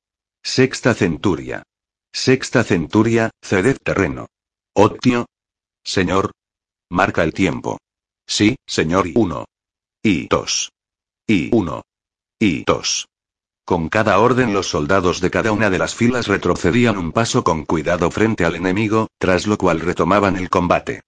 [0.43, 1.63] Sexta centuria.
[2.11, 4.27] Sexta centuria, ceded terreno.
[4.73, 5.27] Octio.
[5.81, 6.31] Señor.
[6.89, 7.77] Marca el tiempo.
[8.27, 9.45] Sí, señor y uno.
[10.03, 10.71] Y dos.
[11.29, 11.83] Y uno.
[12.39, 13.09] Y dos.
[13.65, 17.65] Con cada orden los soldados de cada una de las filas retrocedían un paso con
[17.65, 21.01] cuidado frente al enemigo, tras lo cual retomaban el combate.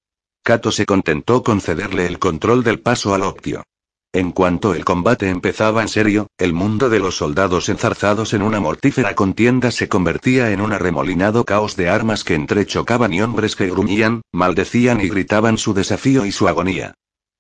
[0.43, 3.63] Kato se contentó con cederle el control del paso al Octio.
[4.11, 8.59] En cuanto el combate empezaba en serio, el mundo de los soldados enzarzados en una
[8.59, 13.69] mortífera contienda se convertía en un arremolinado caos de armas que entrechocaban y hombres que
[13.69, 16.95] gruñían, maldecían y gritaban su desafío y su agonía.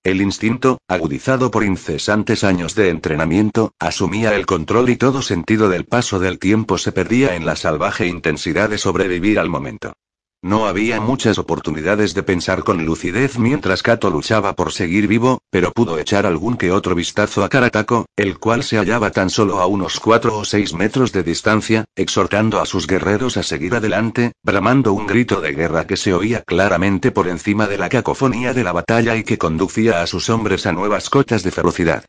[0.05, 5.83] El instinto, agudizado por incesantes años de entrenamiento, asumía el control y todo sentido del
[5.83, 9.93] paso del tiempo se perdía en la salvaje intensidad de sobrevivir al momento.
[10.41, 15.73] No había muchas oportunidades de pensar con lucidez mientras Kato luchaba por seguir vivo, pero
[15.73, 19.65] pudo echar algún que otro vistazo a Karatako, el cual se hallaba tan solo a
[19.65, 24.93] unos cuatro o seis metros de distancia, exhortando a sus guerreros a seguir adelante, bramando
[24.93, 28.71] un grito de guerra que se oía claramente por encima de la cacofonía de la
[28.71, 32.05] batalla y que conducía a sus hombres a nuevas cotas de ferocidad.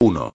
[0.00, 0.32] 1.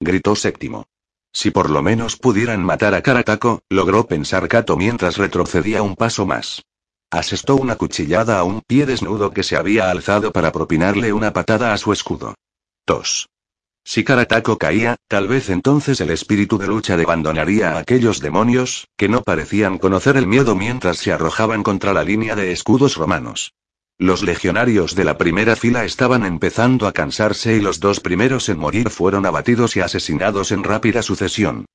[0.00, 0.86] Gritó séptimo.
[1.30, 6.24] Si por lo menos pudieran matar a Karatako, logró pensar Kato mientras retrocedía un paso
[6.24, 6.62] más.
[7.10, 11.72] Asestó una cuchillada a un pie desnudo que se había alzado para propinarle una patada
[11.72, 12.34] a su escudo.
[12.86, 13.28] 2.
[13.84, 19.08] Si Karatako caía, tal vez entonces el espíritu de lucha abandonaría a aquellos demonios, que
[19.08, 23.52] no parecían conocer el miedo mientras se arrojaban contra la línea de escudos romanos.
[23.98, 28.58] Los legionarios de la primera fila estaban empezando a cansarse y los dos primeros en
[28.58, 31.66] morir fueron abatidos y asesinados en rápida sucesión.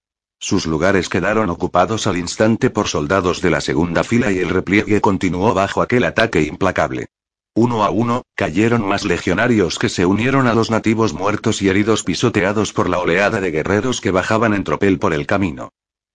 [0.44, 5.00] Sus lugares quedaron ocupados al instante por soldados de la segunda fila y el repliegue
[5.00, 7.10] continuó bajo aquel ataque implacable.
[7.54, 12.04] Uno a uno, cayeron más legionarios que se unieron a los nativos muertos y heridos
[12.04, 15.70] pisoteados por la oleada de guerreros que bajaban en tropel por el camino.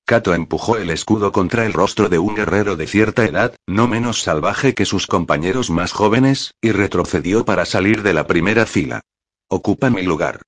[0.04, 4.22] Kato empujó el escudo contra el rostro de un guerrero de cierta edad, no menos
[4.22, 9.02] salvaje que sus compañeros más jóvenes, y retrocedió para salir de la primera fila.
[9.48, 10.42] Ocupa mi lugar.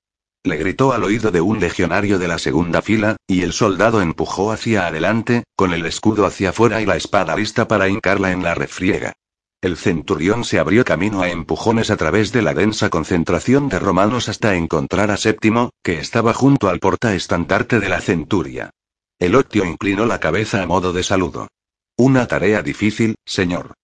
[0.44, 4.52] Le gritó al oído de un legionario de la segunda fila, y el soldado empujó
[4.52, 8.54] hacia adelante, con el escudo hacia afuera y la espada lista para hincarla en la
[8.54, 9.14] refriega.
[9.60, 14.28] El centurión se abrió camino a empujones a través de la densa concentración de romanos
[14.28, 18.70] hasta encontrar a Séptimo, que estaba junto al portaestandarte de la centuria.
[19.18, 21.48] El octio inclinó la cabeza a modo de saludo.
[21.96, 23.74] Una tarea difícil, señor.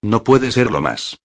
[0.00, 1.18] No puede serlo más.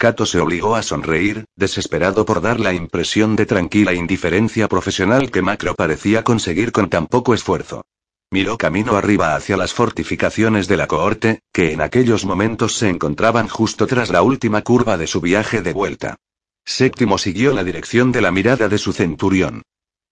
[0.00, 5.42] Kato se obligó a sonreír, desesperado por dar la impresión de tranquila indiferencia profesional que
[5.42, 7.84] Macro parecía conseguir con tan poco esfuerzo.
[8.30, 13.48] Miró camino arriba hacia las fortificaciones de la cohorte, que en aquellos momentos se encontraban
[13.48, 16.16] justo tras la última curva de su viaje de vuelta.
[16.64, 19.62] Séptimo siguió la dirección de la mirada de su centurión.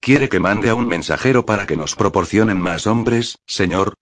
[0.01, 3.95] ¿Quiere que mande a un mensajero para que nos proporcionen más hombres, señor?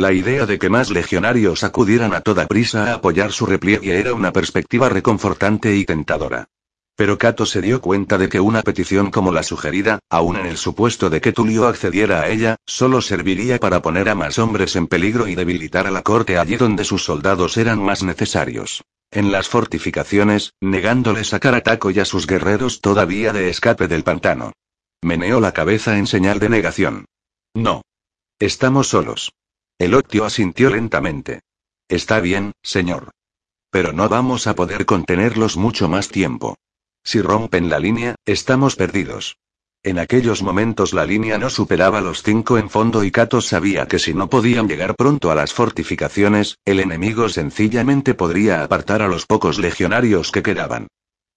[0.00, 4.14] La idea de que más legionarios acudieran a toda prisa a apoyar su repliegue era
[4.14, 6.48] una perspectiva reconfortante y tentadora.
[6.96, 10.56] Pero Cato se dio cuenta de que una petición como la sugerida, aun en el
[10.56, 14.86] supuesto de que Tulio accediera a ella, solo serviría para poner a más hombres en
[14.86, 18.82] peligro y debilitar a la corte allí donde sus soldados eran más necesarios.
[19.10, 24.54] En las fortificaciones, negándoles a Carataco y a sus guerreros todavía de escape del pantano.
[25.02, 27.04] Meneó la cabeza en señal de negación.
[27.52, 27.82] No.
[28.38, 29.32] Estamos solos.
[29.80, 31.40] El octio asintió lentamente.
[31.88, 33.12] Está bien, señor.
[33.70, 36.58] Pero no vamos a poder contenerlos mucho más tiempo.
[37.02, 39.38] Si rompen la línea, estamos perdidos.
[39.82, 43.98] En aquellos momentos la línea no superaba los cinco en fondo y Kato sabía que
[43.98, 49.24] si no podían llegar pronto a las fortificaciones, el enemigo sencillamente podría apartar a los
[49.24, 50.88] pocos legionarios que quedaban.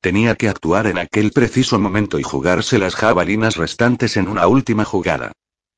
[0.02, 4.84] Tenía que actuar en aquel preciso momento y jugarse las jabalinas restantes en una última
[4.84, 5.32] jugada.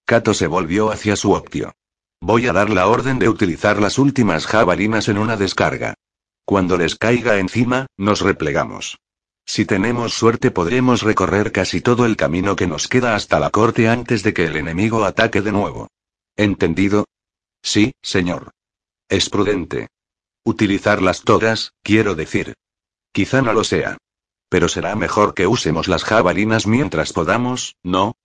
[0.07, 1.71] Kato se volvió hacia su optio.
[2.21, 5.95] Voy a dar la orden de utilizar las últimas jabalinas en una descarga.
[6.45, 8.97] Cuando les caiga encima, nos replegamos.
[9.45, 13.87] Si tenemos suerte podremos recorrer casi todo el camino que nos queda hasta la corte
[13.87, 15.87] antes de que el enemigo ataque de nuevo.
[16.35, 17.05] ¿Entendido?
[17.61, 18.51] Sí, señor.
[19.07, 19.87] Es prudente.
[20.43, 22.53] Utilizarlas todas, quiero decir.
[23.11, 23.97] Quizá no lo sea.
[24.49, 28.15] Pero será mejor que usemos las jabalinas mientras podamos, ¿no?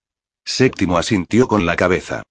[0.44, 2.22] Séptimo asintió con la cabeza.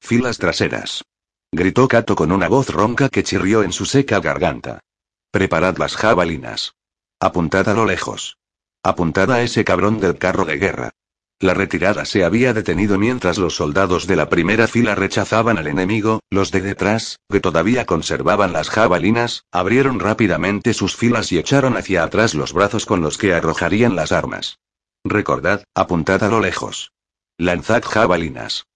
[0.00, 1.04] Filas traseras.
[1.52, 4.80] Gritó Cato con una voz ronca que chirrió en su seca garganta.
[5.30, 6.74] Preparad las jabalinas.
[7.20, 8.38] Apuntad a lo lejos.
[8.82, 10.90] Apuntad a ese cabrón del carro de guerra.
[11.40, 16.20] La retirada se había detenido mientras los soldados de la primera fila rechazaban al enemigo,
[16.30, 22.02] los de detrás, que todavía conservaban las jabalinas, abrieron rápidamente sus filas y echaron hacia
[22.02, 24.58] atrás los brazos con los que arrojarían las armas.
[25.04, 26.92] Recordad, apuntad a lo lejos.
[27.36, 28.67] Lanzad jabalinas.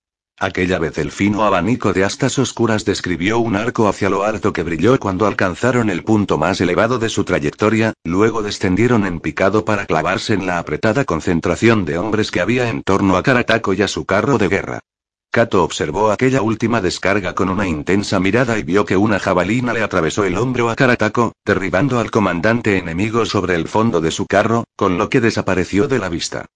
[0.43, 4.65] Aquella vez el fino abanico de astas oscuras describió un arco hacia lo alto que
[4.65, 9.87] brilló cuando alcanzaron el punto más elevado de su trayectoria, luego descendieron en picado para
[9.87, 13.87] clavarse en la apretada concentración de hombres que había en torno a Karatako y a
[13.87, 14.81] su carro de guerra.
[15.31, 19.85] Kato observó aquella última descarga con una intensa mirada y vio que una jabalina le
[19.85, 24.65] atravesó el hombro a Karatako, derribando al comandante enemigo sobre el fondo de su carro,
[24.75, 26.47] con lo que desapareció de la vista.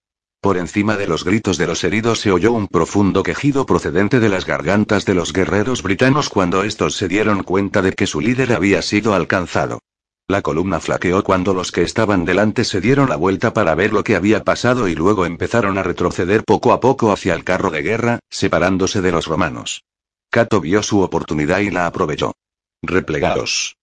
[0.47, 4.29] Por encima de los gritos de los heridos se oyó un profundo quejido procedente de
[4.29, 8.53] las gargantas de los guerreros britanos cuando estos se dieron cuenta de que su líder
[8.53, 9.81] había sido alcanzado.
[10.29, 14.05] La columna flaqueó cuando los que estaban delante se dieron la vuelta para ver lo
[14.05, 17.83] que había pasado y luego empezaron a retroceder poco a poco hacia el carro de
[17.83, 19.83] guerra, separándose de los romanos.
[20.31, 22.35] Cato vio su oportunidad y la aprovechó.
[22.83, 23.75] Replegaos.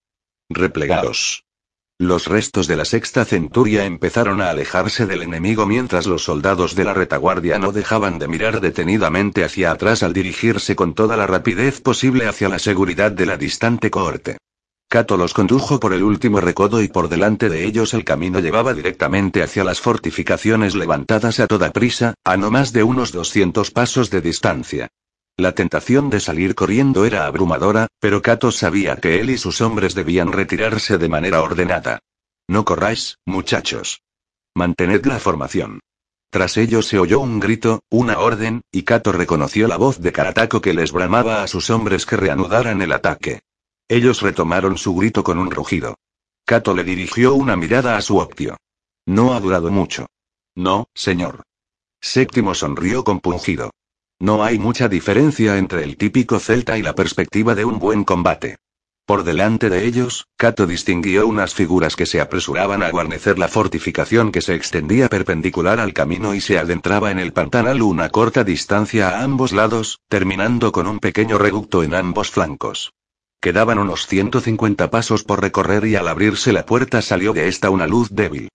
[0.48, 1.43] Replegaos.
[2.04, 6.84] Los restos de la sexta centuria empezaron a alejarse del enemigo mientras los soldados de
[6.84, 11.80] la retaguardia no dejaban de mirar detenidamente hacia atrás al dirigirse con toda la rapidez
[11.80, 14.36] posible hacia la seguridad de la distante cohorte.
[14.90, 18.74] Cato los condujo por el último recodo y por delante de ellos el camino llevaba
[18.74, 24.10] directamente hacia las fortificaciones levantadas a toda prisa, a no más de unos 200 pasos
[24.10, 24.90] de distancia.
[25.38, 29.96] La tentación de salir corriendo era abrumadora, pero Kato sabía que él y sus hombres
[29.96, 32.00] debían retirarse de manera ordenada.
[32.48, 34.02] No corráis, muchachos.
[34.54, 35.80] Mantened la formación.
[36.30, 40.62] Tras ello se oyó un grito, una orden, y Kato reconoció la voz de Karatako
[40.62, 43.42] que les bramaba a sus hombres que reanudaran el ataque.
[43.88, 45.96] Ellos retomaron su grito con un rugido.
[46.46, 48.58] Kato le dirigió una mirada a su optio.
[49.06, 50.08] No ha durado mucho.
[50.56, 51.44] No, señor.
[52.02, 53.72] Séptimo sonrió compungido.
[54.24, 58.56] No hay mucha diferencia entre el típico celta y la perspectiva de un buen combate.
[59.06, 64.32] Por delante de ellos, Cato distinguió unas figuras que se apresuraban a guarnecer la fortificación
[64.32, 69.10] que se extendía perpendicular al camino y se adentraba en el pantanal una corta distancia
[69.10, 72.94] a ambos lados, terminando con un pequeño reducto en ambos flancos.
[73.42, 77.88] Quedaban unos 150 pasos por recorrer y al abrirse la puerta salió de esta una
[77.88, 78.48] luz débil.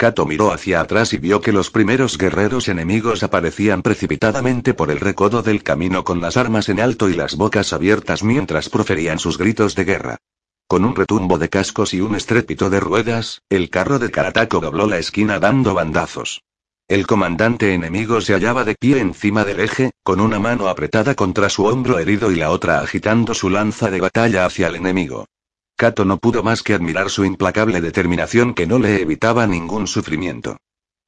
[0.00, 4.98] Kato miró hacia atrás y vio que los primeros guerreros enemigos aparecían precipitadamente por el
[4.98, 9.36] recodo del camino con las armas en alto y las bocas abiertas mientras proferían sus
[9.36, 10.16] gritos de guerra.
[10.66, 14.86] Con un retumbo de cascos y un estrépito de ruedas, el carro de Karatako dobló
[14.86, 16.44] la esquina dando bandazos.
[16.88, 21.50] El comandante enemigo se hallaba de pie encima del eje, con una mano apretada contra
[21.50, 25.26] su hombro herido y la otra agitando su lanza de batalla hacia el enemigo.
[25.80, 30.58] Kato no pudo más que admirar su implacable determinación que no le evitaba ningún sufrimiento.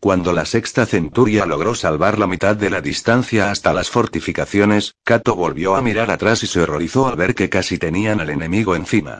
[0.00, 5.36] Cuando la sexta centuria logró salvar la mitad de la distancia hasta las fortificaciones, Kato
[5.36, 9.18] volvió a mirar atrás y se horrorizó al ver que casi tenían al enemigo encima.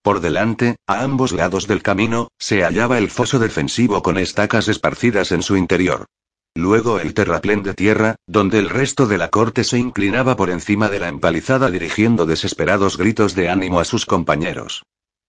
[0.00, 5.32] Por delante, a ambos lados del camino, se hallaba el foso defensivo con estacas esparcidas
[5.32, 6.06] en su interior.
[6.56, 10.88] Luego el terraplén de tierra, donde el resto de la corte se inclinaba por encima
[10.88, 14.84] de la empalizada dirigiendo desesperados gritos de ánimo a sus compañeros.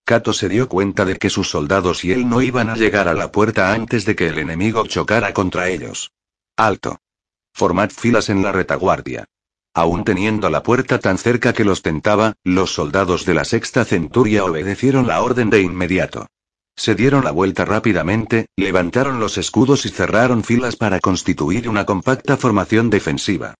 [0.06, 3.16] Kato se dio cuenta de que sus soldados y él no iban a llegar a
[3.16, 6.12] la puerta antes de que el enemigo chocara contra ellos.
[6.58, 7.00] Alto.
[7.56, 9.26] Formad filas en la retaguardia.
[9.74, 14.46] Aún teniendo la puerta tan cerca que los tentaba, los soldados de la sexta centuria
[14.46, 16.28] obedecieron la orden de inmediato.
[16.78, 22.36] Se dieron la vuelta rápidamente, levantaron los escudos y cerraron filas para constituir una compacta
[22.38, 23.56] formación defensiva.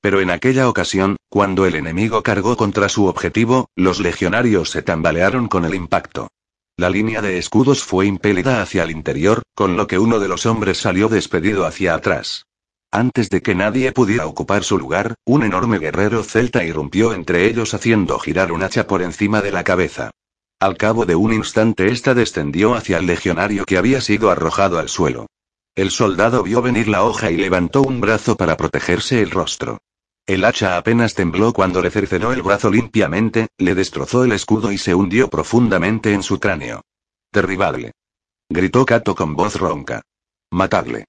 [0.00, 5.48] Pero en aquella ocasión, cuando el enemigo cargó contra su objetivo, los legionarios se tambalearon
[5.48, 6.28] con el impacto.
[6.76, 10.46] La línea de escudos fue impelida hacia el interior, con lo que uno de los
[10.46, 12.46] hombres salió despedido hacia atrás.
[12.90, 17.74] Antes de que nadie pudiera ocupar su lugar, un enorme guerrero celta irrumpió entre ellos
[17.74, 20.10] haciendo girar un hacha por encima de la cabeza.
[20.60, 24.90] Al cabo de un instante ésta descendió hacia el legionario que había sido arrojado al
[24.90, 25.26] suelo.
[25.74, 29.78] El soldado vio venir la hoja y levantó un brazo para protegerse el rostro.
[30.26, 34.76] El hacha apenas tembló cuando le cercenó el brazo limpiamente, le destrozó el escudo y
[34.76, 36.82] se hundió profundamente en su cráneo.
[37.32, 37.92] Derribadle.
[38.50, 40.02] Gritó Kato con voz ronca.
[40.50, 41.06] Matadle.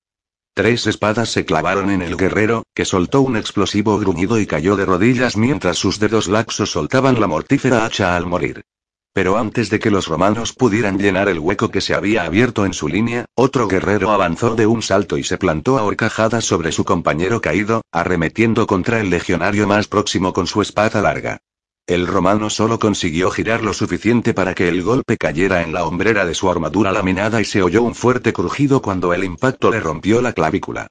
[0.53, 4.85] Tres espadas se clavaron en el guerrero, que soltó un explosivo gruñido y cayó de
[4.85, 8.63] rodillas mientras sus dedos laxos soltaban la mortífera hacha al morir.
[9.13, 12.73] Pero antes de que los romanos pudieran llenar el hueco que se había abierto en
[12.73, 16.85] su línea, otro guerrero avanzó de un salto y se plantó a horcajadas sobre su
[16.85, 21.39] compañero caído, arremetiendo contra el legionario más próximo con su espada larga.
[21.87, 26.25] El romano solo consiguió girar lo suficiente para que el golpe cayera en la hombrera
[26.25, 30.21] de su armadura laminada y se oyó un fuerte crujido cuando el impacto le rompió
[30.21, 30.87] la clavícula.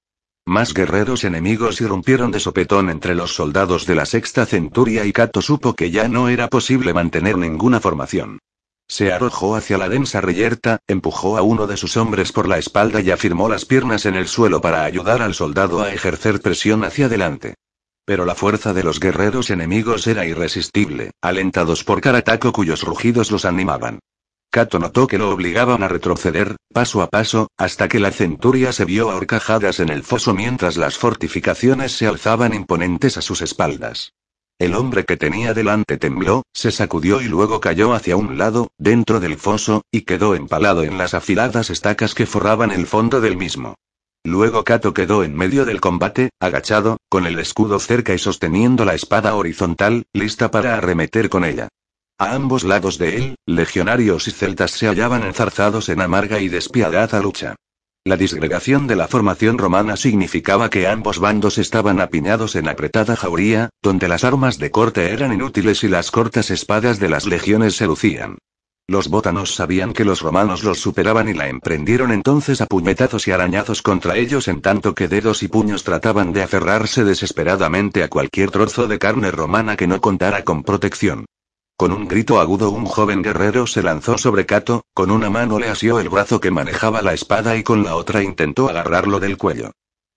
[0.51, 5.43] Más guerreros enemigos irrumpieron de sopetón entre los soldados de la sexta centuria y Cato
[5.43, 8.41] supo que ya no era posible mantener ninguna formación.
[8.89, 13.01] Se arrojó hacia la densa reyerta, empujó a uno de sus hombres por la espalda
[13.01, 17.07] y afirmó las piernas en el suelo para ayudar al soldado a ejercer presión hacia
[17.07, 17.55] adelante.
[18.05, 23.45] Pero la fuerza de los guerreros enemigos era irresistible, alentados por Karataco cuyos rugidos los
[23.45, 24.01] animaban.
[24.51, 28.85] Kato notó que lo obligaban a retroceder, paso a paso, hasta que la centuria se
[28.85, 34.13] vio ahorcajadas en el foso mientras las fortificaciones se alzaban imponentes a sus espaldas.
[34.59, 39.21] El hombre que tenía delante tembló, se sacudió y luego cayó hacia un lado, dentro
[39.21, 43.77] del foso, y quedó empalado en las afiladas estacas que forraban el fondo del mismo.
[44.25, 48.95] Luego Kato quedó en medio del combate, agachado, con el escudo cerca y sosteniendo la
[48.95, 51.69] espada horizontal, lista para arremeter con ella.
[52.21, 57.19] A ambos lados de él, legionarios y celtas se hallaban enzarzados en amarga y despiadada
[57.19, 57.57] lucha.
[58.05, 63.71] La disgregación de la formación romana significaba que ambos bandos estaban apiñados en apretada jauría,
[63.81, 67.87] donde las armas de corte eran inútiles y las cortas espadas de las legiones se
[67.87, 68.37] lucían.
[68.87, 73.31] Los bótanos sabían que los romanos los superaban y la emprendieron entonces a puñetazos y
[73.31, 78.51] arañazos contra ellos en tanto que dedos y puños trataban de aferrarse desesperadamente a cualquier
[78.51, 81.25] trozo de carne romana que no contara con protección.
[81.81, 85.71] Con un grito agudo un joven guerrero se lanzó sobre Cato, con una mano le
[85.71, 89.71] asió el brazo que manejaba la espada y con la otra intentó agarrarlo del cuello.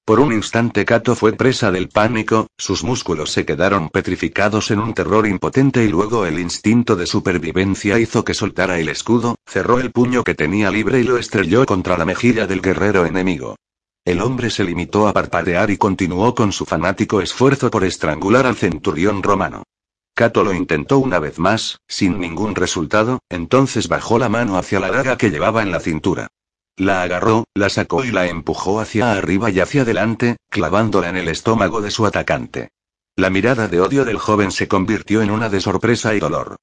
[0.04, 4.94] Por un instante Cato fue presa del pánico, sus músculos se quedaron petrificados en un
[4.94, 9.90] terror impotente y luego el instinto de supervivencia hizo que soltara el escudo, cerró el
[9.90, 13.56] puño que tenía libre y lo estrelló contra la mejilla del guerrero enemigo.
[14.04, 18.58] El hombre se limitó a parpadear y continuó con su fanático esfuerzo por estrangular al
[18.58, 19.64] centurión romano.
[20.16, 24.92] Cato lo intentó una vez más, sin ningún resultado, entonces bajó la mano hacia la
[24.92, 26.28] daga que llevaba en la cintura.
[26.76, 31.30] La agarró, la sacó y la empujó hacia arriba y hacia adelante, clavándola en el
[31.30, 32.70] estómago de su atacante.
[33.16, 36.58] La mirada de odio del joven se convirtió en una de sorpresa y dolor.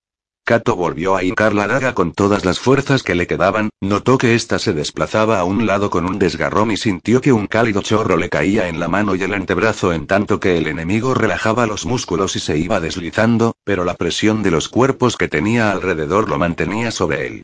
[0.45, 4.35] Kato volvió a hincar la daga con todas las fuerzas que le quedaban, notó que
[4.35, 8.17] ésta se desplazaba a un lado con un desgarrón y sintió que un cálido chorro
[8.17, 11.87] le caía en la mano y el antebrazo en tanto que el enemigo relajaba los
[11.87, 16.39] músculos y se iba deslizando, pero la presión de los cuerpos que tenía alrededor lo
[16.39, 17.43] mantenía sobre él.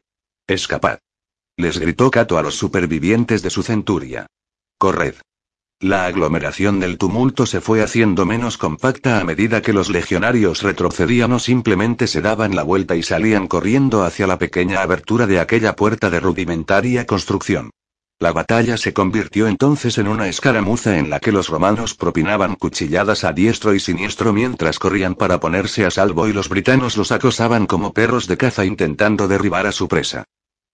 [0.49, 0.99] Escapad.
[1.57, 4.27] Les gritó Kato a los supervivientes de su centuria.
[4.79, 5.15] Corred.
[5.81, 11.33] La aglomeración del tumulto se fue haciendo menos compacta a medida que los legionarios retrocedían
[11.33, 15.77] o simplemente se daban la vuelta y salían corriendo hacia la pequeña abertura de aquella
[15.77, 17.73] puerta de rudimentaria construcción.
[18.19, 23.25] La batalla se convirtió entonces en una escaramuza en la que los romanos propinaban cuchilladas
[23.25, 27.67] a diestro y siniestro mientras corrían para ponerse a salvo y los britanos los acosaban
[27.67, 30.25] como perros de caza intentando derribar a su presa.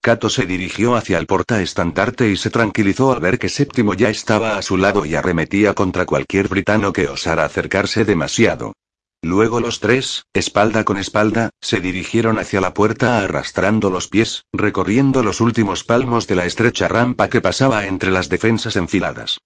[0.04, 4.58] Cato se dirigió hacia el portaestandarte y se tranquilizó al ver que Séptimo ya estaba
[4.58, 8.72] a su lado y arremetía contra cualquier britano que osara acercarse demasiado.
[9.22, 15.22] Luego los tres, espalda con espalda, se dirigieron hacia la puerta arrastrando los pies, recorriendo
[15.22, 19.38] los últimos palmos de la estrecha rampa que pasaba entre las defensas enfiladas.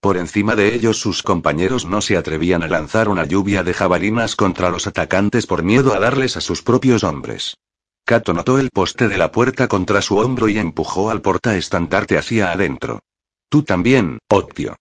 [0.00, 4.36] Por encima de ellos sus compañeros no se atrevían a lanzar una lluvia de jabalinas
[4.36, 7.56] contra los atacantes por miedo a darles a sus propios hombres.
[8.06, 12.52] Cato notó el poste de la puerta contra su hombro y empujó al portaestandarte hacia
[12.52, 13.00] adentro.
[13.48, 14.76] Tú también, Octio.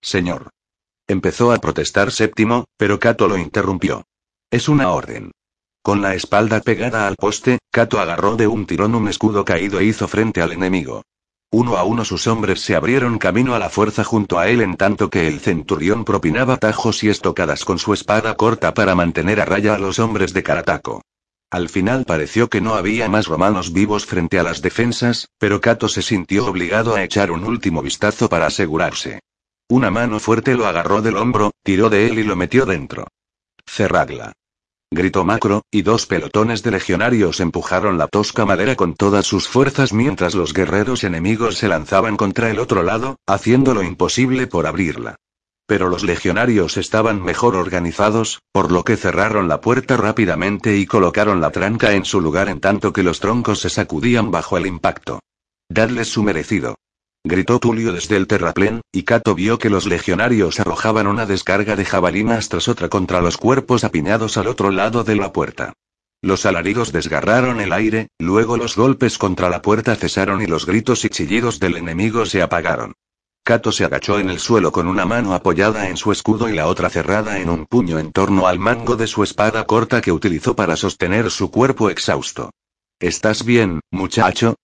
[0.00, 0.48] Señor.
[1.06, 4.04] Empezó a protestar Séptimo, pero Cato lo interrumpió.
[4.50, 5.32] Es una orden.
[5.82, 9.84] Con la espalda pegada al poste, Cato agarró de un tirón un escudo caído e
[9.84, 11.02] hizo frente al enemigo.
[11.50, 14.78] Uno a uno sus hombres se abrieron camino a la fuerza junto a él en
[14.78, 19.44] tanto que el centurión propinaba tajos y estocadas con su espada corta para mantener a
[19.44, 21.02] raya a los hombres de Carataco.
[21.52, 25.86] Al final pareció que no había más romanos vivos frente a las defensas, pero Cato
[25.86, 29.20] se sintió obligado a echar un último vistazo para asegurarse.
[29.68, 33.06] Una mano fuerte lo agarró del hombro, tiró de él y lo metió dentro.
[33.66, 34.32] Cerradla.
[34.90, 39.92] Gritó Macro, y dos pelotones de legionarios empujaron la tosca madera con todas sus fuerzas
[39.92, 45.16] mientras los guerreros enemigos se lanzaban contra el otro lado, haciendo lo imposible por abrirla.
[45.72, 51.40] Pero los legionarios estaban mejor organizados, por lo que cerraron la puerta rápidamente y colocaron
[51.40, 55.20] la tranca en su lugar en tanto que los troncos se sacudían bajo el impacto.
[55.70, 56.74] Dadles su merecido.
[57.24, 61.86] Gritó Tulio desde el terraplén, y Cato vio que los legionarios arrojaban una descarga de
[61.86, 65.72] jabalinas tras otra contra los cuerpos apiñados al otro lado de la puerta.
[66.20, 71.06] Los alaridos desgarraron el aire, luego los golpes contra la puerta cesaron y los gritos
[71.06, 72.92] y chillidos del enemigo se apagaron.
[73.44, 76.68] Cato se agachó en el suelo con una mano apoyada en su escudo y la
[76.68, 80.54] otra cerrada en un puño en torno al mango de su espada corta que utilizó
[80.54, 82.50] para sostener su cuerpo exhausto.
[83.00, 84.54] ¿Estás bien, muchacho?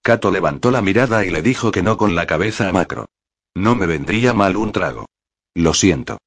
[0.00, 3.06] Kato levantó la mirada y le dijo que no con la cabeza a Macro.
[3.56, 5.06] No me vendría mal un trago.
[5.54, 6.18] Lo siento.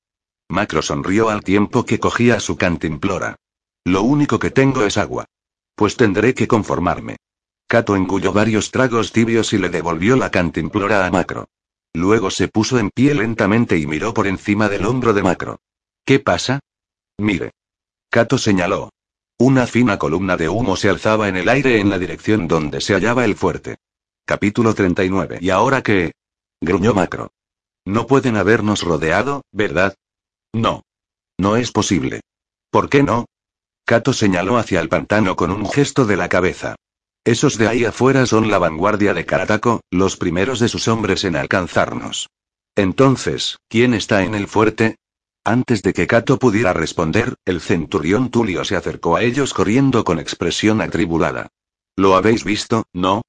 [0.50, 3.38] Macro sonrió al tiempo que cogía su cantimplora.
[3.86, 5.26] Lo único que tengo es agua.
[5.74, 7.16] Pues tendré que conformarme.
[7.66, 11.48] Kato engulló varios tragos tibios y le devolvió la cantimplora a Macro.
[11.94, 15.60] Luego se puso en pie lentamente y miró por encima del hombro de Macro.
[16.06, 16.60] ¿Qué pasa?
[17.18, 17.52] Mire.
[18.10, 18.90] Kato señaló.
[19.38, 22.94] Una fina columna de humo se alzaba en el aire en la dirección donde se
[22.94, 23.78] hallaba el fuerte.
[24.26, 25.40] Capítulo 39.
[25.41, 26.14] ¿Y ahora qué?
[26.61, 27.32] gruñó Macro.
[27.86, 29.95] No pueden habernos rodeado, ¿verdad?
[30.53, 30.84] No.
[31.38, 32.22] No es posible.
[32.70, 33.26] ¿Por qué no?
[33.86, 36.76] Kato señaló hacia el pantano con un gesto de la cabeza.
[37.26, 41.36] Esos de ahí afuera son la vanguardia de Karatako, los primeros de sus hombres en
[41.38, 42.30] alcanzarnos.
[42.76, 44.98] Entonces, ¿quién está en el fuerte?
[45.45, 50.20] Antes de que Cato pudiera responder, el centurión Tulio se acercó a ellos corriendo con
[50.20, 51.50] expresión atribulada.
[51.95, 53.22] ¿Lo habéis visto, no?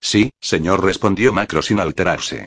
[0.00, 2.46] Sí, señor, respondió Macro sin alterarse.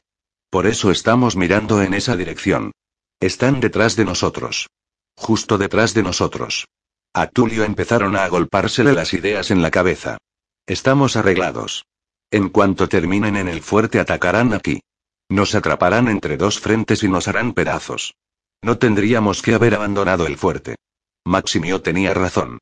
[0.49, 2.71] Por eso estamos mirando en esa dirección.
[3.19, 4.67] Están detrás de nosotros.
[5.15, 6.67] Justo detrás de nosotros.
[7.13, 10.17] A Tulio empezaron a agolpársele las ideas en la cabeza.
[10.67, 11.85] Estamos arreglados.
[12.29, 14.81] En cuanto terminen en el fuerte atacarán aquí.
[15.29, 18.15] Nos atraparán entre dos frentes y nos harán pedazos.
[18.61, 20.75] No tendríamos que haber abandonado el fuerte.
[21.25, 22.59] Maximio tenía razón.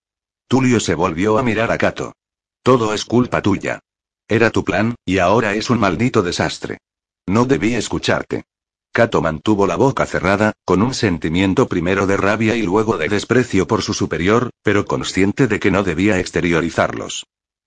[0.48, 2.14] Tulio se volvió a mirar a Cato.
[2.62, 3.80] Todo es culpa tuya.
[4.28, 6.78] Era tu plan, y ahora es un maldito desastre.
[7.26, 8.44] No debí escucharte.
[8.92, 13.66] Cato mantuvo la boca cerrada, con un sentimiento primero de rabia y luego de desprecio
[13.66, 17.26] por su superior, pero consciente de que no debía exteriorizarlos.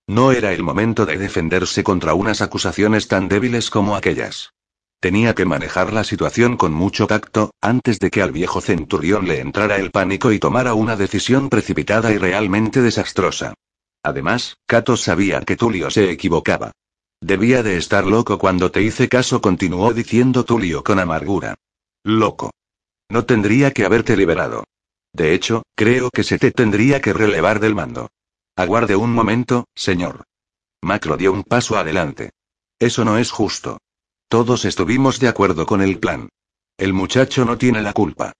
[0.09, 4.55] No era el momento de defenderse contra unas acusaciones tan débiles como aquellas.
[4.99, 9.39] Tenía que manejar la situación con mucho tacto, antes de que al viejo centurión le
[9.39, 13.53] entrara el pánico y tomara una decisión precipitada y realmente desastrosa.
[14.01, 16.71] Además, Cato sabía que Tulio se equivocaba.
[17.21, 21.53] Debía de estar loco cuando te hice caso, continuó diciendo Tulio con amargura.
[22.03, 22.49] Loco.
[23.09, 24.63] No tendría que haberte liberado.
[25.13, 28.09] De hecho, creo que se te tendría que relevar del mando.
[28.59, 30.25] Aguarde un momento, señor.
[30.81, 32.31] Macro dio un paso adelante.
[32.77, 33.77] Eso no es justo.
[34.27, 36.27] Todos estuvimos de acuerdo con el plan.
[36.77, 38.33] El muchacho no tiene la culpa.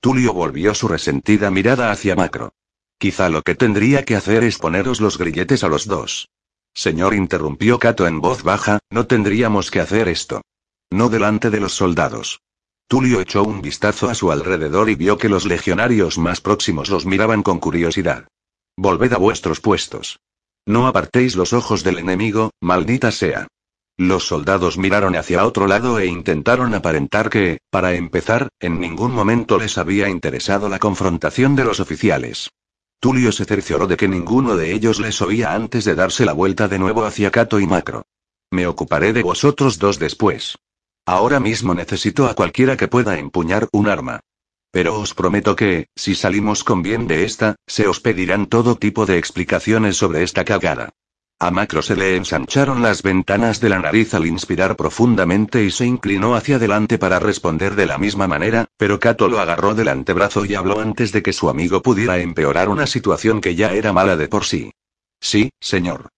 [0.00, 2.54] Tulio volvió su resentida mirada hacia Macro.
[2.96, 6.30] Quizá lo que tendría que hacer es poneros los grilletes a los dos.
[6.72, 10.40] Señor, interrumpió Cato en voz baja, no tendríamos que hacer esto.
[10.88, 12.40] No delante de los soldados.
[12.88, 17.04] Tulio echó un vistazo a su alrededor y vio que los legionarios más próximos los
[17.04, 18.26] miraban con curiosidad.
[18.78, 20.18] Volved a vuestros puestos.
[20.66, 23.46] No apartéis los ojos del enemigo, maldita sea.
[23.96, 29.58] Los soldados miraron hacia otro lado e intentaron aparentar que, para empezar, en ningún momento
[29.58, 32.50] les había interesado la confrontación de los oficiales.
[33.00, 36.68] Tulio se cercioró de que ninguno de ellos les oía antes de darse la vuelta
[36.68, 38.04] de nuevo hacia Cato y Macro.
[38.50, 40.56] Me ocuparé de vosotros dos después.
[41.06, 44.20] Ahora mismo necesito a cualquiera que pueda empuñar un arma.
[44.70, 49.06] Pero os prometo que, si salimos con bien de esta, se os pedirán todo tipo
[49.06, 50.90] de explicaciones sobre esta cagada.
[51.38, 55.84] A Macro se le ensancharon las ventanas de la nariz al inspirar profundamente y se
[55.84, 60.46] inclinó hacia adelante para responder de la misma manera, pero Cato lo agarró del antebrazo
[60.46, 64.16] y habló antes de que su amigo pudiera empeorar una situación que ya era mala
[64.16, 64.72] de por sí.
[65.20, 66.08] Sí, señor.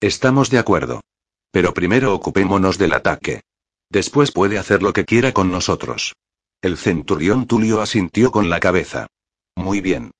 [0.00, 1.00] Estamos de acuerdo.
[1.50, 3.42] Pero primero ocupémonos del ataque.
[3.90, 6.14] Después puede hacer lo que quiera con nosotros.
[6.62, 9.06] El centurión Tulio asintió con la cabeza.
[9.56, 10.10] Muy bien.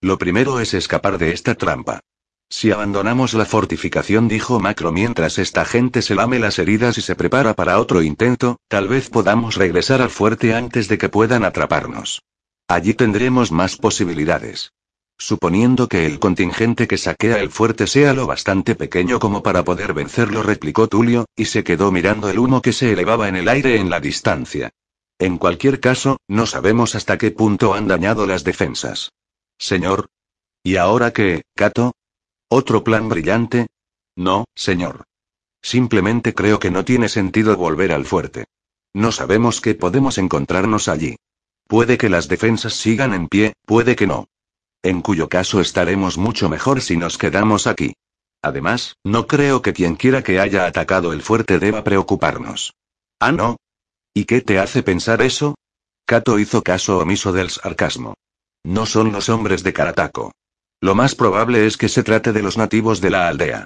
[0.00, 2.00] Lo primero es escapar de esta trampa.
[2.48, 7.14] Si abandonamos la fortificación, dijo Macro mientras esta gente se lame las heridas y se
[7.14, 12.22] prepara para otro intento, tal vez podamos regresar al fuerte antes de que puedan atraparnos.
[12.68, 14.72] Allí tendremos más posibilidades.
[15.18, 19.92] Suponiendo que el contingente que saquea el fuerte sea lo bastante pequeño como para poder
[19.92, 23.76] vencerlo, replicó Tulio, y se quedó mirando el humo que se elevaba en el aire
[23.76, 24.72] en la distancia.
[25.22, 29.12] En cualquier caso, no sabemos hasta qué punto han dañado las defensas.
[29.56, 30.08] Señor,
[30.64, 31.92] ¿Y ahora qué, Kato?
[32.48, 33.66] ¿Otro plan brillante?
[34.16, 35.04] No, señor.
[35.60, 38.46] Simplemente creo que no tiene sentido volver al fuerte.
[38.94, 41.16] No sabemos qué podemos encontrarnos allí.
[41.66, 44.26] Puede que las defensas sigan en pie, puede que no.
[44.82, 47.94] En cuyo caso estaremos mucho mejor si nos quedamos aquí.
[48.42, 52.74] Además, no creo que quien quiera que haya atacado el fuerte deba preocuparnos.
[53.20, 53.56] Ah, no.
[54.14, 55.54] ¿Y qué te hace pensar eso?
[56.04, 58.14] Kato hizo caso omiso del sarcasmo.
[58.64, 60.32] No son los hombres de Karatako.
[60.80, 63.64] Lo más probable es que se trate de los nativos de la aldea.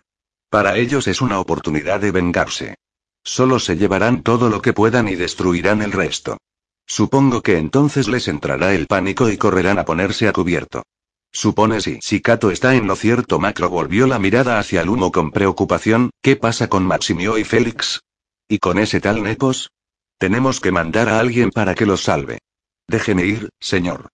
[0.48, 2.76] Para ellos es una oportunidad de vengarse.
[3.24, 6.38] Solo se llevarán todo lo que puedan y destruirán el resto.
[6.86, 10.84] Supongo que entonces les entrará el pánico y correrán a ponerse a cubierto.
[11.32, 11.98] Supone si.
[12.00, 16.10] Si Kato está en lo cierto, Macro volvió la mirada hacia el humo con preocupación.
[16.22, 18.00] ¿Qué pasa con Maximio y Félix?
[18.48, 19.70] ¿Y con ese tal Nepos?
[20.18, 22.38] Tenemos que mandar a alguien para que los salve.
[22.88, 24.08] Déjeme ir, señor.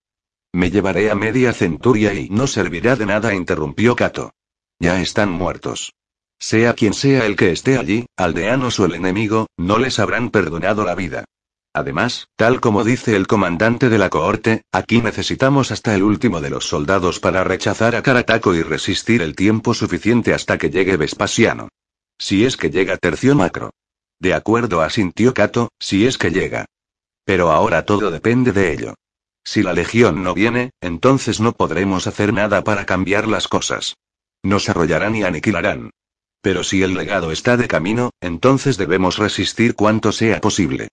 [0.52, 4.32] Me llevaré a media centuria y no servirá de nada, interrumpió Kato.
[4.78, 5.92] Ya están muertos.
[6.40, 10.84] Sea quien sea el que esté allí, aldeanos o el enemigo, no les habrán perdonado
[10.84, 11.24] la vida.
[11.72, 16.50] Además, tal como dice el comandante de la cohorte, aquí necesitamos hasta el último de
[16.50, 21.68] los soldados para rechazar a Karatako y resistir el tiempo suficiente hasta que llegue Vespasiano.
[22.18, 23.70] Si es que llega Tercio Macro.
[24.22, 26.66] De acuerdo, asintió Kato, si es que llega.
[27.24, 28.94] Pero ahora todo depende de ello.
[29.42, 33.96] Si la legión no viene, entonces no podremos hacer nada para cambiar las cosas.
[34.44, 35.90] Nos arrollarán y aniquilarán.
[36.40, 40.86] Pero si el legado está de camino, entonces debemos resistir cuanto sea posible.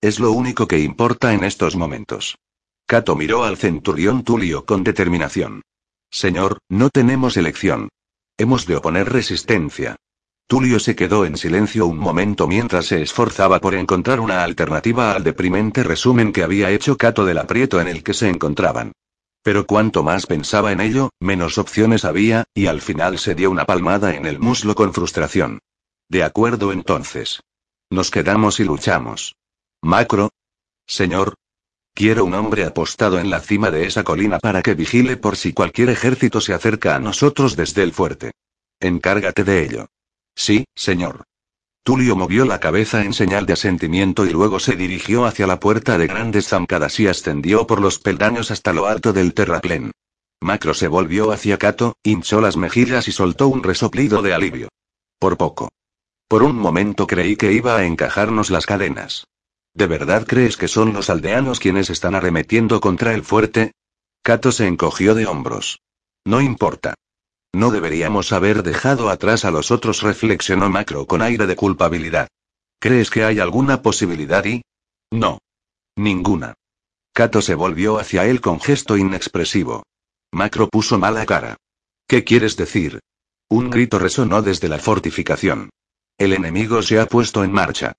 [0.00, 2.38] Es lo único que importa en estos momentos.
[2.86, 5.62] Cato miró al centurión Tulio con determinación.
[6.08, 7.88] Señor, no tenemos elección.
[8.38, 9.96] Hemos de oponer resistencia.
[10.48, 15.24] Tulio se quedó en silencio un momento mientras se esforzaba por encontrar una alternativa al
[15.24, 18.92] deprimente resumen que había hecho Cato del aprieto en el que se encontraban.
[19.42, 23.64] Pero cuanto más pensaba en ello, menos opciones había, y al final se dio una
[23.64, 25.58] palmada en el muslo con frustración.
[26.08, 27.40] De acuerdo entonces.
[27.90, 29.34] Nos quedamos y luchamos.
[29.82, 30.30] Macro.
[30.86, 31.34] Señor.
[31.92, 35.52] Quiero un hombre apostado en la cima de esa colina para que vigile por si
[35.52, 38.32] cualquier ejército se acerca a nosotros desde el fuerte.
[38.78, 39.86] Encárgate de ello.
[40.36, 41.24] Sí, señor.
[41.82, 45.98] Tulio movió la cabeza en señal de asentimiento y luego se dirigió hacia la puerta
[45.98, 49.92] de grandes zancadas y ascendió por los peldaños hasta lo alto del terraplén.
[50.40, 54.68] Macro se volvió hacia Cato, hinchó las mejillas y soltó un resoplido de alivio.
[55.18, 55.70] Por poco.
[56.28, 59.26] Por un momento creí que iba a encajarnos las cadenas.
[59.74, 63.72] ¿De verdad crees que son los aldeanos quienes están arremetiendo contra el fuerte?
[64.22, 65.80] Cato se encogió de hombros.
[66.24, 66.94] No importa.
[67.56, 72.28] No deberíamos haber dejado atrás a los otros, reflexionó Macro con aire de culpabilidad.
[72.78, 74.60] ¿Crees que hay alguna posibilidad y?
[75.10, 75.38] No.
[75.96, 76.52] Ninguna.
[77.14, 79.84] Kato se volvió hacia él con gesto inexpresivo.
[80.32, 81.56] Macro puso mala cara.
[82.06, 83.00] ¿Qué quieres decir?
[83.48, 85.70] Un grito resonó desde la fortificación.
[86.18, 87.94] El enemigo se ha puesto en marcha.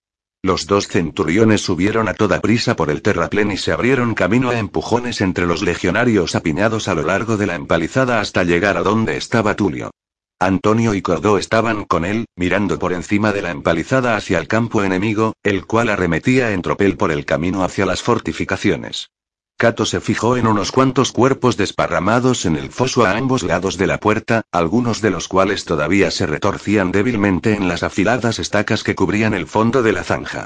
[0.47, 4.57] Los dos centuriones subieron a toda prisa por el terraplén y se abrieron camino a
[4.57, 9.17] empujones entre los legionarios apiñados a lo largo de la empalizada hasta llegar a donde
[9.17, 9.91] estaba Tulio.
[10.39, 14.85] Antonio y Cordó estaban con él, mirando por encima de la empalizada hacia el campo
[14.85, 19.09] enemigo, el cual arremetía en tropel por el camino hacia las fortificaciones.
[19.57, 23.88] Cato se fijó en unos cuantos cuerpos desparramados en el foso a ambos lados de
[23.88, 28.93] la puerta, algunos de los cuales todavía se retorcían débilmente en las afiladas estacas que
[28.93, 30.45] cubrían el fondo de la zanja.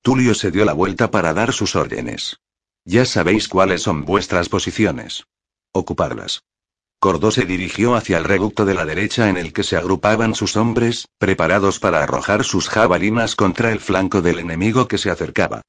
[0.00, 2.38] Tulio se dio la vuelta para dar sus órdenes.
[2.84, 5.24] Ya sabéis cuáles son vuestras posiciones.
[5.72, 6.44] Ocuparlas.
[7.00, 10.56] Cordó se dirigió hacia el reducto de la derecha en el que se agrupaban sus
[10.56, 15.62] hombres, preparados para arrojar sus jabalinas contra el flanco del enemigo que se acercaba.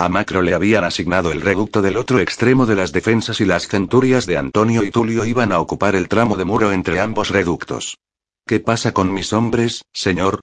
[0.00, 3.66] A Macro le habían asignado el reducto del otro extremo de las defensas y las
[3.66, 7.98] centurias de Antonio y Tulio iban a ocupar el tramo de muro entre ambos reductos.
[8.46, 10.38] ¿Qué pasa con mis hombres, señor?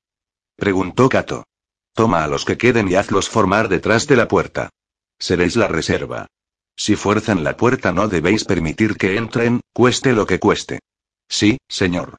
[0.58, 1.46] preguntó Cato.
[1.94, 4.72] Toma a los que queden y hazlos formar detrás de la puerta.
[5.20, 6.28] Seréis la reserva.
[6.76, 10.80] Si fuerzan la puerta no debéis permitir que entren, cueste lo que cueste.
[11.30, 12.18] Sí, señor.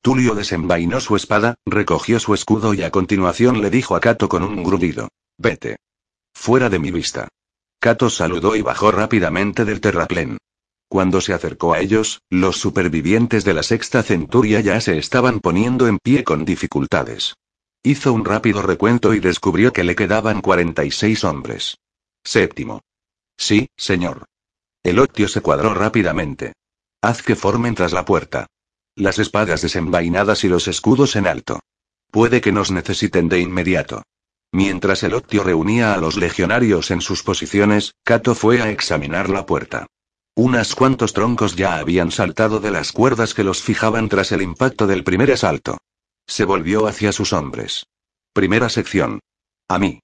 [0.00, 4.42] Tulio desenvainó su espada, recogió su escudo y a continuación le dijo a Cato con
[4.42, 5.10] un grudido.
[5.36, 5.76] Vete.
[6.34, 7.28] Fuera de mi vista.
[7.80, 10.38] Kato saludó y bajó rápidamente del terraplén.
[10.88, 15.86] Cuando se acercó a ellos, los supervivientes de la sexta centuria ya se estaban poniendo
[15.86, 17.36] en pie con dificultades.
[17.82, 21.78] Hizo un rápido recuento y descubrió que le quedaban 46 hombres.
[22.24, 22.82] Séptimo.
[23.38, 24.26] Sí, señor.
[24.82, 26.54] El octio se cuadró rápidamente.
[27.00, 28.46] Haz que formen tras la puerta.
[28.96, 31.60] Las espadas desenvainadas y los escudos en alto.
[32.10, 34.02] Puede que nos necesiten de inmediato.
[34.52, 39.46] Mientras el Octio reunía a los legionarios en sus posiciones, Cato fue a examinar la
[39.46, 39.86] puerta.
[40.34, 44.86] Unas cuantos troncos ya habían saltado de las cuerdas que los fijaban tras el impacto
[44.86, 45.78] del primer asalto.
[46.26, 47.86] Se volvió hacia sus hombres.
[48.32, 49.20] Primera sección.
[49.68, 50.00] A mí.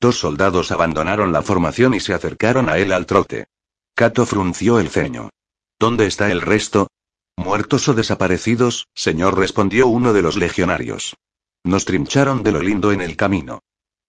[0.00, 3.46] Dos soldados abandonaron la formación y se acercaron a él al trote.
[3.94, 5.30] Cato frunció el ceño.
[5.78, 6.88] ¿Dónde está el resto?
[7.36, 11.16] Muertos o desaparecidos, señor, respondió uno de los legionarios.
[11.64, 13.60] Nos trincharon de lo lindo en el camino.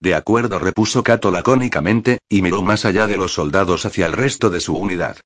[0.02, 4.50] De acuerdo, repuso Cato lacónicamente, y miró más allá de los soldados hacia el resto
[4.50, 5.18] de su unidad.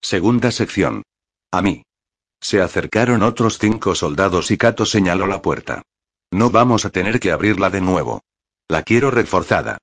[0.00, 1.02] Segunda sección.
[1.52, 1.84] A mí.
[2.40, 5.82] Se acercaron otros cinco soldados y Cato señaló la puerta.
[6.32, 8.22] No vamos a tener que abrirla de nuevo.
[8.68, 9.76] La quiero reforzada.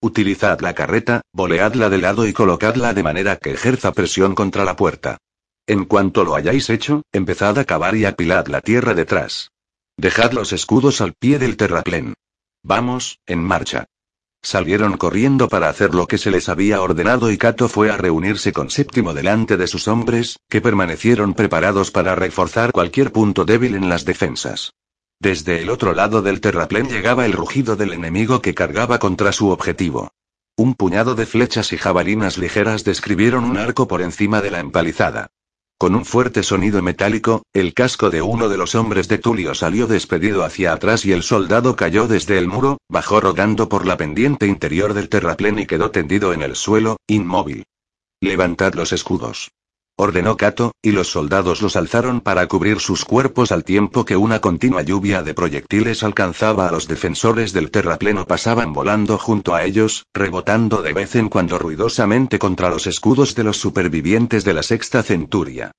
[0.00, 4.76] Utilizad la carreta, boleadla de lado y colocadla de manera que ejerza presión contra la
[4.76, 5.18] puerta.
[5.66, 9.50] En cuanto lo hayáis hecho, empezad a cavar y apilad la tierra detrás.
[9.96, 12.14] Dejad los escudos al pie del terraplén.
[12.62, 13.86] Vamos, en marcha.
[14.42, 18.52] Salieron corriendo para hacer lo que se les había ordenado y Cato fue a reunirse
[18.52, 23.88] con Séptimo delante de sus hombres, que permanecieron preparados para reforzar cualquier punto débil en
[23.88, 24.72] las defensas.
[25.18, 29.48] Desde el otro lado del terraplén llegaba el rugido del enemigo que cargaba contra su
[29.48, 30.10] objetivo.
[30.56, 35.28] Un puñado de flechas y jabalinas ligeras describieron un arco por encima de la empalizada.
[35.78, 39.86] Con un fuerte sonido metálico, el casco de uno de los hombres de Tulio salió
[39.86, 44.46] despedido hacia atrás y el soldado cayó desde el muro, bajó rodando por la pendiente
[44.46, 47.64] interior del terraplén y quedó tendido en el suelo, inmóvil.
[48.22, 49.50] Levantad los escudos
[49.96, 54.40] ordenó Cato, y los soldados los alzaron para cubrir sus cuerpos al tiempo que una
[54.40, 60.04] continua lluvia de proyectiles alcanzaba a los defensores del terrapleno pasaban volando junto a ellos,
[60.14, 65.02] rebotando de vez en cuando ruidosamente contra los escudos de los supervivientes de la sexta
[65.02, 65.72] centuria.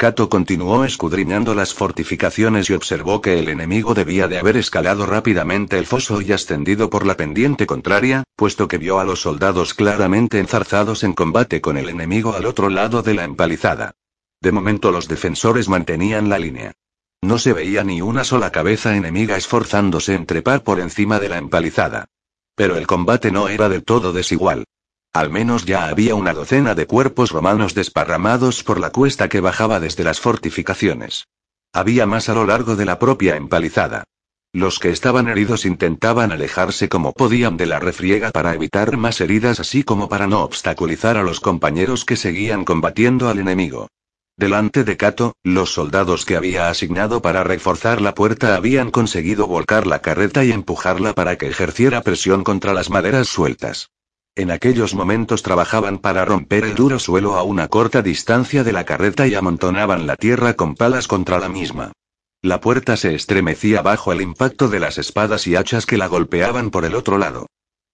[0.00, 5.76] Cato continuó escudriñando las fortificaciones y observó que el enemigo debía de haber escalado rápidamente
[5.76, 10.38] el foso y ascendido por la pendiente contraria, puesto que vio a los soldados claramente
[10.38, 13.92] enzarzados en combate con el enemigo al otro lado de la empalizada.
[14.40, 16.72] De momento los defensores mantenían la línea.
[17.20, 21.36] No se veía ni una sola cabeza enemiga esforzándose en trepar por encima de la
[21.36, 22.06] empalizada.
[22.54, 24.64] Pero el combate no era del todo desigual.
[25.12, 29.80] Al menos ya había una docena de cuerpos romanos desparramados por la cuesta que bajaba
[29.80, 31.26] desde las fortificaciones.
[31.72, 34.04] Había más a lo largo de la propia empalizada.
[34.52, 39.58] Los que estaban heridos intentaban alejarse como podían de la refriega para evitar más heridas
[39.58, 43.88] así como para no obstaculizar a los compañeros que seguían combatiendo al enemigo.
[44.36, 49.88] Delante de Cato, los soldados que había asignado para reforzar la puerta habían conseguido volcar
[49.88, 53.90] la carreta y empujarla para que ejerciera presión contra las maderas sueltas.
[54.40, 58.84] En aquellos momentos trabajaban para romper el duro suelo a una corta distancia de la
[58.84, 61.92] carreta y amontonaban la tierra con palas contra la misma.
[62.40, 66.70] La puerta se estremecía bajo el impacto de las espadas y hachas que la golpeaban
[66.70, 67.48] por el otro lado.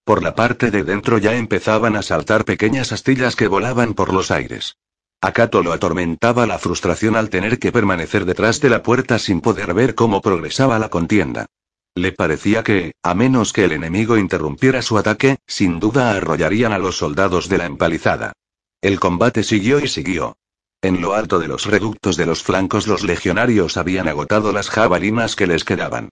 [0.05, 4.31] Por la parte de dentro ya empezaban a saltar pequeñas astillas que volaban por los
[4.31, 4.77] aires.
[5.21, 9.73] A lo atormentaba la frustración al tener que permanecer detrás de la puerta sin poder
[9.73, 11.47] ver cómo progresaba la contienda.
[11.97, 16.77] Le parecía que, a menos que el enemigo interrumpiera su ataque, sin duda arrollarían a
[16.77, 18.33] los soldados de la empalizada.
[18.81, 20.37] El combate siguió y siguió.
[20.83, 25.35] En lo alto de los reductos de los flancos los legionarios habían agotado las jabalinas
[25.35, 26.09] que les quedaban.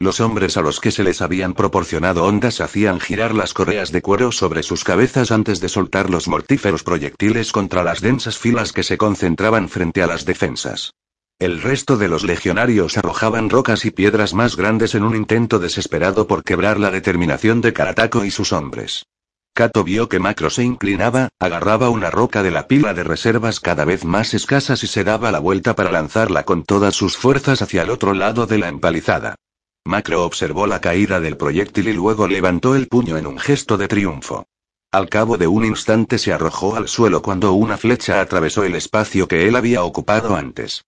[0.00, 4.02] Los hombres a los que se les habían proporcionado ondas hacían girar las correas de
[4.02, 8.82] cuero sobre sus cabezas antes de soltar los mortíferos proyectiles contra las densas filas que
[8.82, 10.94] se concentraban frente a las defensas.
[11.40, 16.26] El resto de los legionarios arrojaban rocas y piedras más grandes en un intento desesperado
[16.26, 19.06] por quebrar la determinación de Carataco y sus hombres.
[19.54, 23.84] Cato vio que Macro se inclinaba, agarraba una roca de la pila de reservas cada
[23.84, 27.82] vez más escasas y se daba la vuelta para lanzarla con todas sus fuerzas hacia
[27.82, 29.36] el otro lado de la empalizada.
[29.84, 33.86] Macro observó la caída del proyectil y luego levantó el puño en un gesto de
[33.86, 34.48] triunfo.
[34.90, 39.28] Al cabo de un instante se arrojó al suelo cuando una flecha atravesó el espacio
[39.28, 40.82] que él había ocupado antes.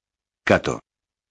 [0.50, 0.80] Cato.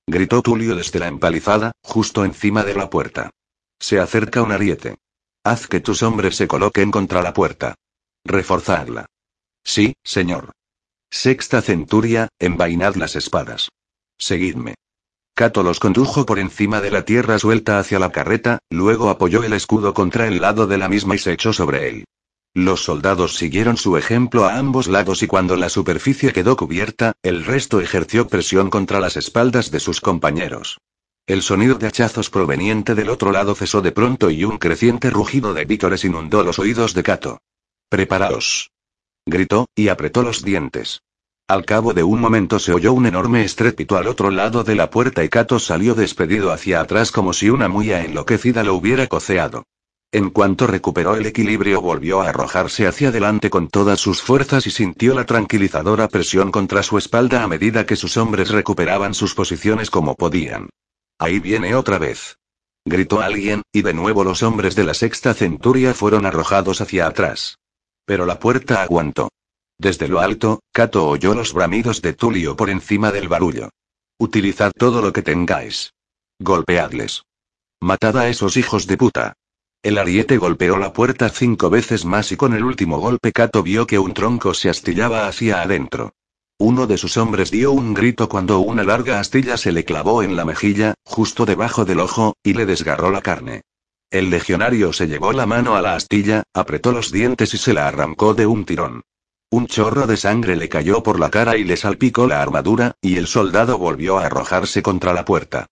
[0.08, 3.32] Gritó Tulio desde la empalizada, justo encima de la puerta.
[3.78, 4.96] Se acerca un ariete.
[5.44, 7.76] Haz que tus hombres se coloquen contra la puerta.
[8.24, 9.08] Reforzadla.
[9.62, 10.54] Sí, señor.
[11.12, 13.68] Sexta centuria, envainad las espadas.
[14.18, 14.76] Seguidme.
[15.34, 19.52] Cato los condujo por encima de la tierra suelta hacia la carreta, luego apoyó el
[19.52, 22.06] escudo contra el lado de la misma y se echó sobre él.
[22.60, 27.46] Los soldados siguieron su ejemplo a ambos lados y cuando la superficie quedó cubierta, el
[27.46, 30.78] resto ejerció presión contra las espaldas de sus compañeros.
[31.26, 35.54] El sonido de hachazos proveniente del otro lado cesó de pronto y un creciente rugido
[35.54, 37.40] de vítores inundó los oídos de Cato.
[37.88, 38.72] Preparaos.
[39.26, 41.02] Gritó, y apretó los dientes.
[41.48, 44.90] Al cabo de un momento se oyó un enorme estrépito al otro lado de la
[44.90, 49.64] puerta y Cato salió despedido hacia atrás como si una muya enloquecida lo hubiera coceado.
[50.12, 54.72] En cuanto recuperó el equilibrio volvió a arrojarse hacia adelante con todas sus fuerzas y
[54.72, 59.92] sintió la tranquilizadora presión contra su espalda a medida que sus hombres recuperaban sus posiciones
[59.92, 60.70] como podían.
[61.20, 62.38] Ahí viene otra vez.
[62.86, 67.60] Gritó alguien, y de nuevo los hombres de la sexta centuria fueron arrojados hacia atrás.
[68.06, 69.30] Pero la puerta aguantó.
[69.78, 73.70] Desde lo alto, Cato oyó los bramidos de Tulio por encima del barullo.
[74.18, 75.94] Utilizad todo lo que tengáis.
[76.40, 77.24] Golpeadles.
[77.80, 79.34] Matad a esos hijos de puta.
[79.82, 83.88] El ariete golpeó la puerta cinco veces más y con el último golpe Cato vio
[83.88, 86.12] que un tronco se astillaba hacia adentro.
[86.58, 90.36] Uno de sus hombres dio un grito cuando una larga astilla se le clavó en
[90.36, 93.62] la mejilla, justo debajo del ojo, y le desgarró la carne.
[94.12, 97.88] El legionario se llevó la mano a la astilla, apretó los dientes y se la
[97.88, 99.04] arrancó de un tirón.
[99.50, 103.16] Un chorro de sangre le cayó por la cara y le salpicó la armadura, y
[103.16, 105.68] el soldado volvió a arrojarse contra la puerta.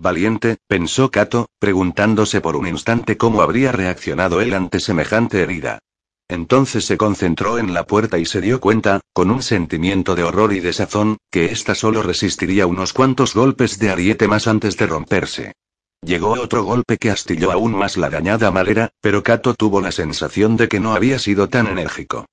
[0.00, 5.78] Valiente, pensó Cato, preguntándose por un instante cómo habría reaccionado él ante semejante herida.
[6.26, 10.54] Entonces se concentró en la puerta y se dio cuenta, con un sentimiento de horror
[10.54, 15.52] y desazón, que ésta solo resistiría unos cuantos golpes de ariete más antes de romperse.
[16.02, 20.56] Llegó otro golpe que astilló aún más la dañada madera, pero Cato tuvo la sensación
[20.56, 22.24] de que no había sido tan enérgico.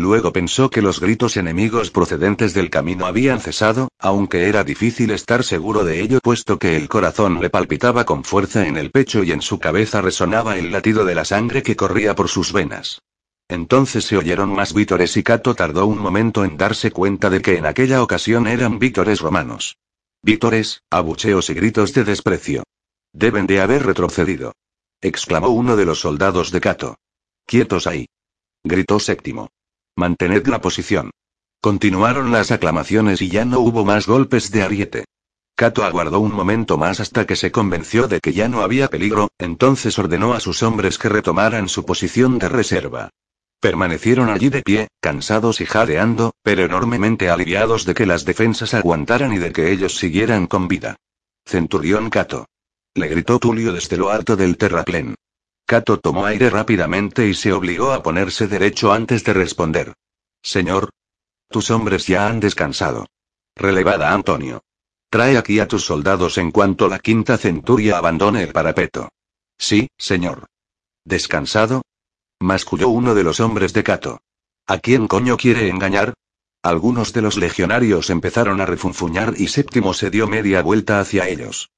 [0.00, 5.44] Luego pensó que los gritos enemigos procedentes del camino habían cesado, aunque era difícil estar
[5.44, 9.32] seguro de ello puesto que el corazón le palpitaba con fuerza en el pecho y
[9.32, 13.02] en su cabeza resonaba el latido de la sangre que corría por sus venas.
[13.46, 17.58] Entonces se oyeron más vítores y Cato tardó un momento en darse cuenta de que
[17.58, 19.76] en aquella ocasión eran vítores romanos.
[20.22, 22.62] Vítores, abucheos y gritos de desprecio.
[23.12, 24.54] Deben de haber retrocedido.
[25.02, 26.96] exclamó uno de los soldados de Cato.
[27.44, 28.06] Quietos ahí.
[28.64, 29.50] gritó séptimo.
[30.00, 31.10] Mantened la posición.
[31.60, 35.04] Continuaron las aclamaciones y ya no hubo más golpes de ariete.
[35.54, 39.28] Cato aguardó un momento más hasta que se convenció de que ya no había peligro,
[39.38, 43.10] entonces ordenó a sus hombres que retomaran su posición de reserva.
[43.60, 49.34] Permanecieron allí de pie, cansados y jadeando, pero enormemente aliviados de que las defensas aguantaran
[49.34, 50.96] y de que ellos siguieran con vida.
[51.44, 52.46] Centurión Cato.
[52.94, 55.14] Le gritó Tulio desde lo alto del terraplén.
[55.70, 59.94] Cato tomó aire rápidamente y se obligó a ponerse derecho antes de responder.
[60.42, 60.90] Señor.
[61.48, 63.06] Tus hombres ya han descansado.
[63.54, 64.64] Relevada Antonio.
[65.10, 69.10] Trae aquí a tus soldados en cuanto la quinta centuria abandone el parapeto.
[69.58, 70.46] Sí, señor.
[71.04, 71.82] ¿Descansado?
[72.40, 74.22] Masculló uno de los hombres de Cato.
[74.66, 76.14] ¿A quién coño quiere engañar?
[76.64, 81.70] Algunos de los legionarios empezaron a refunfuñar y Séptimo se dio media vuelta hacia ellos.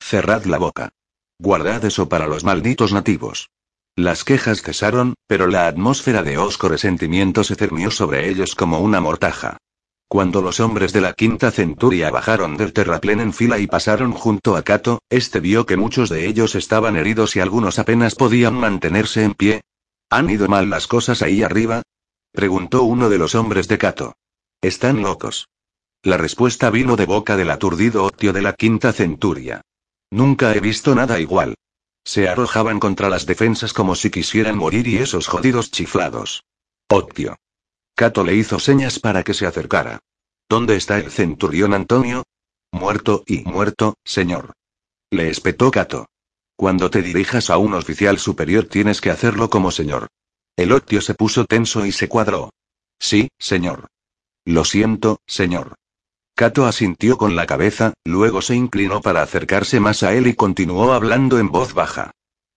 [0.00, 0.95] Cerrad la boca.
[1.38, 3.50] Guardad eso para los malditos nativos.
[3.94, 9.00] Las quejas cesaron, pero la atmósfera de osco resentimiento se cernió sobre ellos como una
[9.00, 9.58] mortaja.
[10.08, 14.56] Cuando los hombres de la quinta centuria bajaron del terraplén en fila y pasaron junto
[14.56, 19.24] a Cato, este vio que muchos de ellos estaban heridos y algunos apenas podían mantenerse
[19.24, 19.62] en pie.
[20.08, 21.82] ¿Han ido mal las cosas ahí arriba?
[22.32, 24.14] preguntó uno de los hombres de Cato.
[24.60, 25.48] Están locos.
[26.02, 29.62] La respuesta vino de boca del aturdido Octio de la quinta centuria.
[30.10, 31.54] Nunca he visto nada igual.
[32.04, 36.44] Se arrojaban contra las defensas como si quisieran morir y esos jodidos chiflados.
[36.88, 37.36] Octio.
[37.96, 39.98] Cato le hizo señas para que se acercara.
[40.48, 42.22] ¿Dónde está el centurión Antonio?
[42.70, 44.52] Muerto y muerto, señor.
[45.10, 46.06] Le espetó Cato.
[46.56, 50.08] Cuando te dirijas a un oficial superior tienes que hacerlo como señor.
[50.56, 52.50] El Octio se puso tenso y se cuadró.
[52.98, 53.88] Sí, señor.
[54.44, 55.74] Lo siento, señor.
[56.36, 60.92] Cato asintió con la cabeza, luego se inclinó para acercarse más a él y continuó
[60.92, 62.10] hablando en voz baja.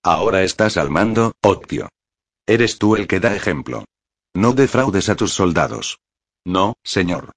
[0.03, 1.87] Ahora estás al mando, Octio.
[2.45, 3.85] Eres tú el que da ejemplo.
[4.33, 5.97] No defraudes a tus soldados.
[6.45, 7.31] No, señor.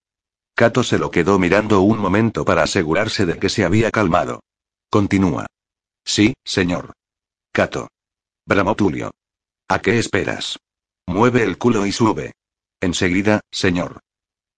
[0.57, 4.41] Cato se lo quedó mirando un momento para asegurarse de que se había calmado.
[4.91, 5.47] Continúa.
[6.05, 6.93] Sí, señor.
[7.53, 7.87] Cato.
[8.47, 9.13] Bramó Tulio.
[9.69, 10.59] ¿A qué esperas?
[11.07, 12.33] Mueve el culo y sube.
[12.81, 14.01] Enseguida, señor.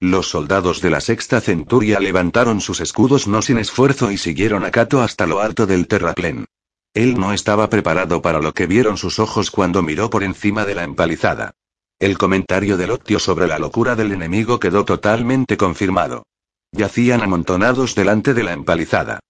[0.06, 4.70] Los soldados de la sexta centuria levantaron sus escudos no sin esfuerzo y siguieron a
[4.70, 6.44] Cato hasta lo alto del terraplén.
[6.92, 10.74] Él no estaba preparado para lo que vieron sus ojos cuando miró por encima de
[10.74, 11.52] la empalizada.
[11.98, 16.26] El comentario del Octio sobre la locura del enemigo quedó totalmente confirmado.
[16.70, 19.20] Yacían amontonados delante de la empalizada.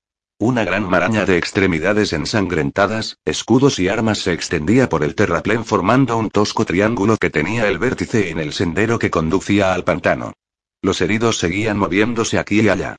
[0.40, 6.16] Una gran maraña de extremidades ensangrentadas, escudos y armas se extendía por el terraplén formando
[6.16, 10.32] un tosco triángulo que tenía el vértice en el sendero que conducía al pantano.
[10.84, 12.96] Los heridos seguían moviéndose aquí y allá.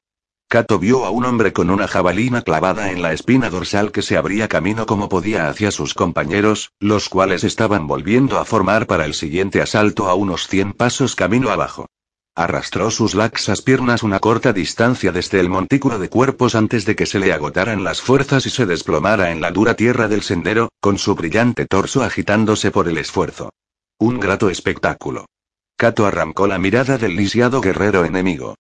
[0.48, 4.18] Cato vio a un hombre con una jabalina clavada en la espina dorsal que se
[4.18, 9.14] abría camino como podía hacia sus compañeros, los cuales estaban volviendo a formar para el
[9.14, 11.86] siguiente asalto a unos cien pasos camino abajo.
[12.34, 17.06] Arrastró sus laxas piernas una corta distancia desde el montículo de cuerpos antes de que
[17.06, 20.98] se le agotaran las fuerzas y se desplomara en la dura tierra del sendero, con
[20.98, 23.52] su brillante torso agitándose por el esfuerzo.
[24.00, 25.28] Un grato espectáculo.
[25.78, 28.56] Kato arrancó la mirada del lisiado guerrero enemigo.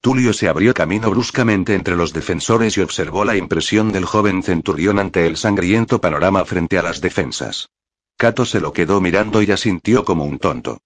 [0.00, 4.98] Tulio se abrió camino bruscamente entre los defensores y observó la impresión del joven centurión
[4.98, 7.68] ante el sangriento panorama frente a las defensas.
[8.16, 10.78] Kato se lo quedó mirando y asintió como un tonto.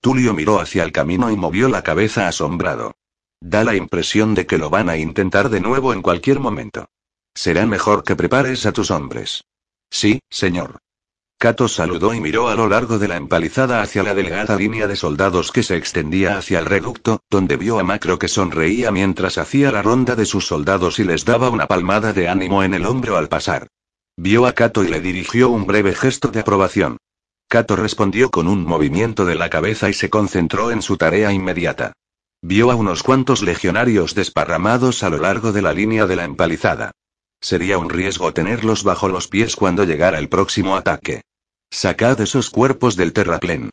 [0.00, 2.94] Tulio miró hacia el camino y movió la cabeza asombrado.
[3.40, 6.86] Da la impresión de que lo van a intentar de nuevo en cualquier momento.
[7.34, 9.44] Será mejor que prepares a tus hombres.
[9.90, 10.78] Sí, señor.
[11.42, 14.94] Kato saludó y miró a lo largo de la empalizada hacia la delgada línea de
[14.94, 19.72] soldados que se extendía hacia el reducto, donde vio a Macro que sonreía mientras hacía
[19.72, 23.16] la ronda de sus soldados y les daba una palmada de ánimo en el hombro
[23.16, 23.66] al pasar.
[24.16, 26.98] Vio a Kato y le dirigió un breve gesto de aprobación.
[27.48, 31.92] Kato respondió con un movimiento de la cabeza y se concentró en su tarea inmediata.
[32.40, 36.92] Vio a unos cuantos legionarios desparramados a lo largo de la línea de la empalizada.
[37.40, 41.22] Sería un riesgo tenerlos bajo los pies cuando llegara el próximo ataque.
[41.74, 43.70] Sacad esos cuerpos del terraplén.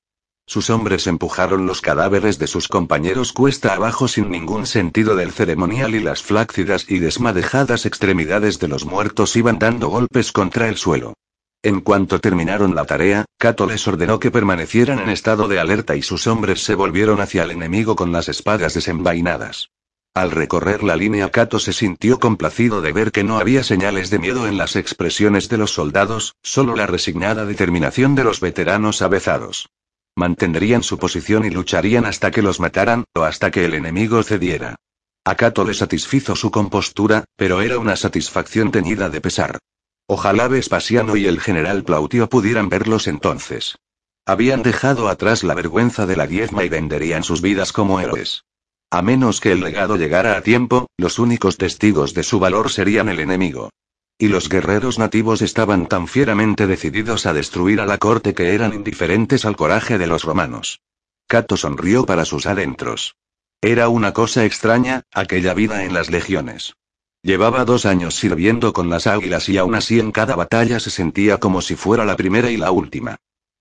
[0.48, 5.94] Sus hombres empujaron los cadáveres de sus compañeros cuesta abajo sin ningún sentido del ceremonial
[5.94, 11.14] y las flácidas y desmadejadas extremidades de los muertos iban dando golpes contra el suelo.
[11.62, 16.02] En cuanto terminaron la tarea, Cato les ordenó que permanecieran en estado de alerta y
[16.02, 19.72] sus hombres se volvieron hacia el enemigo con las espadas desenvainadas.
[20.20, 24.20] Al recorrer la línea Cato se sintió complacido de ver que no había señales de
[24.20, 29.70] miedo en las expresiones de los soldados, solo la resignada determinación de los veteranos avezados.
[30.18, 34.76] Mantendrían su posición y lucharían hasta que los mataran, o hasta que el enemigo cediera.
[35.24, 39.58] A Cato le satisfizo su compostura, pero era una satisfacción teñida de pesar.
[40.06, 43.78] Ojalá Vespasiano y el general Plautio pudieran verlos entonces.
[44.26, 48.44] Habían dejado atrás la vergüenza de la diezma y venderían sus vidas como héroes.
[48.92, 53.08] A menos que el legado llegara a tiempo, los únicos testigos de su valor serían
[53.08, 53.70] el enemigo.
[54.18, 58.74] Y los guerreros nativos estaban tan fieramente decididos a destruir a la corte que eran
[58.74, 60.82] indiferentes al coraje de los romanos.
[61.28, 63.16] Cato sonrió para sus adentros.
[63.62, 66.74] Era una cosa extraña, aquella vida en las legiones.
[67.22, 71.38] Llevaba dos años sirviendo con las águilas y aún así en cada batalla se sentía
[71.38, 73.18] como si fuera la primera y la última.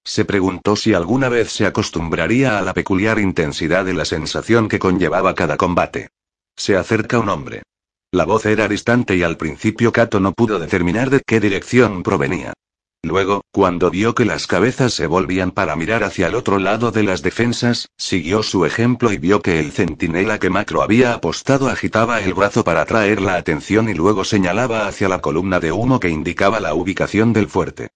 [0.08, 4.78] Se preguntó si alguna vez se acostumbraría a la peculiar intensidad de la sensación que
[4.78, 6.08] conllevaba cada combate.
[6.56, 7.62] Se acerca un hombre.
[8.10, 12.54] La voz era distante y al principio Cato no pudo determinar de qué dirección provenía.
[13.02, 17.02] Luego, cuando vio que las cabezas se volvían para mirar hacia el otro lado de
[17.02, 22.22] las defensas, siguió su ejemplo y vio que el centinela que Macro había apostado agitaba
[22.22, 26.08] el brazo para atraer la atención y luego señalaba hacia la columna de humo que
[26.08, 27.88] indicaba la ubicación del fuerte.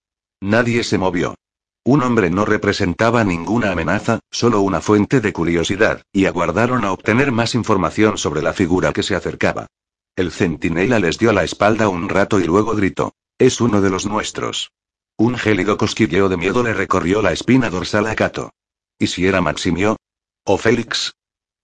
[0.43, 1.37] Nadie se movió.
[1.85, 7.33] Un hombre no representaba ninguna amenaza, solo una fuente de curiosidad, y aguardaron a obtener
[7.33, 9.67] más información sobre la figura que se acercaba.
[10.15, 13.15] El centinela les dio la espalda un rato y luego gritó.
[13.39, 14.71] Es uno de los nuestros.
[15.17, 18.53] Un gélido cosquilleo de miedo le recorrió la espina dorsal a Cato.
[18.99, 19.97] ¿Y si era Maximio?
[20.45, 21.15] ¿O Félix?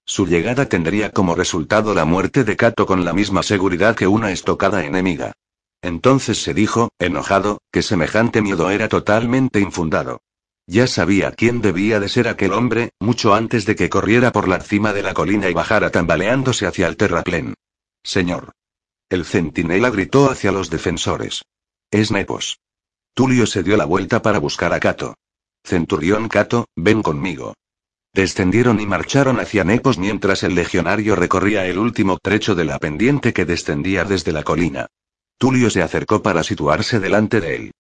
[0.05, 4.33] Su llegada tendría como resultado la muerte de Cato con la misma seguridad que una
[4.33, 5.35] estocada enemiga.
[5.83, 10.21] Entonces se dijo, enojado, que semejante miedo era totalmente infundado.
[10.67, 14.61] Ya sabía quién debía de ser aquel hombre, mucho antes de que corriera por la
[14.61, 17.55] cima de la colina y bajara tambaleándose hacia el terraplén.
[18.03, 18.53] Señor.
[19.09, 21.43] El centinela gritó hacia los defensores.
[21.91, 22.61] Es Nepos.
[23.15, 25.15] Tulio se dio la vuelta para buscar a Cato.
[25.65, 27.55] Centurión Cato, ven conmigo.
[28.13, 33.33] Descendieron y marcharon hacia Nepos mientras el legionario recorría el último trecho de la pendiente
[33.33, 34.87] que descendía desde la colina.
[35.39, 37.71] Tulio se acercó para situarse delante de él.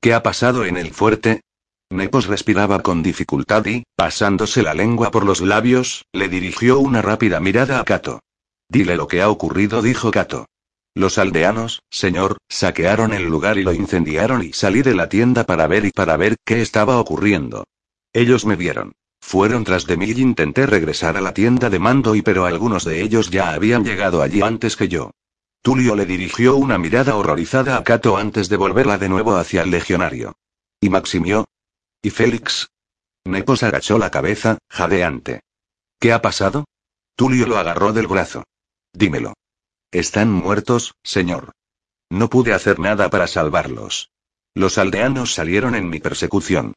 [0.00, 1.42] ¿Qué ha pasado en el fuerte?
[1.90, 7.40] Nepos respiraba con dificultad y, pasándose la lengua por los labios, le dirigió una rápida
[7.40, 8.20] mirada a Cato.
[8.68, 10.46] Dile lo que ha ocurrido, dijo Cato.
[10.94, 15.66] Los aldeanos, señor, saquearon el lugar y lo incendiaron y salí de la tienda para
[15.66, 17.64] ver y para ver qué estaba ocurriendo.
[18.12, 18.92] Ellos me vieron.
[19.20, 22.84] Fueron tras de mí y intenté regresar a la tienda de mando y pero algunos
[22.84, 25.10] de ellos ya habían llegado allí antes que yo.
[25.62, 29.70] Tulio le dirigió una mirada horrorizada a Cato antes de volverla de nuevo hacia el
[29.70, 30.36] legionario.
[30.80, 31.46] ¿Y Maximio?
[32.02, 32.70] ¿Y Félix?
[33.24, 35.40] Nepos agachó la cabeza, jadeante.
[35.98, 36.64] ¿Qué ha pasado?
[37.14, 38.44] Tulio lo agarró del brazo.
[38.94, 39.34] Dímelo.
[39.92, 41.52] Están muertos, señor.
[42.08, 44.10] No pude hacer nada para salvarlos.
[44.54, 46.72] Los aldeanos salieron en mi persecución.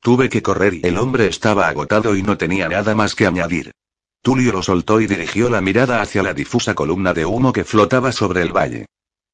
[0.00, 3.72] Tuve que correr y el hombre estaba agotado y no tenía nada más que añadir.
[4.22, 8.12] Tulio lo soltó y dirigió la mirada hacia la difusa columna de humo que flotaba
[8.12, 8.86] sobre el valle.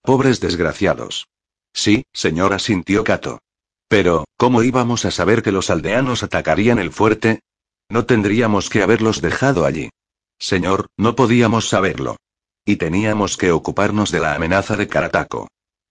[0.03, 1.29] Pobres desgraciados.
[1.73, 3.41] Sí, señora, sintió Cato.
[3.89, 7.41] Pero, ¿cómo íbamos a saber que los aldeanos atacarían el fuerte?
[7.89, 9.91] No tendríamos que haberlos dejado allí.
[10.39, 12.17] Señor, no podíamos saberlo.
[12.65, 15.49] Y teníamos que ocuparnos de la amenaza de Karatako.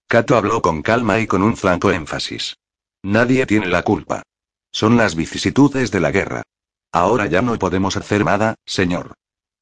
[0.07, 2.57] Kato habló con calma y con un franco énfasis.
[3.03, 4.23] Nadie tiene la culpa.
[4.71, 6.43] Son las vicisitudes de la guerra.
[6.91, 9.13] Ahora ya no podemos hacer nada, señor.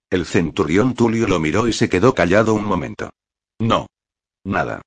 [0.10, 3.12] El centurión Tulio lo miró y se quedó callado un momento.
[3.60, 3.88] No.
[4.44, 4.82] Nada.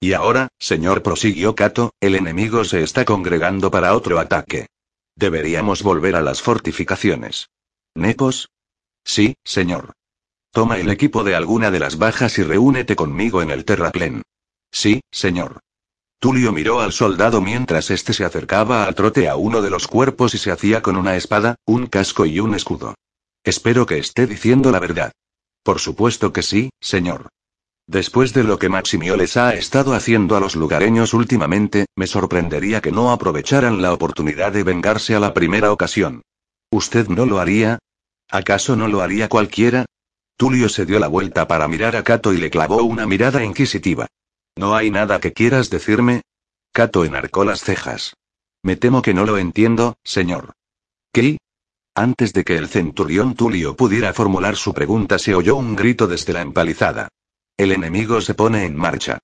[0.00, 4.68] Y ahora, señor, prosiguió Kato, el enemigo se está congregando para otro ataque.
[5.16, 7.50] Deberíamos volver a las fortificaciones.
[7.94, 8.48] ¿Nepos?
[9.04, 9.92] Sí, señor.
[10.52, 14.22] Toma el equipo de alguna de las bajas y reúnete conmigo en el terraplén.
[14.72, 15.60] Sí, señor.
[16.20, 20.34] Tulio miró al soldado mientras éste se acercaba al trote a uno de los cuerpos
[20.34, 22.94] y se hacía con una espada, un casco y un escudo.
[23.42, 25.12] Espero que esté diciendo la verdad.
[25.62, 27.28] Por supuesto que sí, señor.
[27.86, 32.82] Después de lo que Maximio les ha estado haciendo a los lugareños últimamente, me sorprendería
[32.82, 36.20] que no aprovecharan la oportunidad de vengarse a la primera ocasión.
[36.70, 37.78] ¿Usted no lo haría?
[38.30, 39.86] ¿Acaso no lo haría cualquiera?
[40.36, 44.06] Tulio se dio la vuelta para mirar a Cato y le clavó una mirada inquisitiva.
[44.56, 46.22] ¿No hay nada que quieras decirme?
[46.72, 48.14] Cato enarcó las cejas.
[48.62, 50.52] Me temo que no lo entiendo, señor.
[51.12, 51.38] ¿Qué?
[51.94, 56.32] Antes de que el centurión Tulio pudiera formular su pregunta se oyó un grito desde
[56.32, 57.08] la empalizada.
[57.56, 59.18] El enemigo se pone en marcha.